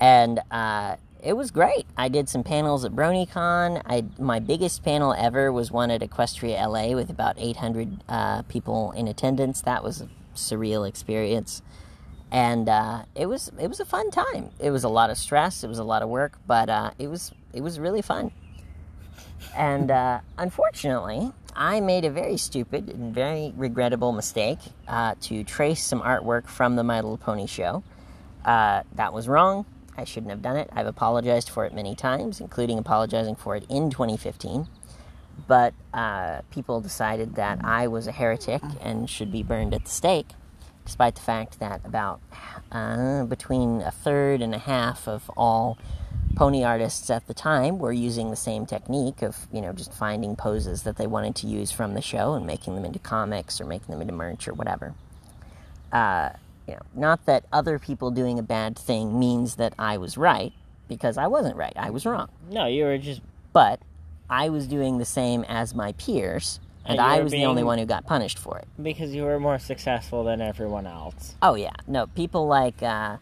and 0.00 0.40
uh, 0.50 0.96
it 1.28 1.36
was 1.36 1.50
great. 1.50 1.84
I 1.94 2.08
did 2.08 2.26
some 2.26 2.42
panels 2.42 2.86
at 2.86 2.92
BronyCon. 2.92 3.82
I 3.84 4.06
my 4.18 4.38
biggest 4.38 4.82
panel 4.82 5.12
ever 5.12 5.52
was 5.52 5.70
one 5.70 5.90
at 5.90 6.00
Equestria 6.00 6.66
LA 6.66 6.96
with 6.96 7.10
about 7.10 7.36
800 7.38 8.02
uh, 8.08 8.42
people 8.42 8.92
in 8.92 9.06
attendance. 9.06 9.60
That 9.60 9.84
was 9.84 10.00
a 10.00 10.08
surreal 10.34 10.88
experience, 10.88 11.60
and 12.30 12.66
uh, 12.70 13.02
it 13.14 13.26
was 13.26 13.52
it 13.60 13.68
was 13.68 13.78
a 13.78 13.84
fun 13.84 14.10
time. 14.10 14.48
It 14.58 14.70
was 14.70 14.84
a 14.84 14.88
lot 14.88 15.10
of 15.10 15.18
stress. 15.18 15.62
It 15.62 15.68
was 15.68 15.78
a 15.78 15.84
lot 15.84 16.00
of 16.00 16.08
work, 16.08 16.38
but 16.46 16.70
uh, 16.70 16.92
it 16.98 17.08
was 17.08 17.30
it 17.52 17.60
was 17.60 17.78
really 17.78 18.00
fun. 18.00 18.32
And 19.54 19.90
uh, 19.90 20.20
unfortunately, 20.38 21.30
I 21.54 21.80
made 21.80 22.06
a 22.06 22.10
very 22.10 22.38
stupid 22.38 22.88
and 22.88 23.14
very 23.14 23.52
regrettable 23.54 24.12
mistake 24.12 24.60
uh, 24.88 25.14
to 25.22 25.44
trace 25.44 25.84
some 25.84 26.00
artwork 26.00 26.46
from 26.46 26.76
the 26.76 26.84
My 26.84 26.96
Little 27.02 27.18
Pony 27.18 27.46
show. 27.46 27.82
Uh, 28.46 28.84
that 28.94 29.12
was 29.12 29.28
wrong. 29.28 29.66
I 29.98 30.04
shouldn't 30.04 30.30
have 30.30 30.42
done 30.42 30.56
it. 30.56 30.70
I've 30.72 30.86
apologized 30.86 31.50
for 31.50 31.64
it 31.66 31.74
many 31.74 31.96
times, 31.96 32.40
including 32.40 32.78
apologizing 32.78 33.34
for 33.34 33.56
it 33.56 33.66
in 33.68 33.90
2015. 33.90 34.68
But 35.48 35.74
uh, 35.92 36.42
people 36.52 36.80
decided 36.80 37.34
that 37.34 37.64
I 37.64 37.88
was 37.88 38.06
a 38.06 38.12
heretic 38.12 38.62
and 38.80 39.10
should 39.10 39.32
be 39.32 39.42
burned 39.42 39.74
at 39.74 39.84
the 39.84 39.90
stake, 39.90 40.28
despite 40.84 41.16
the 41.16 41.20
fact 41.20 41.58
that 41.58 41.80
about 41.84 42.20
uh, 42.70 43.24
between 43.24 43.82
a 43.82 43.90
third 43.90 44.40
and 44.40 44.54
a 44.54 44.58
half 44.58 45.08
of 45.08 45.28
all 45.36 45.78
pony 46.36 46.62
artists 46.62 47.10
at 47.10 47.26
the 47.26 47.34
time 47.34 47.80
were 47.80 47.92
using 47.92 48.30
the 48.30 48.36
same 48.36 48.64
technique 48.64 49.22
of 49.22 49.48
you 49.52 49.60
know 49.60 49.72
just 49.72 49.92
finding 49.92 50.36
poses 50.36 50.84
that 50.84 50.96
they 50.96 51.06
wanted 51.06 51.34
to 51.34 51.48
use 51.48 51.72
from 51.72 51.94
the 51.94 52.02
show 52.02 52.34
and 52.34 52.46
making 52.46 52.76
them 52.76 52.84
into 52.84 53.00
comics 53.00 53.60
or 53.60 53.64
making 53.64 53.88
them 53.88 54.00
into 54.00 54.14
merch 54.14 54.46
or 54.46 54.54
whatever. 54.54 54.94
Uh, 55.90 56.30
you 56.68 56.74
know, 56.74 56.82
not 56.94 57.24
that 57.26 57.44
other 57.52 57.78
people 57.78 58.10
doing 58.10 58.38
a 58.38 58.42
bad 58.42 58.78
thing 58.78 59.18
means 59.18 59.56
that 59.56 59.72
I 59.78 59.96
was 59.96 60.16
right 60.18 60.52
because 60.86 61.16
I 61.16 61.26
wasn't 61.26 61.56
right. 61.56 61.72
I 61.76 61.90
was 61.90 62.04
wrong. 62.06 62.28
No, 62.50 62.66
you 62.66 62.84
were 62.84 62.98
just 62.98 63.22
But 63.52 63.80
I 64.30 64.50
was 64.50 64.66
doing 64.66 64.98
the 64.98 65.04
same 65.06 65.44
as 65.44 65.74
my 65.74 65.92
peers, 65.92 66.60
and, 66.84 66.98
And 66.98 67.00
I 67.00 67.20
was 67.20 67.32
the 67.32 67.44
only 67.46 67.62
one 67.64 67.78
who 67.78 67.86
got 67.86 68.04
punished 68.06 68.38
for 68.38 68.58
it. 68.58 68.68
because 68.82 69.14
you 69.14 69.22
were 69.22 69.40
more 69.40 69.58
successful 69.58 70.24
than 70.24 70.40
everyone 70.42 70.86
else. 70.86 71.34
Oh 71.40 71.54
yeah, 71.54 71.72
no 71.86 72.06
people 72.06 72.46
like 72.46 72.82
uh, 72.82 73.16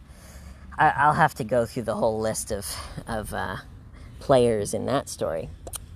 I, 0.77 0.89
I'll 0.89 1.13
have 1.13 1.33
to 1.35 1.43
go 1.45 1.65
through 1.65 1.83
the 1.83 1.95
whole 1.95 2.19
list 2.19 2.51
of 2.51 2.65
of 3.07 3.33
uh, 3.33 3.57
players 4.19 4.73
in 4.73 4.85
that 4.87 5.07
story. 5.09 5.49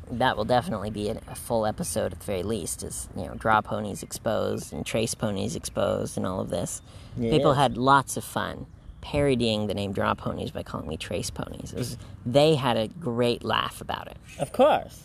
That 0.09 0.35
will 0.35 0.45
definitely 0.45 0.89
be 0.89 1.09
a, 1.09 1.21
a 1.29 1.35
full 1.35 1.65
episode 1.65 2.11
at 2.13 2.19
the 2.19 2.25
very 2.25 2.43
least. 2.43 2.83
Is 2.83 3.07
you 3.15 3.25
know 3.25 3.35
draw 3.35 3.61
ponies 3.61 4.03
exposed 4.03 4.73
and 4.73 4.85
trace 4.85 5.13
ponies 5.15 5.55
exposed 5.55 6.17
and 6.17 6.25
all 6.25 6.39
of 6.41 6.49
this. 6.49 6.81
People 7.19 7.53
had 7.53 7.77
lots 7.77 8.17
of 8.17 8.23
fun 8.23 8.65
parodying 9.01 9.67
the 9.67 9.73
name 9.73 9.93
draw 9.93 10.13
ponies 10.13 10.51
by 10.51 10.63
calling 10.63 10.87
me 10.87 10.95
trace 10.95 11.29
ponies. 11.29 11.73
It 11.73 11.77
was, 11.77 11.97
they 12.25 12.55
had 12.55 12.77
a 12.77 12.87
great 12.87 13.43
laugh 13.43 13.81
about 13.81 14.07
it. 14.07 14.17
Of 14.39 14.53
course. 14.53 15.03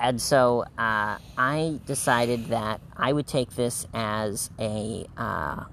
And 0.00 0.20
so 0.20 0.64
uh, 0.78 1.18
I 1.36 1.80
decided 1.86 2.46
that 2.46 2.80
I 2.96 3.12
would 3.12 3.26
take 3.26 3.54
this 3.56 3.86
as 3.92 4.50
a 4.58 5.06
uh, 5.16 5.64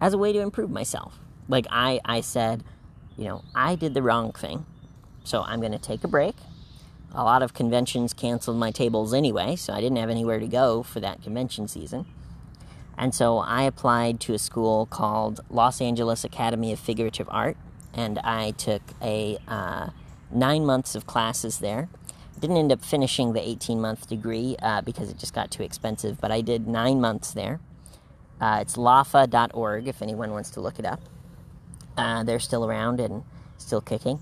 as 0.00 0.14
a 0.14 0.18
way 0.18 0.32
to 0.32 0.40
improve 0.40 0.70
myself. 0.70 1.18
Like 1.48 1.66
I, 1.70 2.00
I 2.04 2.20
said, 2.20 2.62
you 3.16 3.24
know, 3.24 3.42
I 3.54 3.74
did 3.74 3.94
the 3.94 4.02
wrong 4.02 4.32
thing, 4.32 4.66
so 5.24 5.42
I'm 5.42 5.60
going 5.60 5.72
to 5.72 5.78
take 5.78 6.04
a 6.04 6.08
break. 6.08 6.36
A 7.12 7.24
lot 7.24 7.42
of 7.42 7.54
conventions 7.54 8.12
canceled 8.12 8.56
my 8.56 8.70
tables 8.70 9.12
anyway, 9.12 9.56
so 9.56 9.72
I 9.72 9.80
didn't 9.80 9.96
have 9.96 10.10
anywhere 10.10 10.38
to 10.38 10.46
go 10.46 10.82
for 10.82 11.00
that 11.00 11.22
convention 11.22 11.66
season. 11.66 12.06
And 12.96 13.14
so 13.14 13.38
I 13.38 13.62
applied 13.62 14.20
to 14.20 14.34
a 14.34 14.38
school 14.38 14.86
called 14.86 15.40
Los 15.50 15.80
Angeles 15.80 16.24
Academy 16.24 16.72
of 16.72 16.78
Figurative 16.78 17.28
Art, 17.30 17.56
and 17.94 18.18
I 18.20 18.52
took 18.52 18.82
a 19.00 19.38
uh, 19.48 19.90
nine 20.30 20.66
months 20.66 20.94
of 20.94 21.06
classes 21.06 21.58
there. 21.58 21.88
Didn't 22.38 22.56
end 22.56 22.72
up 22.72 22.84
finishing 22.84 23.32
the 23.32 23.46
18 23.46 23.80
month 23.80 24.08
degree 24.08 24.56
uh, 24.62 24.80
because 24.82 25.10
it 25.10 25.18
just 25.18 25.34
got 25.34 25.50
too 25.50 25.62
expensive, 25.62 26.20
but 26.20 26.30
I 26.30 26.40
did 26.40 26.66
nine 26.66 27.00
months 27.00 27.32
there. 27.32 27.60
Uh, 28.40 28.58
it's 28.62 28.76
lafa.org 28.76 29.86
if 29.86 30.00
anyone 30.00 30.30
wants 30.30 30.50
to 30.50 30.60
look 30.60 30.78
it 30.78 30.86
up. 30.86 31.00
Uh, 31.96 32.22
they're 32.22 32.40
still 32.40 32.64
around 32.64 33.00
and 33.00 33.22
still 33.58 33.80
kicking. 33.80 34.20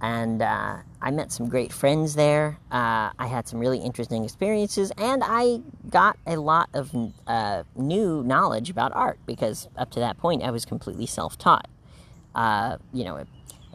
And 0.00 0.42
uh, 0.42 0.78
I 1.06 1.12
met 1.12 1.30
some 1.30 1.48
great 1.48 1.72
friends 1.72 2.16
there. 2.16 2.58
Uh, 2.68 3.10
I 3.16 3.28
had 3.28 3.46
some 3.46 3.60
really 3.60 3.78
interesting 3.78 4.24
experiences, 4.24 4.90
and 4.98 5.22
I 5.24 5.60
got 5.88 6.18
a 6.26 6.34
lot 6.34 6.68
of 6.74 6.92
uh, 7.28 7.62
new 7.76 8.24
knowledge 8.24 8.70
about 8.70 8.90
art 8.92 9.20
because 9.24 9.68
up 9.76 9.92
to 9.92 10.00
that 10.00 10.18
point 10.18 10.42
I 10.42 10.50
was 10.50 10.64
completely 10.64 11.06
self 11.06 11.38
taught. 11.38 11.68
Uh, 12.34 12.78
you 12.92 13.04
know, 13.04 13.18
a, 13.18 13.26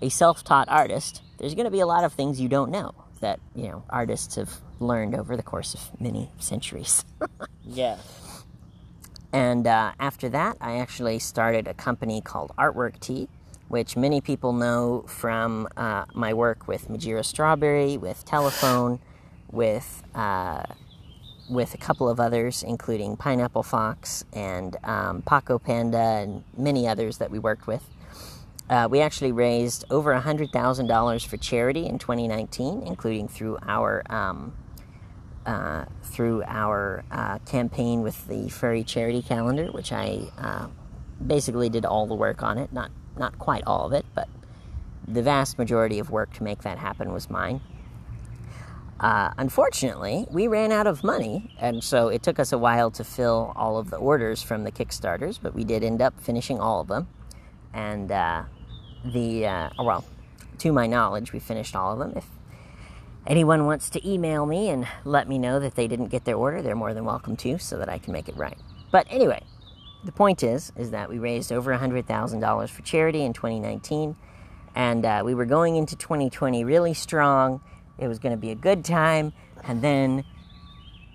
a 0.02 0.10
self 0.10 0.44
taught 0.44 0.68
artist, 0.68 1.22
there's 1.38 1.56
going 1.56 1.64
to 1.64 1.72
be 1.72 1.80
a 1.80 1.86
lot 1.86 2.04
of 2.04 2.12
things 2.12 2.42
you 2.42 2.50
don't 2.50 2.70
know 2.70 2.94
that, 3.22 3.40
you 3.56 3.70
know, 3.70 3.86
artists 3.90 4.36
have 4.36 4.58
learned 4.82 5.16
over 5.16 5.38
the 5.38 5.44
course 5.44 5.74
of 5.74 6.02
many 6.02 6.30
centuries. 6.38 7.06
yeah. 7.66 7.96
And 9.32 9.68
uh, 9.68 9.94
after 10.02 10.28
that, 10.28 10.58
I 10.60 10.80
actually 10.80 11.20
started 11.20 11.66
a 11.66 11.74
company 11.74 12.20
called 12.20 12.52
Artwork 12.58 13.00
Tea 13.00 13.30
which 13.72 13.96
many 13.96 14.20
people 14.20 14.52
know 14.52 15.06
from 15.08 15.66
uh, 15.78 16.04
my 16.14 16.34
work 16.34 16.68
with 16.68 16.90
Majira 16.90 17.24
Strawberry, 17.24 17.98
with 17.98 18.26
Telephone, 18.26 19.00
with 19.50 20.04
uh, 20.14 20.64
with 21.50 21.74
a 21.74 21.78
couple 21.78 22.10
of 22.10 22.20
others, 22.20 22.64
including 22.64 23.16
Pineapple 23.16 23.64
Fox 23.64 24.26
and 24.34 24.76
um, 24.84 25.22
Paco 25.22 25.58
Panda 25.58 25.98
and 25.98 26.44
many 26.58 26.86
others 26.86 27.18
that 27.20 27.32
we 27.32 27.40
worked 27.40 27.66
with. 27.66 27.90
Uh, 28.70 28.90
we 28.92 29.00
actually 29.00 29.32
raised 29.32 29.86
over 29.90 30.14
$100,000 30.14 31.26
for 31.26 31.38
charity 31.38 31.86
in 31.86 31.98
2019, 31.98 32.84
including 32.84 33.30
through 33.30 33.58
our 33.66 34.04
um, 34.10 34.54
uh, 35.46 35.86
through 36.04 36.44
our 36.46 37.06
uh, 37.10 37.40
campaign 37.40 38.02
with 38.02 38.28
the 38.28 38.50
Furry 38.50 38.84
Charity 38.84 39.22
Calendar, 39.22 39.72
which 39.72 39.94
I 39.94 40.28
uh, 40.38 40.68
basically 41.26 41.70
did 41.70 41.86
all 41.86 42.06
the 42.06 42.16
work 42.16 42.44
on 42.44 42.58
it, 42.58 42.72
not 42.74 42.92
not 43.18 43.38
quite 43.40 43.64
all 43.66 43.86
of 43.86 43.94
it, 43.94 44.06
but 44.16 44.28
the 45.08 45.22
vast 45.22 45.58
majority 45.58 46.00
of 46.00 46.10
work 46.10 46.34
to 46.34 46.44
make 46.44 46.62
that 46.62 46.78
happen 46.78 47.12
was 47.12 47.30
mine. 47.30 47.62
Uh, 49.00 49.34
unfortunately, 49.38 50.28
we 50.30 50.48
ran 50.48 50.72
out 50.72 50.86
of 50.86 51.04
money, 51.04 51.56
and 51.60 51.84
so 51.84 52.10
it 52.10 52.22
took 52.22 52.38
us 52.38 52.52
a 52.52 52.58
while 52.58 52.92
to 52.92 53.04
fill 53.04 53.52
all 53.56 53.78
of 53.78 53.90
the 53.90 53.98
orders 53.98 54.44
from 54.44 54.64
the 54.64 54.72
Kickstarters, 54.72 55.40
but 55.42 55.56
we 55.56 55.64
did 55.64 55.84
end 55.84 56.04
up 56.04 56.14
finishing 56.22 56.60
all 56.60 56.82
of 56.82 56.88
them. 56.88 57.08
And 57.74 58.12
uh, 58.12 58.44
the, 59.04 59.48
uh, 59.48 59.70
oh, 59.80 59.86
well, 59.86 60.06
to 60.60 60.72
my 60.72 60.86
knowledge, 60.86 61.34
we 61.34 61.40
finished 61.40 61.76
all 61.76 61.94
of 61.94 62.00
them. 62.00 62.14
If 62.16 62.28
anyone 63.26 63.66
wants 63.66 63.90
to 63.92 64.08
email 64.08 64.46
me 64.46 64.70
and 64.70 64.88
let 65.04 65.28
me 65.28 65.40
know 65.40 65.60
that 65.60 65.74
they 65.74 65.88
didn't 65.88 66.10
get 66.10 66.26
their 66.26 66.38
order, 66.38 66.62
they're 66.62 66.76
more 66.76 66.94
than 66.94 67.04
welcome 67.04 67.36
to 67.38 67.58
so 67.58 67.80
that 67.80 67.90
I 67.90 67.98
can 67.98 68.14
make 68.14 68.30
it 68.30 68.38
right. 68.38 68.58
But 68.92 69.08
anyway, 69.10 69.42
the 70.04 70.12
point 70.12 70.44
is, 70.44 70.72
is 70.76 70.92
that 70.92 71.10
we 71.10 71.20
raised 71.20 71.52
over 71.52 71.76
$100,000 71.76 72.70
for 72.70 72.82
charity 72.82 73.24
in 73.24 73.34
2019, 73.34 74.16
and 74.76 75.06
uh, 75.06 75.22
we 75.24 75.34
were 75.34 75.46
going 75.46 75.76
into 75.76 75.96
2020 75.96 76.64
really 76.64 76.94
strong. 76.94 77.62
It 77.98 78.08
was 78.08 78.20
going 78.20 78.32
to 78.32 78.38
be 78.38 78.52
a 78.52 78.56
good 78.56 78.84
time, 78.84 79.34
and 79.64 79.82
then 79.82 80.24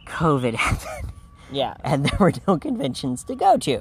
COVID 0.06 0.54
happened. 0.56 1.12
Yeah. 1.50 1.74
And 1.82 2.04
there 2.04 2.18
were 2.18 2.32
no 2.46 2.58
conventions 2.58 3.24
to 3.24 3.34
go 3.34 3.56
to. 3.58 3.80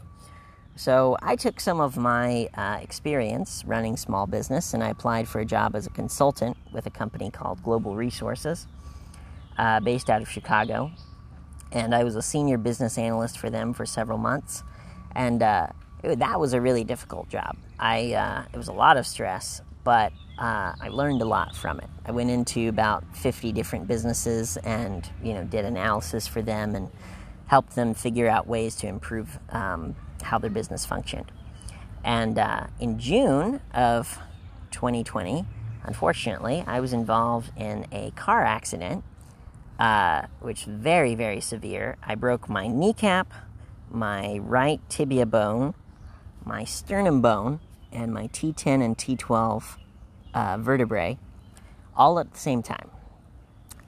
So 0.76 1.18
I 1.22 1.36
took 1.36 1.60
some 1.60 1.80
of 1.80 1.96
my 1.96 2.50
uh, 2.54 2.80
experience 2.82 3.64
running 3.66 3.96
small 3.96 4.28
business 4.28 4.74
and 4.74 4.84
I 4.84 4.90
applied 4.90 5.26
for 5.28 5.40
a 5.40 5.46
job 5.46 5.74
as 5.74 5.88
a 5.88 5.90
consultant 5.90 6.58
with 6.74 6.86
a 6.86 6.90
company 6.90 7.32
called 7.32 7.64
Global 7.64 7.96
Resources, 7.96 8.68
uh, 9.58 9.80
based 9.80 10.10
out 10.10 10.22
of 10.22 10.30
Chicago. 10.30 10.92
And 11.72 11.96
I 11.96 12.04
was 12.04 12.18
a 12.18 12.22
senior 12.22 12.58
business 12.58 12.98
analyst 12.98 13.38
for 13.40 13.50
them 13.50 13.74
for 13.74 13.86
several 13.86 14.18
months 14.18 14.64
and 15.16 15.42
uh, 15.42 15.68
it, 16.04 16.20
that 16.20 16.40
was 16.40 16.54
a 16.54 16.62
really 16.62 16.84
difficult 16.84 17.30
job. 17.30 17.58
I 17.80 18.14
uh, 18.14 18.44
it 18.54 18.58
was 18.58 18.68
a 18.68 18.74
lot 18.74 18.98
of 18.98 19.08
stress, 19.08 19.62
but 19.84 20.12
uh, 20.38 20.74
I 20.80 20.90
learned 20.90 21.22
a 21.22 21.26
lot 21.26 21.56
from 21.56 21.80
it. 21.80 21.90
I 22.06 22.12
went 22.12 22.30
into 22.30 22.68
about 22.70 23.04
50 23.16 23.52
different 23.54 23.88
businesses 23.88 24.58
and 24.58 25.10
you 25.24 25.34
know 25.34 25.44
did 25.44 25.66
analysis 25.66 26.28
for 26.28 26.42
them 26.42 26.76
and 26.76 26.90
helped 27.48 27.76
them 27.76 27.94
figure 27.94 28.28
out 28.28 28.48
ways 28.48 28.76
to 28.76 28.88
improve 28.88 29.40
um, 29.50 29.96
how 30.24 30.38
their 30.38 30.50
business 30.50 30.86
functioned. 30.86 31.32
And 32.04 32.38
uh, 32.38 32.68
in 32.80 33.00
June 33.00 33.62
of 33.74 34.20
2020, 34.72 35.46
unfortunately, 35.84 36.64
I 36.68 36.80
was 36.80 36.94
involved 36.94 37.52
in 37.58 37.88
a 37.92 38.12
car 38.12 38.44
accident, 38.44 39.04
uh, 39.80 40.24
which 40.40 40.66
very 40.66 41.16
very 41.16 41.40
severe. 41.40 41.98
I 42.04 42.16
broke 42.16 42.50
my 42.50 42.68
kneecap 42.68 43.32
my 43.96 44.40
right 44.40 44.82
tibia 44.90 45.26
bone, 45.26 45.74
my 46.44 46.64
sternum 46.64 47.22
bone, 47.22 47.60
and 47.92 48.14
my 48.14 48.28
T10 48.28 48.84
and 48.84 48.98
T12 48.98 49.78
uh, 50.34 50.58
vertebrae, 50.58 51.18
all 51.96 52.20
at 52.20 52.34
the 52.34 52.40
same 52.40 52.62
time. 52.62 52.90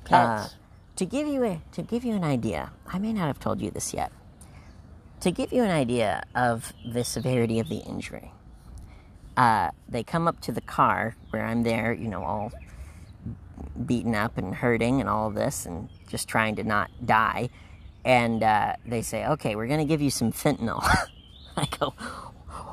Uh, 0.10 0.48
to 0.96 1.06
give 1.06 1.28
you 1.28 1.44
a 1.44 1.62
to 1.74 1.82
give 1.82 2.06
you 2.06 2.14
an 2.14 2.24
idea, 2.24 2.72
I 2.88 2.98
may 2.98 3.12
not 3.12 3.28
have 3.28 3.40
told 3.40 3.62
you 3.62 3.70
this 3.70 3.94
yet. 3.94 4.12
To 5.20 5.32
give 5.32 5.52
you 5.52 5.64
an 5.64 5.72
idea 5.72 6.24
of 6.34 6.74
the 6.86 7.04
severity 7.04 7.60
of 7.60 7.68
the 7.68 7.80
injury, 7.80 8.32
uh, 9.36 9.72
they 9.90 10.04
come 10.04 10.28
up 10.28 10.40
to 10.42 10.52
the 10.54 10.62
car 10.62 11.16
where 11.32 11.44
I'm 11.44 11.64
there, 11.64 11.92
you 11.92 12.08
know, 12.08 12.24
all 12.24 12.52
beaten 13.86 14.16
up 14.16 14.38
and 14.38 14.56
hurting 14.56 15.02
and 15.02 15.10
all 15.10 15.28
of 15.28 15.36
this, 15.36 15.66
and 15.66 15.90
just 16.08 16.30
trying 16.30 16.56
to 16.56 16.64
not 16.64 16.90
die 17.06 17.50
and 18.08 18.42
uh, 18.42 18.74
they 18.86 19.02
say, 19.02 19.28
okay, 19.28 19.58
we're 19.58 19.68
going 19.68 19.82
to 19.82 19.86
give 19.86 20.02
you 20.02 20.10
some 20.10 20.32
fentanyl. 20.32 20.82
I 21.58 21.68
go, 21.78 21.90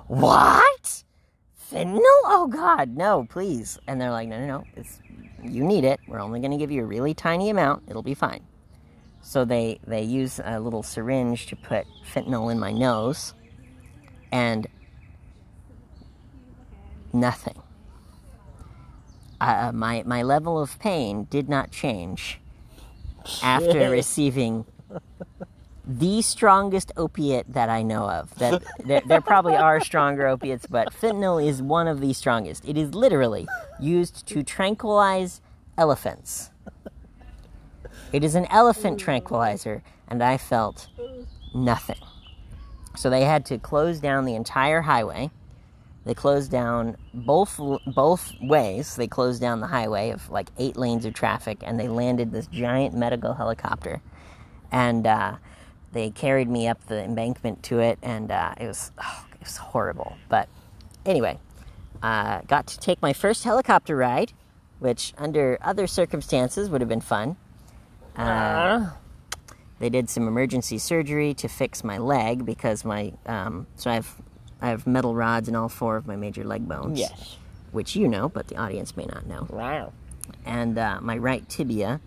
what? 0.07 1.03
Fentanyl? 1.73 1.99
Oh, 2.25 2.49
God, 2.49 2.97
no, 2.97 3.27
please. 3.29 3.77
And 3.89 4.01
they're 4.01 4.13
like, 4.13 4.29
no, 4.29 4.39
no, 4.39 4.47
no, 4.47 4.65
it's, 4.77 5.01
you 5.43 5.65
need 5.65 5.83
it. 5.83 5.99
We're 6.07 6.21
only 6.21 6.39
going 6.39 6.53
to 6.53 6.57
give 6.57 6.71
you 6.71 6.83
a 6.83 6.87
really 6.87 7.15
tiny 7.15 7.51
amount. 7.51 7.83
It'll 7.89 8.05
be 8.05 8.15
fine. 8.15 8.45
So 9.23 9.45
they, 9.45 9.81
they 9.85 10.03
use 10.03 10.41
a 10.45 10.61
little 10.61 10.85
syringe 10.85 11.47
to 11.47 11.57
put 11.57 11.85
fentanyl 12.13 12.53
in 12.53 12.61
my 12.61 12.71
nose, 12.71 13.35
and 14.31 14.69
nothing. 17.13 17.61
Uh, 19.41 19.73
my, 19.75 20.05
my 20.07 20.23
level 20.23 20.63
of 20.63 20.79
pain 20.79 21.27
did 21.29 21.49
not 21.49 21.73
change 21.73 22.39
after 23.43 23.91
receiving 23.91 24.65
the 25.87 26.23
strongest 26.23 26.93
opiate 26.97 27.53
that 27.53 27.69
I 27.69 27.83
know 27.83 28.09
of. 28.09 28.35
That 28.37 28.63
there, 28.85 29.03
there, 29.07 29.21
probably 29.21 29.55
are 29.55 29.81
stronger 29.81 30.27
opiates, 30.27 30.67
but 30.67 30.93
fentanyl 30.93 31.45
is 31.45 31.61
one 31.61 31.89
of 31.89 32.01
the 32.01 32.13
strongest. 32.13 32.67
It 32.67 32.79
is 32.79 32.95
literally 32.95 33.47
used 33.81 34.27
to 34.29 34.43
tranquilize 34.43 35.41
elephants. 35.77 36.51
It 38.13 38.25
is 38.25 38.35
an 38.35 38.47
elephant 38.47 38.99
tranquilizer, 38.99 39.83
and 40.09 40.23
I 40.23 40.39
felt 40.39 40.89
nothing. 41.55 42.01
So 42.97 43.11
they 43.11 43.25
had 43.25 43.45
to 43.47 43.59
close 43.59 43.99
down 43.99 44.25
the 44.25 44.37
entire 44.37 44.83
highway. 44.83 45.31
They 46.05 46.15
closed 46.15 46.51
down 46.51 46.97
both 47.13 47.59
both 47.87 48.33
ways. 48.41 48.95
They 48.97 49.09
closed 49.09 49.41
down 49.41 49.61
the 49.61 49.67
highway 49.67 50.11
of 50.11 50.31
like 50.31 50.51
eight 50.59 50.77
lanes 50.77 51.05
of 51.05 51.15
traffic, 51.15 51.59
and 51.63 51.81
they 51.81 51.89
landed 51.89 52.31
this 52.31 52.47
giant 52.47 52.95
medical 52.95 53.35
helicopter 53.35 54.01
and 54.73 55.07
uh, 55.07 55.37
they 55.93 56.11
carried 56.11 56.49
me 56.49 56.69
up 56.69 56.87
the 56.87 57.03
embankment 57.03 57.63
to 57.65 57.81
it, 57.81 57.99
and 58.03 58.31
uh, 58.31 58.55
it 58.61 58.67
was 58.67 58.93
oh, 58.99 59.27
it 59.33 59.41
was 59.41 59.57
horrible. 59.57 60.17
But 60.29 60.49
anyway, 61.07 61.39
uh, 62.03 62.41
got 62.43 62.67
to 62.69 62.79
take 62.79 63.01
my 63.01 63.13
first 63.13 63.45
helicopter 63.45 63.97
ride, 63.97 64.33
which 64.79 65.15
under 65.17 65.59
other 65.63 65.87
circumstances 65.87 66.69
would 66.69 66.81
have 66.81 66.89
been 66.89 67.01
fun. 67.01 67.37
Uh, 68.17 68.91
they 69.79 69.89
did 69.89 70.09
some 70.09 70.29
emergency 70.29 70.79
surgery 70.79 71.35
to 71.35 71.49
fix 71.49 71.83
my 71.83 71.99
leg 71.99 72.45
because 72.45 72.85
my 72.85 73.13
um, 73.27 73.67
so 73.77 73.91
I 73.91 73.95
have 73.95 74.15
I 74.61 74.69
have 74.69 74.87
metal 74.87 75.15
rods 75.15 75.49
in 75.49 75.57
all 75.57 75.69
four 75.69 75.97
of 75.97 76.07
my 76.07 76.17
major 76.17 76.45
leg 76.45 76.69
bones. 76.69 76.99
Yes. 76.99 77.37
Which 77.73 77.97
you 77.97 78.07
know, 78.07 78.29
but 78.29 78.49
the 78.49 78.57
audience 78.57 78.97
may 78.97 79.05
not 79.05 79.27
know. 79.27 79.47
Wow. 79.51 79.93
And 80.45 80.79
uh, 80.79 81.01
my 81.01 81.19
right 81.19 81.47
tibia 81.49 82.01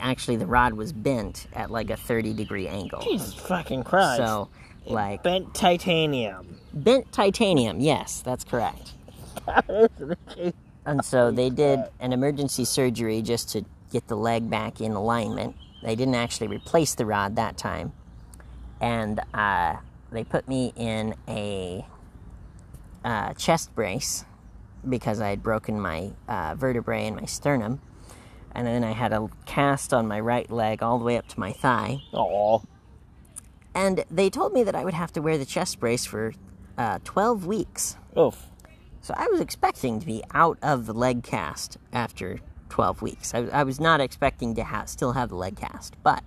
actually 0.00 0.36
the 0.36 0.46
rod 0.46 0.74
was 0.74 0.92
bent 0.92 1.46
at 1.52 1.70
like 1.70 1.90
a 1.90 1.96
30 1.96 2.34
degree 2.34 2.68
angle. 2.68 3.02
Jesus 3.02 3.34
fucking 3.34 3.84
Christ. 3.84 4.18
So, 4.18 4.48
like. 4.86 5.22
Bent 5.22 5.54
titanium. 5.54 6.58
Bent 6.72 7.10
titanium, 7.12 7.80
yes, 7.80 8.22
that's 8.24 8.44
correct. 8.44 8.92
and 10.86 11.04
so 11.04 11.30
they 11.30 11.50
did 11.50 11.80
an 12.00 12.12
emergency 12.12 12.64
surgery 12.64 13.22
just 13.22 13.50
to 13.50 13.64
get 13.92 14.08
the 14.08 14.16
leg 14.16 14.48
back 14.48 14.80
in 14.80 14.92
alignment. 14.92 15.56
They 15.82 15.96
didn't 15.96 16.14
actually 16.14 16.48
replace 16.48 16.94
the 16.94 17.06
rod 17.06 17.36
that 17.36 17.56
time. 17.56 17.92
And 18.80 19.20
uh, 19.34 19.76
they 20.10 20.24
put 20.24 20.48
me 20.48 20.72
in 20.76 21.14
a 21.28 21.86
uh, 23.04 23.34
chest 23.34 23.74
brace 23.74 24.24
because 24.88 25.20
I 25.20 25.28
had 25.30 25.42
broken 25.42 25.80
my 25.80 26.10
uh, 26.28 26.54
vertebrae 26.56 27.06
in 27.06 27.16
my 27.16 27.26
sternum 27.26 27.80
and 28.54 28.66
then 28.66 28.84
I 28.84 28.92
had 28.92 29.12
a 29.12 29.28
cast 29.46 29.92
on 29.92 30.06
my 30.06 30.20
right 30.20 30.50
leg 30.50 30.82
all 30.82 30.98
the 30.98 31.04
way 31.04 31.16
up 31.16 31.28
to 31.28 31.40
my 31.40 31.52
thigh. 31.52 32.02
Aww. 32.12 32.64
And 33.74 34.04
they 34.10 34.28
told 34.30 34.52
me 34.52 34.62
that 34.64 34.74
I 34.74 34.84
would 34.84 34.94
have 34.94 35.12
to 35.14 35.22
wear 35.22 35.38
the 35.38 35.46
chest 35.46 35.80
brace 35.80 36.04
for 36.04 36.34
uh, 36.76 36.98
12 37.04 37.46
weeks. 37.46 37.96
Oof. 38.16 38.46
So 39.00 39.14
I 39.16 39.26
was 39.28 39.40
expecting 39.40 39.98
to 40.00 40.06
be 40.06 40.22
out 40.32 40.58
of 40.62 40.86
the 40.86 40.92
leg 40.92 41.22
cast 41.22 41.78
after 41.92 42.38
12 42.68 43.02
weeks. 43.02 43.34
I, 43.34 43.46
I 43.46 43.64
was 43.64 43.80
not 43.80 44.00
expecting 44.00 44.54
to 44.54 44.64
ha- 44.64 44.84
still 44.84 45.12
have 45.12 45.30
the 45.30 45.36
leg 45.36 45.56
cast, 45.56 45.96
but 46.02 46.22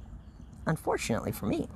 unfortunately 0.66 1.32
for 1.32 1.46
me, 1.46 1.68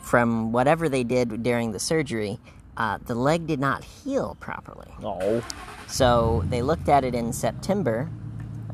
from 0.00 0.52
whatever 0.52 0.88
they 0.88 1.04
did 1.04 1.42
during 1.42 1.72
the 1.72 1.78
surgery, 1.78 2.40
uh, 2.76 2.98
the 3.06 3.14
leg 3.14 3.46
did 3.46 3.60
not 3.60 3.84
heal 3.84 4.36
properly. 4.40 4.88
Oh. 5.02 5.44
So 5.86 6.42
they 6.48 6.62
looked 6.62 6.88
at 6.88 7.04
it 7.04 7.14
in 7.14 7.32
September, 7.32 8.10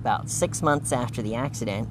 about 0.00 0.30
six 0.30 0.62
months 0.62 0.92
after 0.92 1.22
the 1.22 1.34
accident, 1.34 1.88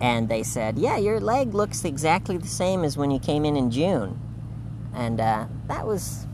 and 0.00 0.28
they 0.28 0.42
said, 0.42 0.78
"Yeah, 0.78 0.96
your 0.96 1.20
leg 1.20 1.54
looks 1.54 1.84
exactly 1.84 2.36
the 2.36 2.48
same 2.48 2.84
as 2.84 2.96
when 2.96 3.10
you 3.10 3.18
came 3.18 3.44
in 3.44 3.56
in 3.56 3.70
June," 3.70 4.18
and 4.94 5.20
uh, 5.20 5.46
that 5.68 5.86
was 5.86 6.26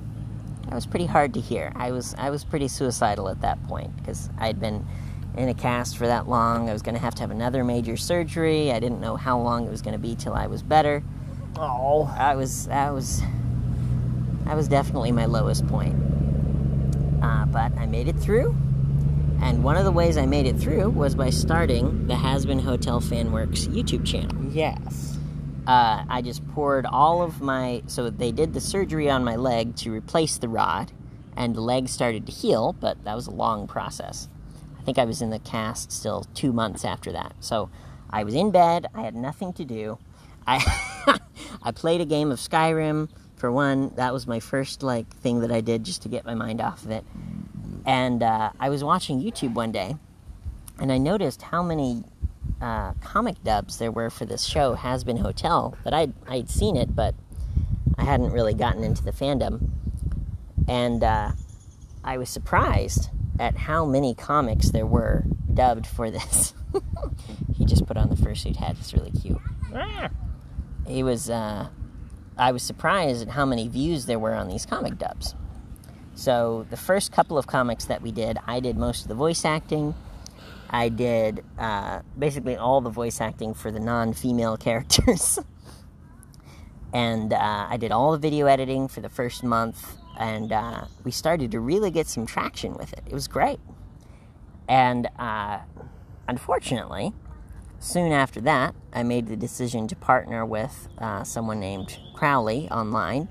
that 0.65 0.75
was 0.75 0.87
pretty 0.87 1.07
hard 1.07 1.35
to 1.35 1.41
hear. 1.41 1.73
I 1.77 1.91
was 1.91 2.15
I 2.19 2.31
was 2.31 2.45
pretty 2.45 2.69
suicidal 2.69 3.29
at 3.29 3.41
that 3.43 3.63
point 3.65 3.95
because 3.97 4.31
I'd 4.39 4.59
been 4.61 4.87
in 5.37 5.49
a 5.49 5.55
cast 5.55 5.97
for 5.97 6.07
that 6.07 6.29
long. 6.29 6.69
I 6.69 6.73
was 6.73 6.83
going 6.83 6.95
to 6.95 7.01
have 7.01 7.15
to 7.17 7.23
have 7.23 7.31
another 7.31 7.65
major 7.65 7.97
surgery. 7.97 8.73
I 8.73 8.81
didn't 8.81 9.01
know 9.01 9.17
how 9.17 9.39
long 9.39 9.67
it 9.67 9.71
was 9.71 9.83
going 9.83 9.95
to 9.95 9.99
be 9.99 10.15
till 10.15 10.35
I 10.35 10.47
was 10.47 10.63
better. 10.63 11.03
Oh. 11.57 12.15
I 12.19 12.35
was 12.35 12.67
that 12.67 12.93
was 12.93 13.23
that 14.45 14.57
was 14.57 14.69
definitely 14.69 15.13
my 15.13 15.27
lowest 15.27 15.67
point. 15.69 15.95
Uh, 17.23 17.47
but 17.47 17.73
I 17.79 17.87
made 17.87 18.09
it 18.09 18.17
through, 18.17 18.57
and 19.43 19.65
one 19.65 19.77
of 19.77 19.85
the 19.85 19.93
ways 19.93 20.17
I 20.17 20.25
made 20.25 20.47
it 20.47 20.57
through 20.57 20.91
was 20.91 21.15
by 21.15 21.31
starting 21.31 22.07
the 22.07 22.15
Hazbin 22.15 22.61
Hotel 22.61 23.01
Fanworks 23.01 23.67
YouTube 23.67 24.07
channel. 24.07 24.37
Yes. 24.51 25.19
Uh, 25.67 26.05
I 26.09 26.23
just 26.23 26.47
poured 26.53 26.87
all 26.87 27.23
of 27.23 27.41
my. 27.41 27.83
So 27.87 28.09
they 28.09 28.33
did 28.33 28.55
the 28.55 28.61
surgery 28.61 29.11
on 29.11 29.25
my 29.25 29.37
leg 29.37 29.77
to 29.77 29.93
replace 29.93 30.39
the 30.39 30.49
rod, 30.49 30.93
and 31.37 31.55
the 31.55 31.61
leg 31.61 31.89
started 31.89 32.27
to 32.27 32.33
heal, 32.33 32.73
but 32.73 33.03
that 33.05 33.15
was 33.15 33.27
a 33.27 33.33
long 33.33 33.67
process. 33.67 34.29
I 34.79 34.83
think 34.85 34.99
I 34.99 35.05
was 35.05 35.21
in 35.21 35.31
the 35.31 35.39
cast 35.39 35.93
still 35.93 36.25
two 36.35 36.53
months 36.53 36.85
after 36.85 37.13
that. 37.13 37.35
So 37.41 37.69
I 38.11 38.25
was 38.25 38.35
in 38.35 38.51
bed. 38.53 38.87
I 38.95 39.03
had 39.03 39.15
nothing 39.15 39.53
to 39.55 39.65
do. 39.65 39.99
I 40.47 41.19
I 41.63 41.73
played 41.73 42.01
a 42.01 42.07
game 42.07 42.31
of 42.31 42.39
Skyrim 42.39 43.09
for 43.43 43.51
one. 43.51 43.91
That 43.97 44.13
was 44.13 44.29
my 44.29 44.39
first 44.39 44.85
like 44.85 45.09
thing 45.17 45.41
that 45.41 45.51
I 45.51 45.61
did 45.61 45.83
just 45.83 46.03
to 46.03 46.09
get 46.09 46.25
my 46.25 46.35
mind 46.35 46.61
off 46.61 46.85
of 46.85 46.93
it. 46.93 47.05
And 47.85 48.23
uh, 48.23 48.53
I 48.61 48.69
was 48.71 48.85
watching 48.85 49.21
YouTube 49.21 49.55
one 49.55 49.73
day, 49.73 49.97
and 50.79 50.93
I 50.93 50.99
noticed 50.99 51.43
how 51.43 51.61
many 51.61 52.05
uh, 52.61 52.93
comic 53.03 53.43
dubs 53.43 53.79
there 53.79 53.91
were 53.91 54.11
for 54.11 54.25
this 54.25 54.45
show, 54.45 54.77
Hazbin 54.77 55.19
Hotel. 55.19 55.77
That 55.83 55.93
I'd 55.93 56.13
I'd 56.29 56.51
seen 56.51 56.77
it, 56.77 56.95
but 56.95 57.17
I 57.99 58.05
hadn't 58.05 58.31
really 58.31 58.55
gotten 58.55 58.85
into 58.85 59.03
the 59.03 59.11
fandom. 59.11 59.71
And 60.69 61.03
uh, 61.03 61.33
I 62.05 62.19
was 62.19 62.31
surprised 62.31 63.11
at 63.41 63.57
how 63.57 63.85
many 63.85 64.15
comics 64.15 64.71
there 64.71 64.87
were 64.87 65.25
dubbed 65.53 65.89
for 65.89 66.13
this. 66.13 66.55
he 67.57 67.65
just 67.65 67.87
put 67.87 67.97
on 67.97 68.09
the 68.09 68.15
fursuit 68.15 68.55
hat. 68.55 68.77
It's 68.79 68.95
really 68.95 69.11
cute. 69.11 69.41
Ah. 69.75 70.11
He 70.87 71.03
was. 71.03 71.29
I 72.37 72.53
was 72.53 72.63
surprised 72.63 73.23
at 73.23 73.29
how 73.29 73.45
many 73.45 73.69
views 73.69 74.07
there 74.07 74.19
were 74.19 74.35
on 74.35 74.49
these 74.49 74.67
comic 74.67 74.99
dubs. 74.99 75.35
So 76.15 76.67
the 76.71 76.77
first 76.77 77.13
couple 77.13 77.39
of 77.39 77.47
comics 77.47 77.87
that 77.87 78.03
we 78.03 78.13
did, 78.13 78.39
I 78.47 78.61
did 78.61 78.77
most 78.77 79.03
of 79.03 79.09
the 79.09 79.15
voice 79.15 79.45
acting. 79.45 79.95
I 80.71 80.89
did 80.89 81.45
uh, 81.59 82.01
basically 82.19 82.57
all 82.57 82.81
the 82.81 82.91
voice 82.91 83.21
acting 83.21 83.55
for 83.55 83.71
the 83.71 83.81
non-female 83.81 84.57
characters, 84.67 85.39
and 86.93 87.33
uh, 87.33 87.67
I 87.69 87.77
did 87.77 87.93
all 87.93 88.13
the 88.13 88.19
video 88.19 88.47
editing 88.47 88.89
for 88.89 89.01
the 89.01 89.09
first 89.09 89.43
month. 89.43 89.97
And 90.19 90.53
uh, 90.53 90.85
we 91.05 91.11
started 91.11 91.51
to 91.53 91.61
really 91.61 91.91
get 91.91 92.07
some 92.07 92.27
traction 92.27 92.75
with 92.75 92.93
it. 92.93 93.03
It 93.07 93.15
was 93.15 93.29
great. 93.29 93.59
And 94.69 95.09
uh, 95.19 95.61
unfortunately, 96.29 97.15
soon 97.83 98.13
after 98.13 98.41
that, 98.43 98.75
I 98.93 99.03
made 99.03 99.27
the 99.27 99.37
decision 99.37 99.89
to 99.89 99.97
partner 99.97 100.47
with 100.47 100.89
uh, 100.99 101.25
someone 101.25 101.59
named 101.59 101.99
Crowley 102.15 102.69
online, 102.71 103.29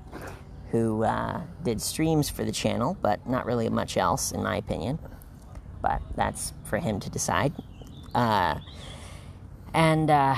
who 0.70 1.04
uh, 1.04 1.40
did 1.62 1.80
streams 1.80 2.28
for 2.28 2.44
the 2.44 2.52
channel, 2.52 2.96
but 3.00 3.26
not 3.26 3.46
really 3.46 3.68
much 3.68 3.96
else, 3.96 4.30
in 4.30 4.42
my 4.42 4.56
opinion. 4.56 4.98
But 5.80 6.02
that's 6.14 6.52
for 6.64 6.78
him 6.78 7.00
to 7.00 7.10
decide. 7.10 7.52
Uh, 8.14 8.58
and 9.74 10.10
uh, 10.10 10.36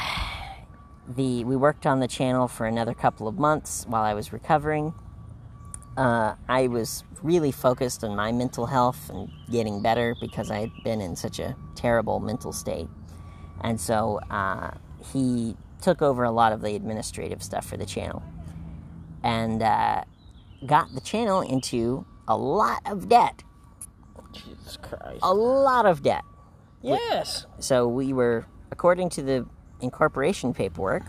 the 1.09 1.45
we 1.45 1.57
worked 1.57 1.85
on 1.85 2.01
the 2.01 2.09
channel 2.09 2.47
for 2.49 2.67
another 2.67 2.95
couple 2.95 3.27
of 3.27 3.39
months 3.39 3.85
while 3.89 4.05
I 4.05 4.15
was 4.15 4.33
recovering. 4.33 4.95
Uh, 5.97 6.35
I 6.49 6.69
was 6.69 7.05
really 7.23 7.53
focused 7.53 8.05
on 8.05 8.15
my 8.17 8.33
mental 8.33 8.67
health 8.67 9.11
and 9.11 9.31
getting 9.51 9.83
better 9.83 10.15
because 10.21 10.51
I 10.51 10.61
had 10.61 10.73
been 10.83 11.01
in 11.01 11.17
such 11.17 11.39
a 11.39 11.57
terrible 11.75 12.21
mental 12.21 12.53
state. 12.53 12.89
And 13.65 13.81
so 13.81 14.21
uh, 14.31 14.73
he 15.13 15.57
took 15.81 16.03
over 16.03 16.23
a 16.23 16.31
lot 16.31 16.53
of 16.53 16.61
the 16.61 16.77
administrative 16.77 17.43
stuff 17.43 17.67
for 17.67 17.79
the 17.79 17.87
channel 17.87 18.23
and 19.23 19.63
uh, 19.63 20.05
got 20.67 20.95
the 20.95 21.01
channel 21.01 21.41
into 21.41 22.05
a 22.29 22.37
lot 22.37 22.83
of 22.85 23.09
debt. 23.09 23.43
Jesus 24.33 24.77
Christ. 24.77 25.21
A 25.23 25.33
lot 25.33 25.87
of 25.87 26.03
debt. 26.03 26.25
Yes. 26.83 27.47
So 27.59 27.89
we 27.89 28.13
were, 28.13 28.47
according 28.71 29.09
to 29.11 29.23
the 29.23 29.47
incorporation 29.81 30.53
paperwork, 30.53 31.05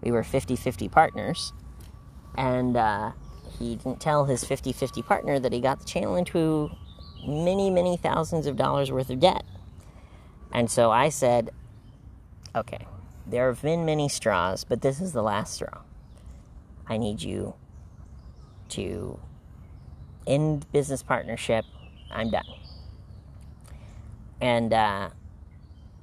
we 0.00 0.10
were 0.10 0.22
50 0.22 0.56
50 0.56 0.88
partners. 0.88 1.52
And 2.38 2.78
uh, 2.78 3.12
he 3.58 3.76
didn't 3.76 4.00
tell 4.00 4.24
his 4.24 4.42
50 4.42 4.72
50 4.72 5.02
partner 5.02 5.38
that 5.38 5.52
he 5.52 5.60
got 5.60 5.80
the 5.80 5.84
channel 5.84 6.16
into 6.16 6.70
many, 7.26 7.68
many 7.68 7.98
thousands 7.98 8.46
of 8.46 8.56
dollars 8.56 8.90
worth 8.90 9.10
of 9.10 9.20
debt. 9.20 9.44
And 10.52 10.70
so 10.70 10.90
I 10.90 11.10
said, 11.10 11.50
okay, 12.54 12.86
there 13.26 13.48
have 13.48 13.62
been 13.62 13.84
many 13.84 14.08
straws, 14.08 14.64
but 14.64 14.82
this 14.82 15.00
is 15.00 15.12
the 15.12 15.22
last 15.22 15.54
straw. 15.54 15.82
I 16.86 16.96
need 16.96 17.22
you 17.22 17.54
to 18.70 19.18
end 20.26 20.70
business 20.72 21.02
partnership. 21.02 21.64
I'm 22.10 22.30
done. 22.30 22.44
And 24.40 24.72
uh, 24.72 25.10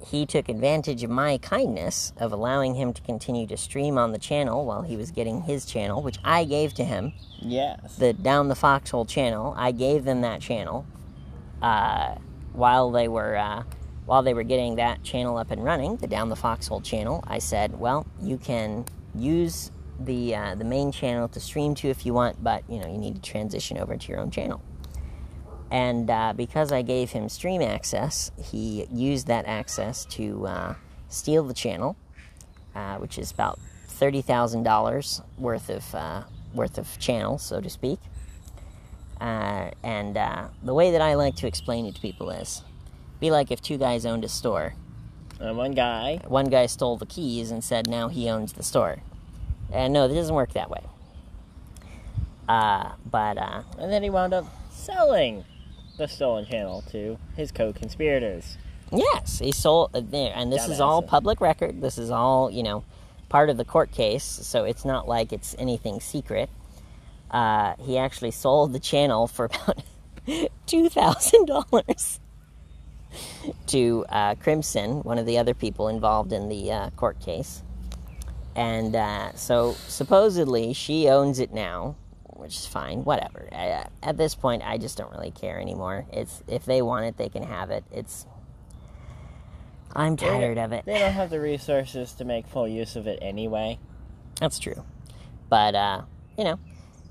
he 0.06 0.24
took 0.24 0.48
advantage 0.48 1.02
of 1.02 1.10
my 1.10 1.38
kindness 1.38 2.12
of 2.18 2.32
allowing 2.32 2.74
him 2.74 2.92
to 2.92 3.02
continue 3.02 3.46
to 3.48 3.56
stream 3.56 3.98
on 3.98 4.12
the 4.12 4.18
channel 4.18 4.64
while 4.64 4.82
he 4.82 4.96
was 4.96 5.10
getting 5.10 5.42
his 5.42 5.66
channel, 5.66 6.02
which 6.02 6.18
I 6.24 6.44
gave 6.44 6.72
to 6.74 6.84
him. 6.84 7.12
Yes. 7.40 7.96
The 7.96 8.12
Down 8.12 8.48
the 8.48 8.54
Foxhole 8.54 9.06
channel, 9.06 9.54
I 9.56 9.72
gave 9.72 10.04
them 10.04 10.20
that 10.22 10.40
channel 10.40 10.86
uh, 11.60 12.14
while 12.52 12.90
they 12.90 13.08
were 13.08 13.36
uh, 13.36 13.64
while 14.08 14.22
they 14.22 14.32
were 14.32 14.42
getting 14.42 14.76
that 14.76 15.02
channel 15.02 15.36
up 15.36 15.50
and 15.50 15.62
running. 15.62 15.98
The 15.98 16.06
Down 16.06 16.30
the 16.30 16.36
Foxhole 16.36 16.80
channel, 16.80 17.22
I 17.26 17.40
said, 17.40 17.78
well, 17.78 18.06
you 18.22 18.38
can 18.38 18.86
use 19.14 19.70
the 20.00 20.34
uh, 20.34 20.54
the 20.54 20.64
main 20.64 20.92
channel 20.92 21.28
to 21.28 21.40
stream 21.40 21.74
to 21.74 21.88
if 21.88 22.06
you 22.06 22.14
want, 22.14 22.42
but 22.42 22.62
you 22.70 22.78
know 22.80 22.90
you 22.90 22.96
need 22.96 23.16
to 23.16 23.20
transition 23.20 23.76
over 23.76 23.98
to 23.98 24.08
your 24.08 24.18
own 24.20 24.30
channel. 24.30 24.62
And 25.70 26.08
uh, 26.08 26.32
because 26.34 26.72
I 26.72 26.80
gave 26.80 27.10
him 27.10 27.28
stream 27.28 27.60
access, 27.60 28.30
he 28.42 28.86
used 28.90 29.26
that 29.26 29.44
access 29.44 30.06
to 30.06 30.46
uh, 30.46 30.74
steal 31.10 31.44
the 31.44 31.52
channel, 31.52 31.94
uh, 32.74 32.96
which 32.96 33.18
is 33.18 33.30
about 33.30 33.58
thirty 33.88 34.22
thousand 34.22 34.62
dollars 34.62 35.20
worth 35.36 35.68
of 35.68 35.94
uh, 35.94 36.22
worth 36.54 36.78
of 36.78 36.98
channel, 36.98 37.36
so 37.36 37.60
to 37.60 37.68
speak. 37.68 38.00
Uh, 39.20 39.70
and 39.82 40.16
the 40.62 40.72
way 40.72 40.92
that 40.92 41.02
I 41.02 41.14
like 41.14 41.36
to 41.36 41.46
explain 41.46 41.84
it 41.84 41.96
to 41.96 42.00
people 42.00 42.30
is, 42.30 42.62
be 43.20 43.30
like 43.30 43.50
if 43.50 43.60
two 43.60 43.78
guys 43.78 44.06
owned 44.06 44.24
a 44.24 44.28
store. 44.28 44.74
And 45.40 45.56
one 45.56 45.72
guy. 45.72 46.20
One 46.26 46.46
guy 46.46 46.66
stole 46.66 46.96
the 46.96 47.06
keys 47.06 47.50
and 47.50 47.62
said 47.62 47.88
now 47.88 48.08
he 48.08 48.28
owns 48.28 48.54
the 48.54 48.62
store. 48.62 48.98
And 49.72 49.92
no, 49.92 50.06
it 50.06 50.14
doesn't 50.14 50.34
work 50.34 50.52
that 50.54 50.70
way. 50.70 50.82
Uh, 52.48 52.92
but 53.10 53.36
uh, 53.38 53.62
And 53.78 53.92
then 53.92 54.02
he 54.02 54.10
wound 54.10 54.32
up 54.32 54.46
selling 54.70 55.44
the 55.98 56.08
stolen 56.08 56.46
channel 56.46 56.82
to 56.90 57.18
his 57.36 57.52
co-conspirators. 57.52 58.56
yes, 58.90 59.38
he 59.38 59.52
sold 59.52 59.90
uh, 59.94 60.00
there, 60.02 60.32
and 60.34 60.50
this 60.52 60.66
is 60.66 60.80
all 60.80 61.02
public 61.02 61.40
record. 61.40 61.82
This 61.82 61.98
is 61.98 62.10
all 62.10 62.50
you 62.50 62.62
know, 62.62 62.84
part 63.28 63.50
of 63.50 63.58
the 63.58 63.64
court 63.64 63.90
case. 63.92 64.24
So 64.24 64.64
it's 64.64 64.84
not 64.84 65.06
like 65.06 65.32
it's 65.32 65.54
anything 65.58 66.00
secret. 66.00 66.48
Uh, 67.30 67.74
he 67.78 67.98
actually 67.98 68.30
sold 68.30 68.72
the 68.72 68.80
channel 68.80 69.26
for 69.26 69.44
about 69.46 69.82
two 70.66 70.88
thousand 70.88 71.44
dollars 71.46 72.18
to 73.66 74.04
uh, 74.08 74.34
Crimson, 74.36 75.02
one 75.02 75.18
of 75.18 75.26
the 75.26 75.38
other 75.38 75.54
people 75.54 75.88
involved 75.88 76.32
in 76.32 76.48
the 76.48 76.72
uh, 76.72 76.90
court 76.90 77.20
case. 77.20 77.62
And 78.54 78.96
uh, 78.96 79.34
so 79.34 79.76
supposedly 79.86 80.72
she 80.72 81.08
owns 81.08 81.38
it 81.38 81.52
now, 81.52 81.96
which 82.24 82.56
is 82.56 82.66
fine. 82.66 83.04
Whatever. 83.04 83.48
Uh, 83.52 83.84
at 84.02 84.16
this 84.16 84.34
point, 84.34 84.62
I 84.64 84.78
just 84.78 84.98
don't 84.98 85.12
really 85.12 85.30
care 85.30 85.60
anymore. 85.60 86.06
It's 86.12 86.42
if 86.48 86.64
they 86.64 86.82
want 86.82 87.06
it, 87.06 87.16
they 87.16 87.28
can 87.28 87.44
have 87.44 87.70
it. 87.70 87.84
It's. 87.92 88.26
I'm 89.94 90.16
tired 90.16 90.58
of 90.58 90.72
it. 90.72 90.84
They 90.84 90.98
don't 90.98 91.12
have 91.12 91.30
the 91.36 91.40
resources 91.40 92.12
to 92.14 92.24
make 92.24 92.46
full 92.46 92.68
use 92.68 92.96
of 92.96 93.06
it 93.06 93.18
anyway. 93.22 93.78
That's 94.40 94.58
true. 94.58 94.84
But, 95.48 95.74
uh, 95.74 96.02
you 96.36 96.44
know, 96.44 96.58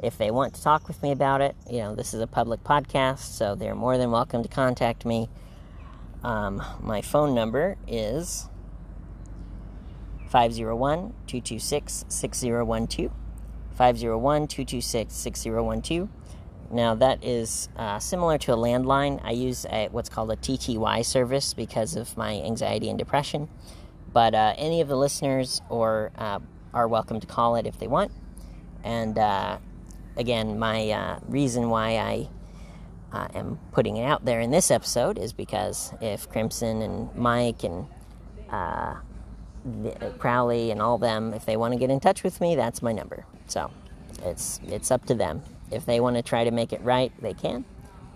if 0.02 0.18
they 0.18 0.32
want 0.32 0.54
to 0.56 0.62
talk 0.62 0.88
with 0.88 1.02
me 1.02 1.12
about 1.12 1.42
it, 1.42 1.56
you 1.70 1.80
know, 1.80 1.96
this 1.96 2.14
is 2.14 2.22
a 2.22 2.28
public 2.28 2.64
podcast, 2.64 3.20
so 3.20 3.56
they're 3.56 3.76
more 3.76 3.98
than 3.98 4.12
welcome 4.12 4.44
to 4.44 4.50
contact 4.50 5.06
me. 5.06 5.30
Um, 6.24 6.62
my 6.82 7.02
phone 7.02 7.34
number 7.36 7.78
is 7.88 8.50
501 10.30 11.14
226 11.28 12.06
6012. 12.08 13.12
501 13.76 14.48
226 14.48 15.14
6012. 15.14 16.10
Now, 16.70 16.96
that 16.96 17.24
is 17.24 17.70
uh, 17.78 18.00
similar 18.00 18.38
to 18.40 18.54
a 18.54 18.58
landline. 18.58 19.22
I 19.24 19.32
use 19.32 19.66
a, 19.70 19.88
what's 19.92 20.10
called 20.10 20.32
a 20.32 20.36
TTY 20.36 21.06
service 21.06 21.54
because 21.54 21.96
of 21.96 22.18
my 22.18 22.42
anxiety 22.42 22.90
and 22.90 23.00
depression. 23.00 23.48
But 24.12 24.36
uh, 24.36 24.54
any 24.58 24.82
of 24.82 24.88
the 24.88 24.98
listeners 24.98 25.62
or 25.70 26.12
uh, 26.18 26.40
are 26.74 26.88
welcome 26.88 27.20
to 27.20 27.28
call 27.28 27.56
it 27.56 27.66
if 27.66 27.80
they 27.80 27.88
want. 27.88 28.12
And 28.84 29.18
uh, 29.18 29.60
again, 30.18 30.60
my 30.60 30.90
uh, 30.90 31.20
reason 31.28 31.70
why 31.70 31.98
I 31.98 32.30
uh, 33.18 33.28
am 33.34 33.60
putting 33.72 33.98
it 33.98 34.06
out 34.06 34.26
there 34.26 34.40
in 34.40 34.52
this 34.52 34.70
episode 34.70 35.18
is 35.18 35.34
because 35.34 35.92
if 36.02 36.30
Crimson 36.30 36.82
and 36.82 37.14
Mike 37.16 37.64
and 37.64 37.88
Crowley 40.20 40.72
and 40.72 40.82
all 40.82 40.98
them, 40.98 41.34
if 41.34 41.46
they 41.46 41.58
want 41.58 41.74
to 41.74 41.80
get 41.80 41.90
in 41.90 42.00
touch 42.00 42.24
with 42.24 42.40
me, 42.40 42.56
that's 42.56 42.82
my 42.82 42.92
number. 42.92 43.26
So 43.48 43.72
it's 44.24 44.60
it's 44.68 44.92
up 44.92 45.06
to 45.06 45.16
them. 45.16 45.42
If 45.72 45.86
they 45.86 46.00
want 46.00 46.16
to 46.16 46.22
try 46.22 46.44
to 46.44 46.52
make 46.52 46.74
it 46.74 46.82
right, 46.82 47.12
they 47.22 47.34
can. 47.34 47.66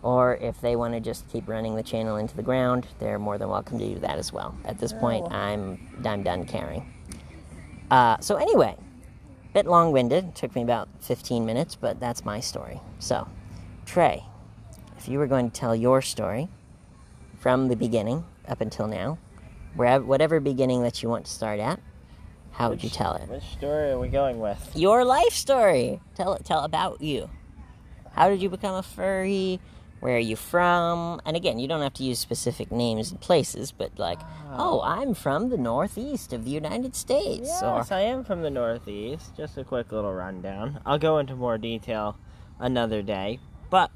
Or 0.04 0.36
if 0.38 0.62
they 0.62 0.76
want 0.76 0.93
to 0.93 0.99
just 0.99 1.28
keep 1.30 1.47
running 1.47 1.76
the 1.76 1.84
channel 1.84 2.18
into 2.18 2.36
the 2.36 2.43
ground, 2.43 2.88
they're 2.99 3.20
more 3.20 3.38
than 3.38 3.49
welcome 3.49 3.78
to 3.80 3.88
do 3.88 3.99
that 3.99 4.18
as 4.18 4.32
well. 4.32 4.56
At 4.66 4.80
this 4.80 4.93
point, 4.93 5.32
I'm 5.32 5.80
I'm 6.06 6.24
done 6.24 6.45
caring. 6.45 6.91
Uh, 7.89 8.18
so 8.20 8.36
anyway, 8.36 8.76
bit 9.54 9.66
long-winded. 9.66 10.36
Took 10.36 10.56
me 10.56 10.64
about 10.64 10.88
15 11.02 11.45
minutes, 11.45 11.76
but 11.76 11.99
that's 11.99 12.24
my 12.24 12.39
story. 12.39 12.80
So, 12.99 13.28
Trey, 13.86 14.24
if 15.02 15.10
you 15.10 15.18
were 15.18 15.26
going 15.26 15.49
to 15.49 15.60
tell 15.60 15.76
your 15.76 15.99
story 15.99 16.47
from 17.39 17.70
the 17.70 17.76
beginning 17.76 18.24
up 18.47 18.62
until 18.62 18.86
now, 18.86 19.18
wherever, 19.74 20.06
whatever 20.06 20.39
beginning 20.39 20.84
that 20.84 21.02
you 21.02 21.10
want 21.10 21.26
to 21.26 21.32
start 21.32 21.60
at, 21.60 21.80
how 22.52 22.70
would 22.70 22.84
you 22.84 22.89
tell 22.89 23.16
it? 23.16 23.28
Which 23.28 23.41
story 23.41 23.89
are 23.89 23.99
we 23.99 24.10
going 24.10 24.39
with? 24.39 24.74
Your 24.76 25.04
life 25.04 25.34
story. 25.34 25.99
Tell 26.14 26.34
it. 26.34 26.45
tell 26.45 26.64
about 26.64 27.02
you. 27.02 27.32
How 28.12 28.30
did 28.30 28.43
you 28.43 28.49
become 28.49 28.76
a 28.76 28.84
furry? 28.84 29.60
Where 30.02 30.18
are 30.18 30.20
you 30.20 30.36
from? 30.36 31.20
And 31.26 31.36
again, 31.36 31.58
you 31.58 31.68
don't 31.68 31.82
have 31.82 31.95
to 31.95 32.04
use 32.04 32.20
specific 32.20 32.72
names 32.72 33.10
and 33.10 33.20
places, 33.20 33.72
but 33.72 33.97
like, 33.97 34.20
ah. 34.22 34.56
oh, 34.60 34.82
I'm 34.82 35.16
from 35.16 35.49
the 35.49 35.58
northeast 35.58 36.32
of 36.32 36.45
the 36.45 36.52
United 36.52 36.95
States. 36.95 37.47
Yes, 37.47 37.64
or, 37.64 37.84
I 37.89 38.02
am 38.02 38.24
from 38.24 38.43
the 38.43 38.52
Northeast. 38.52 39.36
Just 39.36 39.58
a 39.58 39.64
quick 39.64 39.91
little 39.91 40.14
rundown. 40.14 40.80
I'll 40.86 40.99
go 40.99 41.18
into 41.18 41.36
more 41.36 41.58
detail 41.58 42.20
another 42.60 43.02
day. 43.02 43.39
But 43.72 43.89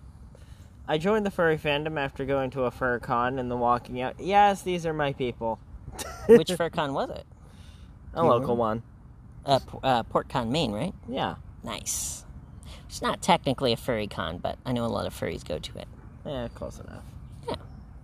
I 0.87 0.97
joined 0.97 1.25
the 1.25 1.31
furry 1.31 1.57
fandom 1.57 1.99
after 1.99 2.25
going 2.25 2.51
to 2.51 2.63
a 2.63 2.71
fur 2.71 2.99
con 2.99 3.39
and 3.39 3.49
then 3.49 3.59
walking 3.59 4.01
out. 4.01 4.19
Yes, 4.19 4.61
these 4.61 4.85
are 4.85 4.93
my 4.93 5.13
people. 5.13 5.59
which 6.27 6.51
fur 6.53 6.69
con 6.69 6.93
was 6.93 7.09
it? 7.09 7.25
A 8.13 8.23
local 8.23 8.55
one. 8.55 8.83
Uh, 9.45 9.59
P- 9.59 9.79
uh, 9.83 10.03
PortCon, 10.03 10.49
Maine, 10.49 10.71
right? 10.71 10.93
Yeah. 11.07 11.35
Nice. 11.63 12.25
It's 12.87 13.01
not 13.01 13.21
technically 13.21 13.73
a 13.73 13.77
furry 13.77 14.07
con, 14.07 14.37
but 14.37 14.57
I 14.65 14.71
know 14.71 14.85
a 14.85 14.87
lot 14.87 15.05
of 15.05 15.13
furries 15.13 15.43
go 15.45 15.59
to 15.59 15.77
it. 15.79 15.87
Yeah, 16.25 16.47
close 16.55 16.79
enough. 16.79 17.03
Yeah. 17.47 17.55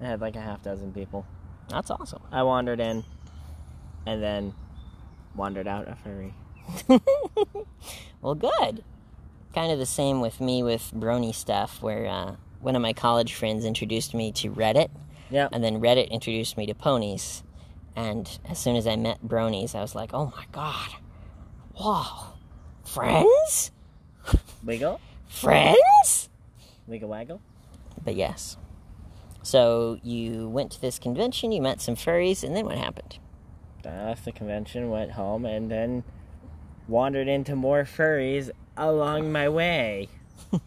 I 0.01 0.05
had 0.05 0.21
like 0.21 0.35
a 0.35 0.41
half 0.41 0.61
dozen 0.63 0.91
people. 0.91 1.25
That's 1.69 1.89
awesome. 1.89 2.21
I 2.31 2.43
wandered 2.43 2.79
in 2.79 3.03
and 4.05 4.21
then 4.21 4.53
wandered 5.35 5.67
out 5.67 5.87
a 5.87 5.95
furry. 5.95 6.33
Well, 8.21 8.35
good. 8.35 8.83
Kind 9.53 9.71
of 9.71 9.79
the 9.79 9.85
same 9.85 10.21
with 10.21 10.39
me 10.39 10.61
with 10.61 10.91
brony 10.93 11.33
stuff, 11.33 11.81
where 11.81 12.05
uh, 12.05 12.35
one 12.61 12.75
of 12.75 12.81
my 12.81 12.93
college 12.93 13.33
friends 13.33 13.65
introduced 13.65 14.13
me 14.13 14.31
to 14.33 14.51
Reddit, 14.51 14.89
Yeah. 15.29 15.49
and 15.51 15.63
then 15.63 15.81
Reddit 15.81 16.09
introduced 16.09 16.57
me 16.57 16.65
to 16.67 16.73
ponies. 16.73 17.43
And 17.95 18.39
as 18.49 18.57
soon 18.59 18.75
as 18.75 18.87
I 18.87 18.95
met 18.95 19.21
bronies, 19.25 19.75
I 19.75 19.81
was 19.81 19.95
like, 19.95 20.11
oh 20.13 20.31
my 20.35 20.45
god, 20.51 20.89
wow, 21.79 22.33
friends? 22.85 23.71
Wiggle? 24.63 24.99
Friends? 25.27 26.29
Wiggle 26.87 27.09
waggle? 27.09 27.41
But 28.03 28.15
yes. 28.15 28.57
So 29.43 29.99
you 30.03 30.47
went 30.47 30.71
to 30.73 30.81
this 30.81 30.99
convention, 30.99 31.51
you 31.51 31.61
met 31.61 31.81
some 31.81 31.95
furries, 31.95 32.43
and 32.43 32.55
then 32.55 32.65
what 32.65 32.77
happened? 32.77 33.17
I 33.83 34.05
left 34.05 34.25
the 34.25 34.31
convention, 34.31 34.89
went 34.91 35.11
home, 35.11 35.45
and 35.45 35.69
then 35.71 36.03
wandered 36.87 37.27
into 37.27 37.55
more 37.55 37.83
furries 37.83 38.51
along 38.77 39.31
my 39.31 39.49
way. 39.49 40.09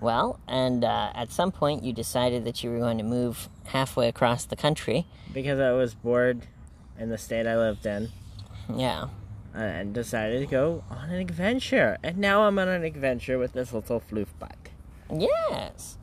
Well, 0.00 0.38
and 0.46 0.84
uh, 0.84 1.10
at 1.14 1.32
some 1.32 1.50
point 1.52 1.82
you 1.84 1.92
decided 1.92 2.44
that 2.44 2.62
you 2.62 2.70
were 2.70 2.78
going 2.78 2.98
to 2.98 3.04
move 3.04 3.48
halfway 3.66 4.08
across 4.08 4.44
the 4.44 4.56
country. 4.56 5.06
Because 5.32 5.58
I 5.60 5.72
was 5.72 5.94
bored 5.94 6.46
in 6.98 7.08
the 7.10 7.18
state 7.18 7.46
I 7.46 7.56
lived 7.56 7.84
in. 7.86 8.10
Yeah. 8.74 9.08
and 9.54 9.92
decided 9.94 10.40
to 10.40 10.46
go 10.46 10.84
on 10.90 11.08
an 11.10 11.16
adventure. 11.20 11.96
And 12.04 12.18
now 12.18 12.42
I'm 12.42 12.58
on 12.58 12.68
an 12.68 12.84
adventure 12.84 13.38
with 13.38 13.54
this 13.54 13.72
little 13.72 14.00
floof 14.00 14.28
butt. 14.38 14.56
Yes. 15.12 15.96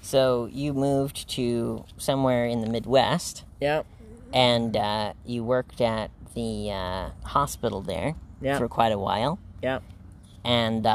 So 0.00 0.46
you 0.50 0.72
moved 0.72 1.28
to 1.30 1.84
somewhere 1.98 2.46
in 2.46 2.60
the 2.60 2.68
Midwest, 2.70 3.44
Yep. 3.60 3.86
and 4.32 4.76
uh, 4.76 5.12
you 5.26 5.44
worked 5.44 5.80
at 5.80 6.10
the 6.34 6.70
uh, 6.70 7.10
hospital 7.24 7.82
there 7.82 8.14
Yeah. 8.40 8.56
for 8.58 8.68
quite 8.68 8.92
a 8.92 8.98
while. 8.98 9.38
Yep. 9.62 9.82
And 10.44 10.86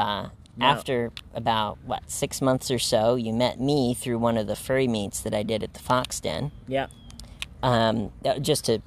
after 0.60 1.12
about 1.34 1.78
what 1.84 2.10
six 2.10 2.40
months 2.40 2.70
or 2.70 2.78
so, 2.78 3.14
you 3.14 3.32
met 3.32 3.60
me 3.60 3.94
through 3.94 4.18
one 4.18 4.36
of 4.36 4.46
the 4.46 4.56
furry 4.56 4.88
meets 4.88 5.20
that 5.20 5.34
I 5.34 5.42
did 5.42 5.62
at 5.62 5.74
the 5.74 5.80
Fox 5.80 6.20
Den. 6.20 6.52
Yeah. 6.66 6.88
Um, 7.62 8.12
uh, 8.24 8.38
just 8.38 8.66
to, 8.66 8.80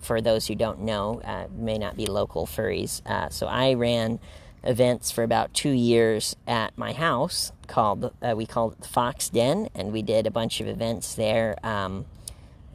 for 0.00 0.20
those 0.20 0.46
who 0.46 0.54
don't 0.54 0.80
know, 0.80 1.20
uh, 1.24 1.46
may 1.54 1.78
not 1.78 1.96
be 1.96 2.06
local 2.06 2.46
furries. 2.46 3.04
Uh, 3.06 3.28
so 3.28 3.46
I 3.46 3.74
ran 3.74 4.18
events 4.62 5.10
for 5.10 5.22
about 5.22 5.52
two 5.52 5.70
years 5.70 6.36
at 6.46 6.76
my 6.78 6.92
house 6.92 7.52
called 7.66 8.12
uh, 8.22 8.34
we 8.34 8.46
called 8.46 8.72
it 8.72 8.80
the 8.80 8.88
Fox 8.88 9.28
Den, 9.28 9.68
and 9.74 9.92
we 9.92 10.02
did 10.02 10.26
a 10.26 10.30
bunch 10.30 10.60
of 10.60 10.66
events 10.66 11.14
there 11.14 11.56
um, 11.62 12.06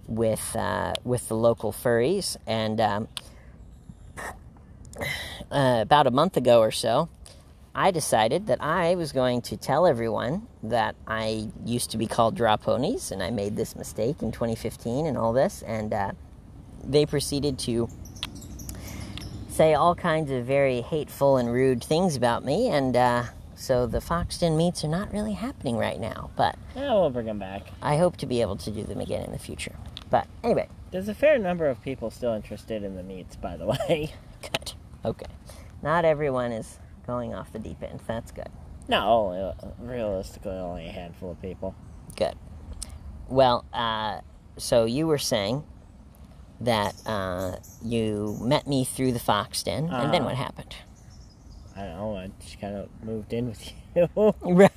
with 0.07 0.55
uh, 0.55 0.93
with 1.03 1.27
the 1.27 1.35
local 1.35 1.71
furries. 1.71 2.37
And 2.45 2.79
um, 2.81 3.07
uh, 5.51 5.79
about 5.81 6.07
a 6.07 6.11
month 6.11 6.37
ago 6.37 6.59
or 6.61 6.71
so, 6.71 7.09
I 7.79 7.91
decided 7.91 8.47
that 8.47 8.61
I 8.61 8.95
was 8.95 9.13
going 9.13 9.41
to 9.43 9.55
tell 9.55 9.87
everyone 9.87 10.47
that 10.63 10.97
I 11.07 11.47
used 11.63 11.91
to 11.91 11.97
be 11.97 12.07
called 12.07 12.35
Draw 12.35 12.57
Ponies, 12.57 13.09
and 13.09 13.23
I 13.23 13.29
made 13.29 13.55
this 13.55 13.73
mistake 13.73 14.21
in 14.21 14.33
2015 14.33 15.05
and 15.05 15.17
all 15.17 15.31
this, 15.31 15.61
and 15.61 15.93
uh, 15.93 16.11
they 16.83 17.05
proceeded 17.05 17.57
to 17.59 17.87
say 19.47 19.75
all 19.75 19.95
kinds 19.95 20.29
of 20.29 20.45
very 20.45 20.81
hateful 20.81 21.37
and 21.37 21.53
rude 21.53 21.81
things 21.81 22.17
about 22.17 22.43
me, 22.43 22.67
and 22.67 22.97
uh, 22.97 23.23
so 23.55 23.87
the 23.87 24.01
Fox 24.01 24.37
Den 24.39 24.57
meets 24.57 24.83
are 24.83 24.89
not 24.89 25.13
really 25.13 25.31
happening 25.31 25.77
right 25.77 26.01
now, 26.01 26.31
but 26.35 26.57
Yeah, 26.75 26.95
we'll 26.95 27.11
bring 27.11 27.27
them 27.27 27.39
back. 27.39 27.67
I 27.81 27.95
hope 27.95 28.17
to 28.17 28.25
be 28.25 28.41
able 28.41 28.57
to 28.57 28.71
do 28.71 28.83
them 28.83 28.99
again 28.99 29.23
in 29.23 29.31
the 29.31 29.39
future. 29.39 29.77
But 30.09 30.27
anyway, 30.43 30.67
There's 30.91 31.07
a 31.07 31.15
fair 31.15 31.39
number 31.39 31.69
of 31.69 31.81
people 31.81 32.11
still 32.11 32.33
interested 32.33 32.83
in 32.83 32.97
the 32.97 33.03
meets, 33.03 33.37
by 33.37 33.55
the 33.55 33.67
way. 33.67 34.11
good. 34.41 34.73
Okay. 35.05 35.27
Not 35.81 36.03
everyone 36.03 36.51
is 36.51 36.77
going 37.09 37.33
off 37.33 37.51
the 37.51 37.57
deep 37.59 37.81
end. 37.81 37.99
That's 38.07 38.31
good. 38.31 38.49
No, 38.87 38.99
only, 39.07 39.51
realistically, 39.79 40.51
only 40.51 40.85
a 40.87 40.91
handful 40.91 41.31
of 41.31 41.41
people. 41.41 41.73
Good. 42.15 42.35
Well, 43.27 43.65
uh, 43.73 44.21
so 44.57 44.85
you 44.85 45.07
were 45.07 45.17
saying 45.17 45.63
that 46.61 46.93
uh, 47.05 47.55
you 47.83 48.37
met 48.41 48.67
me 48.67 48.83
through 48.85 49.11
the 49.13 49.19
Fox 49.19 49.63
Den, 49.63 49.85
and 49.89 50.13
then 50.13 50.21
Uh. 50.21 50.25
what 50.25 50.35
happened? 50.35 50.75
I 51.75 51.81
don't 51.85 51.95
know, 51.97 52.15
I 52.17 52.29
just 52.41 52.59
kind 52.59 52.75
of 52.75 52.89
moved 53.03 53.31
in 53.33 53.47
with 53.47 53.71
you. 53.95 54.09
Right? 54.41 54.71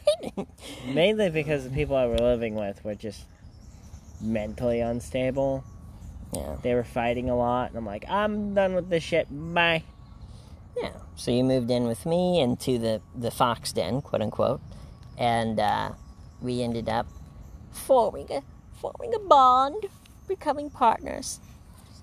Mainly 0.87 1.28
because 1.30 1.64
the 1.64 1.70
people 1.70 1.97
I 1.97 2.07
were 2.07 2.16
living 2.18 2.55
with 2.55 2.83
were 2.85 2.95
just 2.95 3.24
mentally 4.20 4.80
unstable. 4.80 5.64
yeah. 6.33 6.57
They 6.62 6.74
were 6.74 6.85
fighting 6.85 7.28
a 7.28 7.37
lot, 7.37 7.70
and 7.70 7.76
I'm 7.78 7.87
like, 7.87 8.05
I'm 8.09 8.55
done 8.55 8.74
with 8.74 8.89
this 8.89 9.03
shit. 9.03 9.26
Bye. 9.30 9.83
Yeah. 10.77 10.93
So 11.16 11.31
you 11.31 11.45
moved 11.45 11.70
in 11.70 11.85
with 11.85 12.07
me 12.07 12.41
into 12.41 12.79
the, 12.79 13.01
the 13.14 13.31
Fox 13.31 13.73
Den, 13.73 14.01
quote 14.01 14.23
unquote, 14.23 14.61
and 15.18 15.61
uh, 15.61 15.93
we 16.41 16.62
ended 16.62 16.89
up 16.89 17.07
forming 17.70 18.31
a 18.31 18.43
forming 18.81 19.14
a 19.14 19.18
bond, 19.18 19.87
becoming 20.27 20.70
partners. 20.70 21.41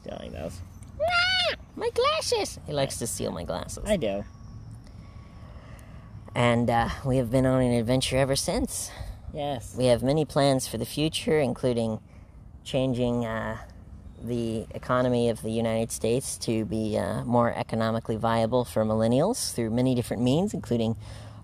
Stealing 0.01 0.31
those. 0.31 0.59
My 1.75 1.89
glasses. 1.91 2.59
He 2.67 2.73
likes 2.73 2.97
to 2.97 3.07
steal 3.07 3.31
my 3.31 3.43
glasses. 3.45 3.83
I 3.85 3.95
do. 3.95 4.25
And 6.35 6.69
uh, 6.69 6.89
we 7.05 7.17
have 7.17 7.31
been 7.31 7.45
on 7.45 7.61
an 7.61 7.71
adventure 7.71 8.17
ever 8.17 8.35
since. 8.35 8.91
Yes. 9.33 9.75
We 9.77 9.85
have 9.85 10.03
many 10.03 10.25
plans 10.25 10.67
for 10.67 10.77
the 10.77 10.85
future, 10.85 11.39
including 11.39 11.99
changing 12.63 13.25
uh, 13.25 13.59
the 14.23 14.65
economy 14.73 15.29
of 15.29 15.41
the 15.41 15.51
United 15.51 15.91
States 15.91 16.37
to 16.39 16.65
be 16.65 16.97
uh, 16.97 17.23
more 17.23 17.53
economically 17.53 18.15
viable 18.15 18.65
for 18.65 18.83
millennials 18.85 19.53
through 19.53 19.69
many 19.69 19.95
different 19.95 20.21
means, 20.21 20.53
including 20.53 20.95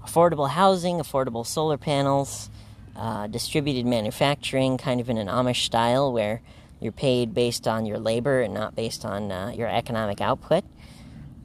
affordable 0.04 0.50
housing, 0.50 0.98
affordable 0.98 1.46
solar 1.46 1.78
panels, 1.78 2.50
uh, 2.96 3.28
distributed 3.28 3.86
manufacturing, 3.86 4.78
kind 4.78 5.02
of 5.02 5.10
in 5.10 5.18
an 5.18 5.28
Amish 5.28 5.66
style, 5.66 6.12
where 6.12 6.42
you're 6.80 6.92
paid 6.92 7.34
based 7.34 7.68
on 7.68 7.86
your 7.86 7.98
labor 7.98 8.42
and 8.42 8.54
not 8.54 8.76
based 8.76 9.06
on 9.06 9.32
uh, 9.32 9.52
your 9.56 9.68
economic 9.68 10.22
output. 10.22 10.64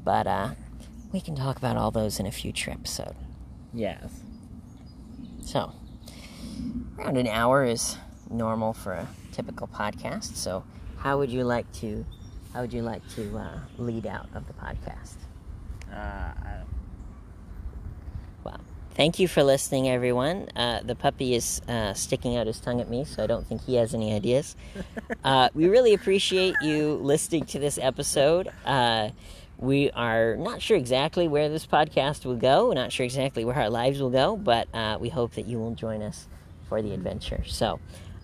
But 0.04 0.26
uh, 0.26 0.50
we 1.12 1.20
can 1.20 1.34
talk 1.34 1.56
about 1.56 1.76
all 1.76 1.90
those 1.90 2.20
in 2.20 2.26
a 2.26 2.30
future 2.30 2.70
episode. 2.70 3.14
Yes. 3.72 4.20
So, 5.44 5.72
around 6.98 7.16
an 7.16 7.26
hour 7.26 7.64
is 7.64 7.96
normal 8.28 8.72
for 8.72 8.92
a 8.92 9.08
typical 9.32 9.66
podcast. 9.66 10.36
So, 10.36 10.64
how 11.00 11.18
would 11.18 11.30
you 11.30 11.44
like 11.44 11.70
to? 11.80 12.04
How 12.52 12.60
would 12.62 12.72
you 12.72 12.82
like 12.82 13.06
to 13.16 13.36
uh, 13.38 13.58
lead 13.78 14.06
out 14.06 14.28
of 14.34 14.46
the 14.46 14.52
podcast? 14.54 15.14
Uh, 15.92 15.96
I- 15.96 16.62
Well, 18.44 18.60
thank 18.94 19.18
you 19.18 19.28
for 19.28 19.42
listening, 19.42 19.88
everyone. 19.88 20.48
Uh, 20.56 20.80
the 20.82 20.94
puppy 20.94 21.34
is 21.34 21.60
uh, 21.68 21.94
sticking 21.94 22.36
out 22.36 22.46
his 22.46 22.58
tongue 22.60 22.80
at 22.80 22.88
me, 22.88 23.04
so 23.04 23.22
I 23.22 23.26
don't 23.26 23.46
think 23.46 23.64
he 23.64 23.74
has 23.76 23.94
any 23.94 24.12
ideas. 24.14 24.56
Uh, 25.22 25.50
we 25.52 25.68
really 25.68 25.92
appreciate 25.92 26.54
you 26.62 26.94
listening 26.94 27.44
to 27.44 27.58
this 27.58 27.78
episode. 27.82 28.48
Uh, 28.64 29.10
we 29.58 29.90
are 29.90 30.34
not 30.36 30.62
sure 30.62 30.78
exactly 30.78 31.28
where 31.28 31.50
this 31.50 31.66
podcast 31.66 32.24
will 32.24 32.36
go. 32.36 32.68
We're 32.68 32.74
not 32.74 32.90
sure 32.90 33.04
exactly 33.04 33.44
where 33.44 33.56
our 33.56 33.68
lives 33.68 34.00
will 34.00 34.08
go, 34.08 34.34
but 34.38 34.66
uh, 34.72 34.96
we 34.98 35.10
hope 35.10 35.32
that 35.34 35.46
you 35.46 35.58
will 35.58 35.74
join 35.74 36.00
us 36.00 36.26
for 36.70 36.80
the 36.80 36.94
adventure. 36.94 37.42
So, 37.46 37.80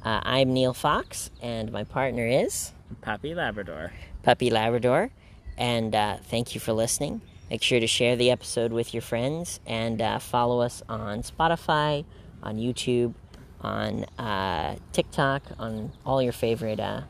uh, 0.06 0.20
I'm 0.22 0.52
Neil 0.52 0.72
Fox, 0.72 1.30
and 1.42 1.72
my 1.72 1.82
partner 1.82 2.24
is 2.24 2.70
Puppy 3.00 3.34
Labrador. 3.34 3.90
Puppy 4.22 4.50
Labrador. 4.50 5.10
And 5.58 5.96
uh, 5.96 6.18
thank 6.22 6.54
you 6.54 6.60
for 6.60 6.72
listening. 6.72 7.22
Make 7.50 7.60
sure 7.60 7.80
to 7.80 7.88
share 7.88 8.14
the 8.14 8.30
episode 8.30 8.72
with 8.72 8.94
your 8.94 9.00
friends 9.00 9.58
and 9.66 10.00
uh, 10.00 10.20
follow 10.20 10.60
us 10.60 10.80
on 10.88 11.22
Spotify, 11.22 12.04
on 12.40 12.56
YouTube, 12.56 13.14
on 13.60 14.04
uh, 14.16 14.76
TikTok, 14.92 15.42
on 15.58 15.90
all 16.04 16.22
your 16.22 16.32
favorite 16.32 16.78
uh, 16.78 17.00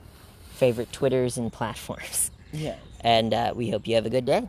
favorite 0.55 0.90
Twitters 0.90 1.36
and 1.36 1.53
platforms. 1.53 2.30
Yes. 2.51 2.78
And 3.03 3.34
uh, 3.34 3.53
we 3.55 3.68
hope 3.68 3.86
you 3.86 3.94
have 3.97 4.07
a 4.07 4.11
good 4.11 4.24
day. 4.24 4.49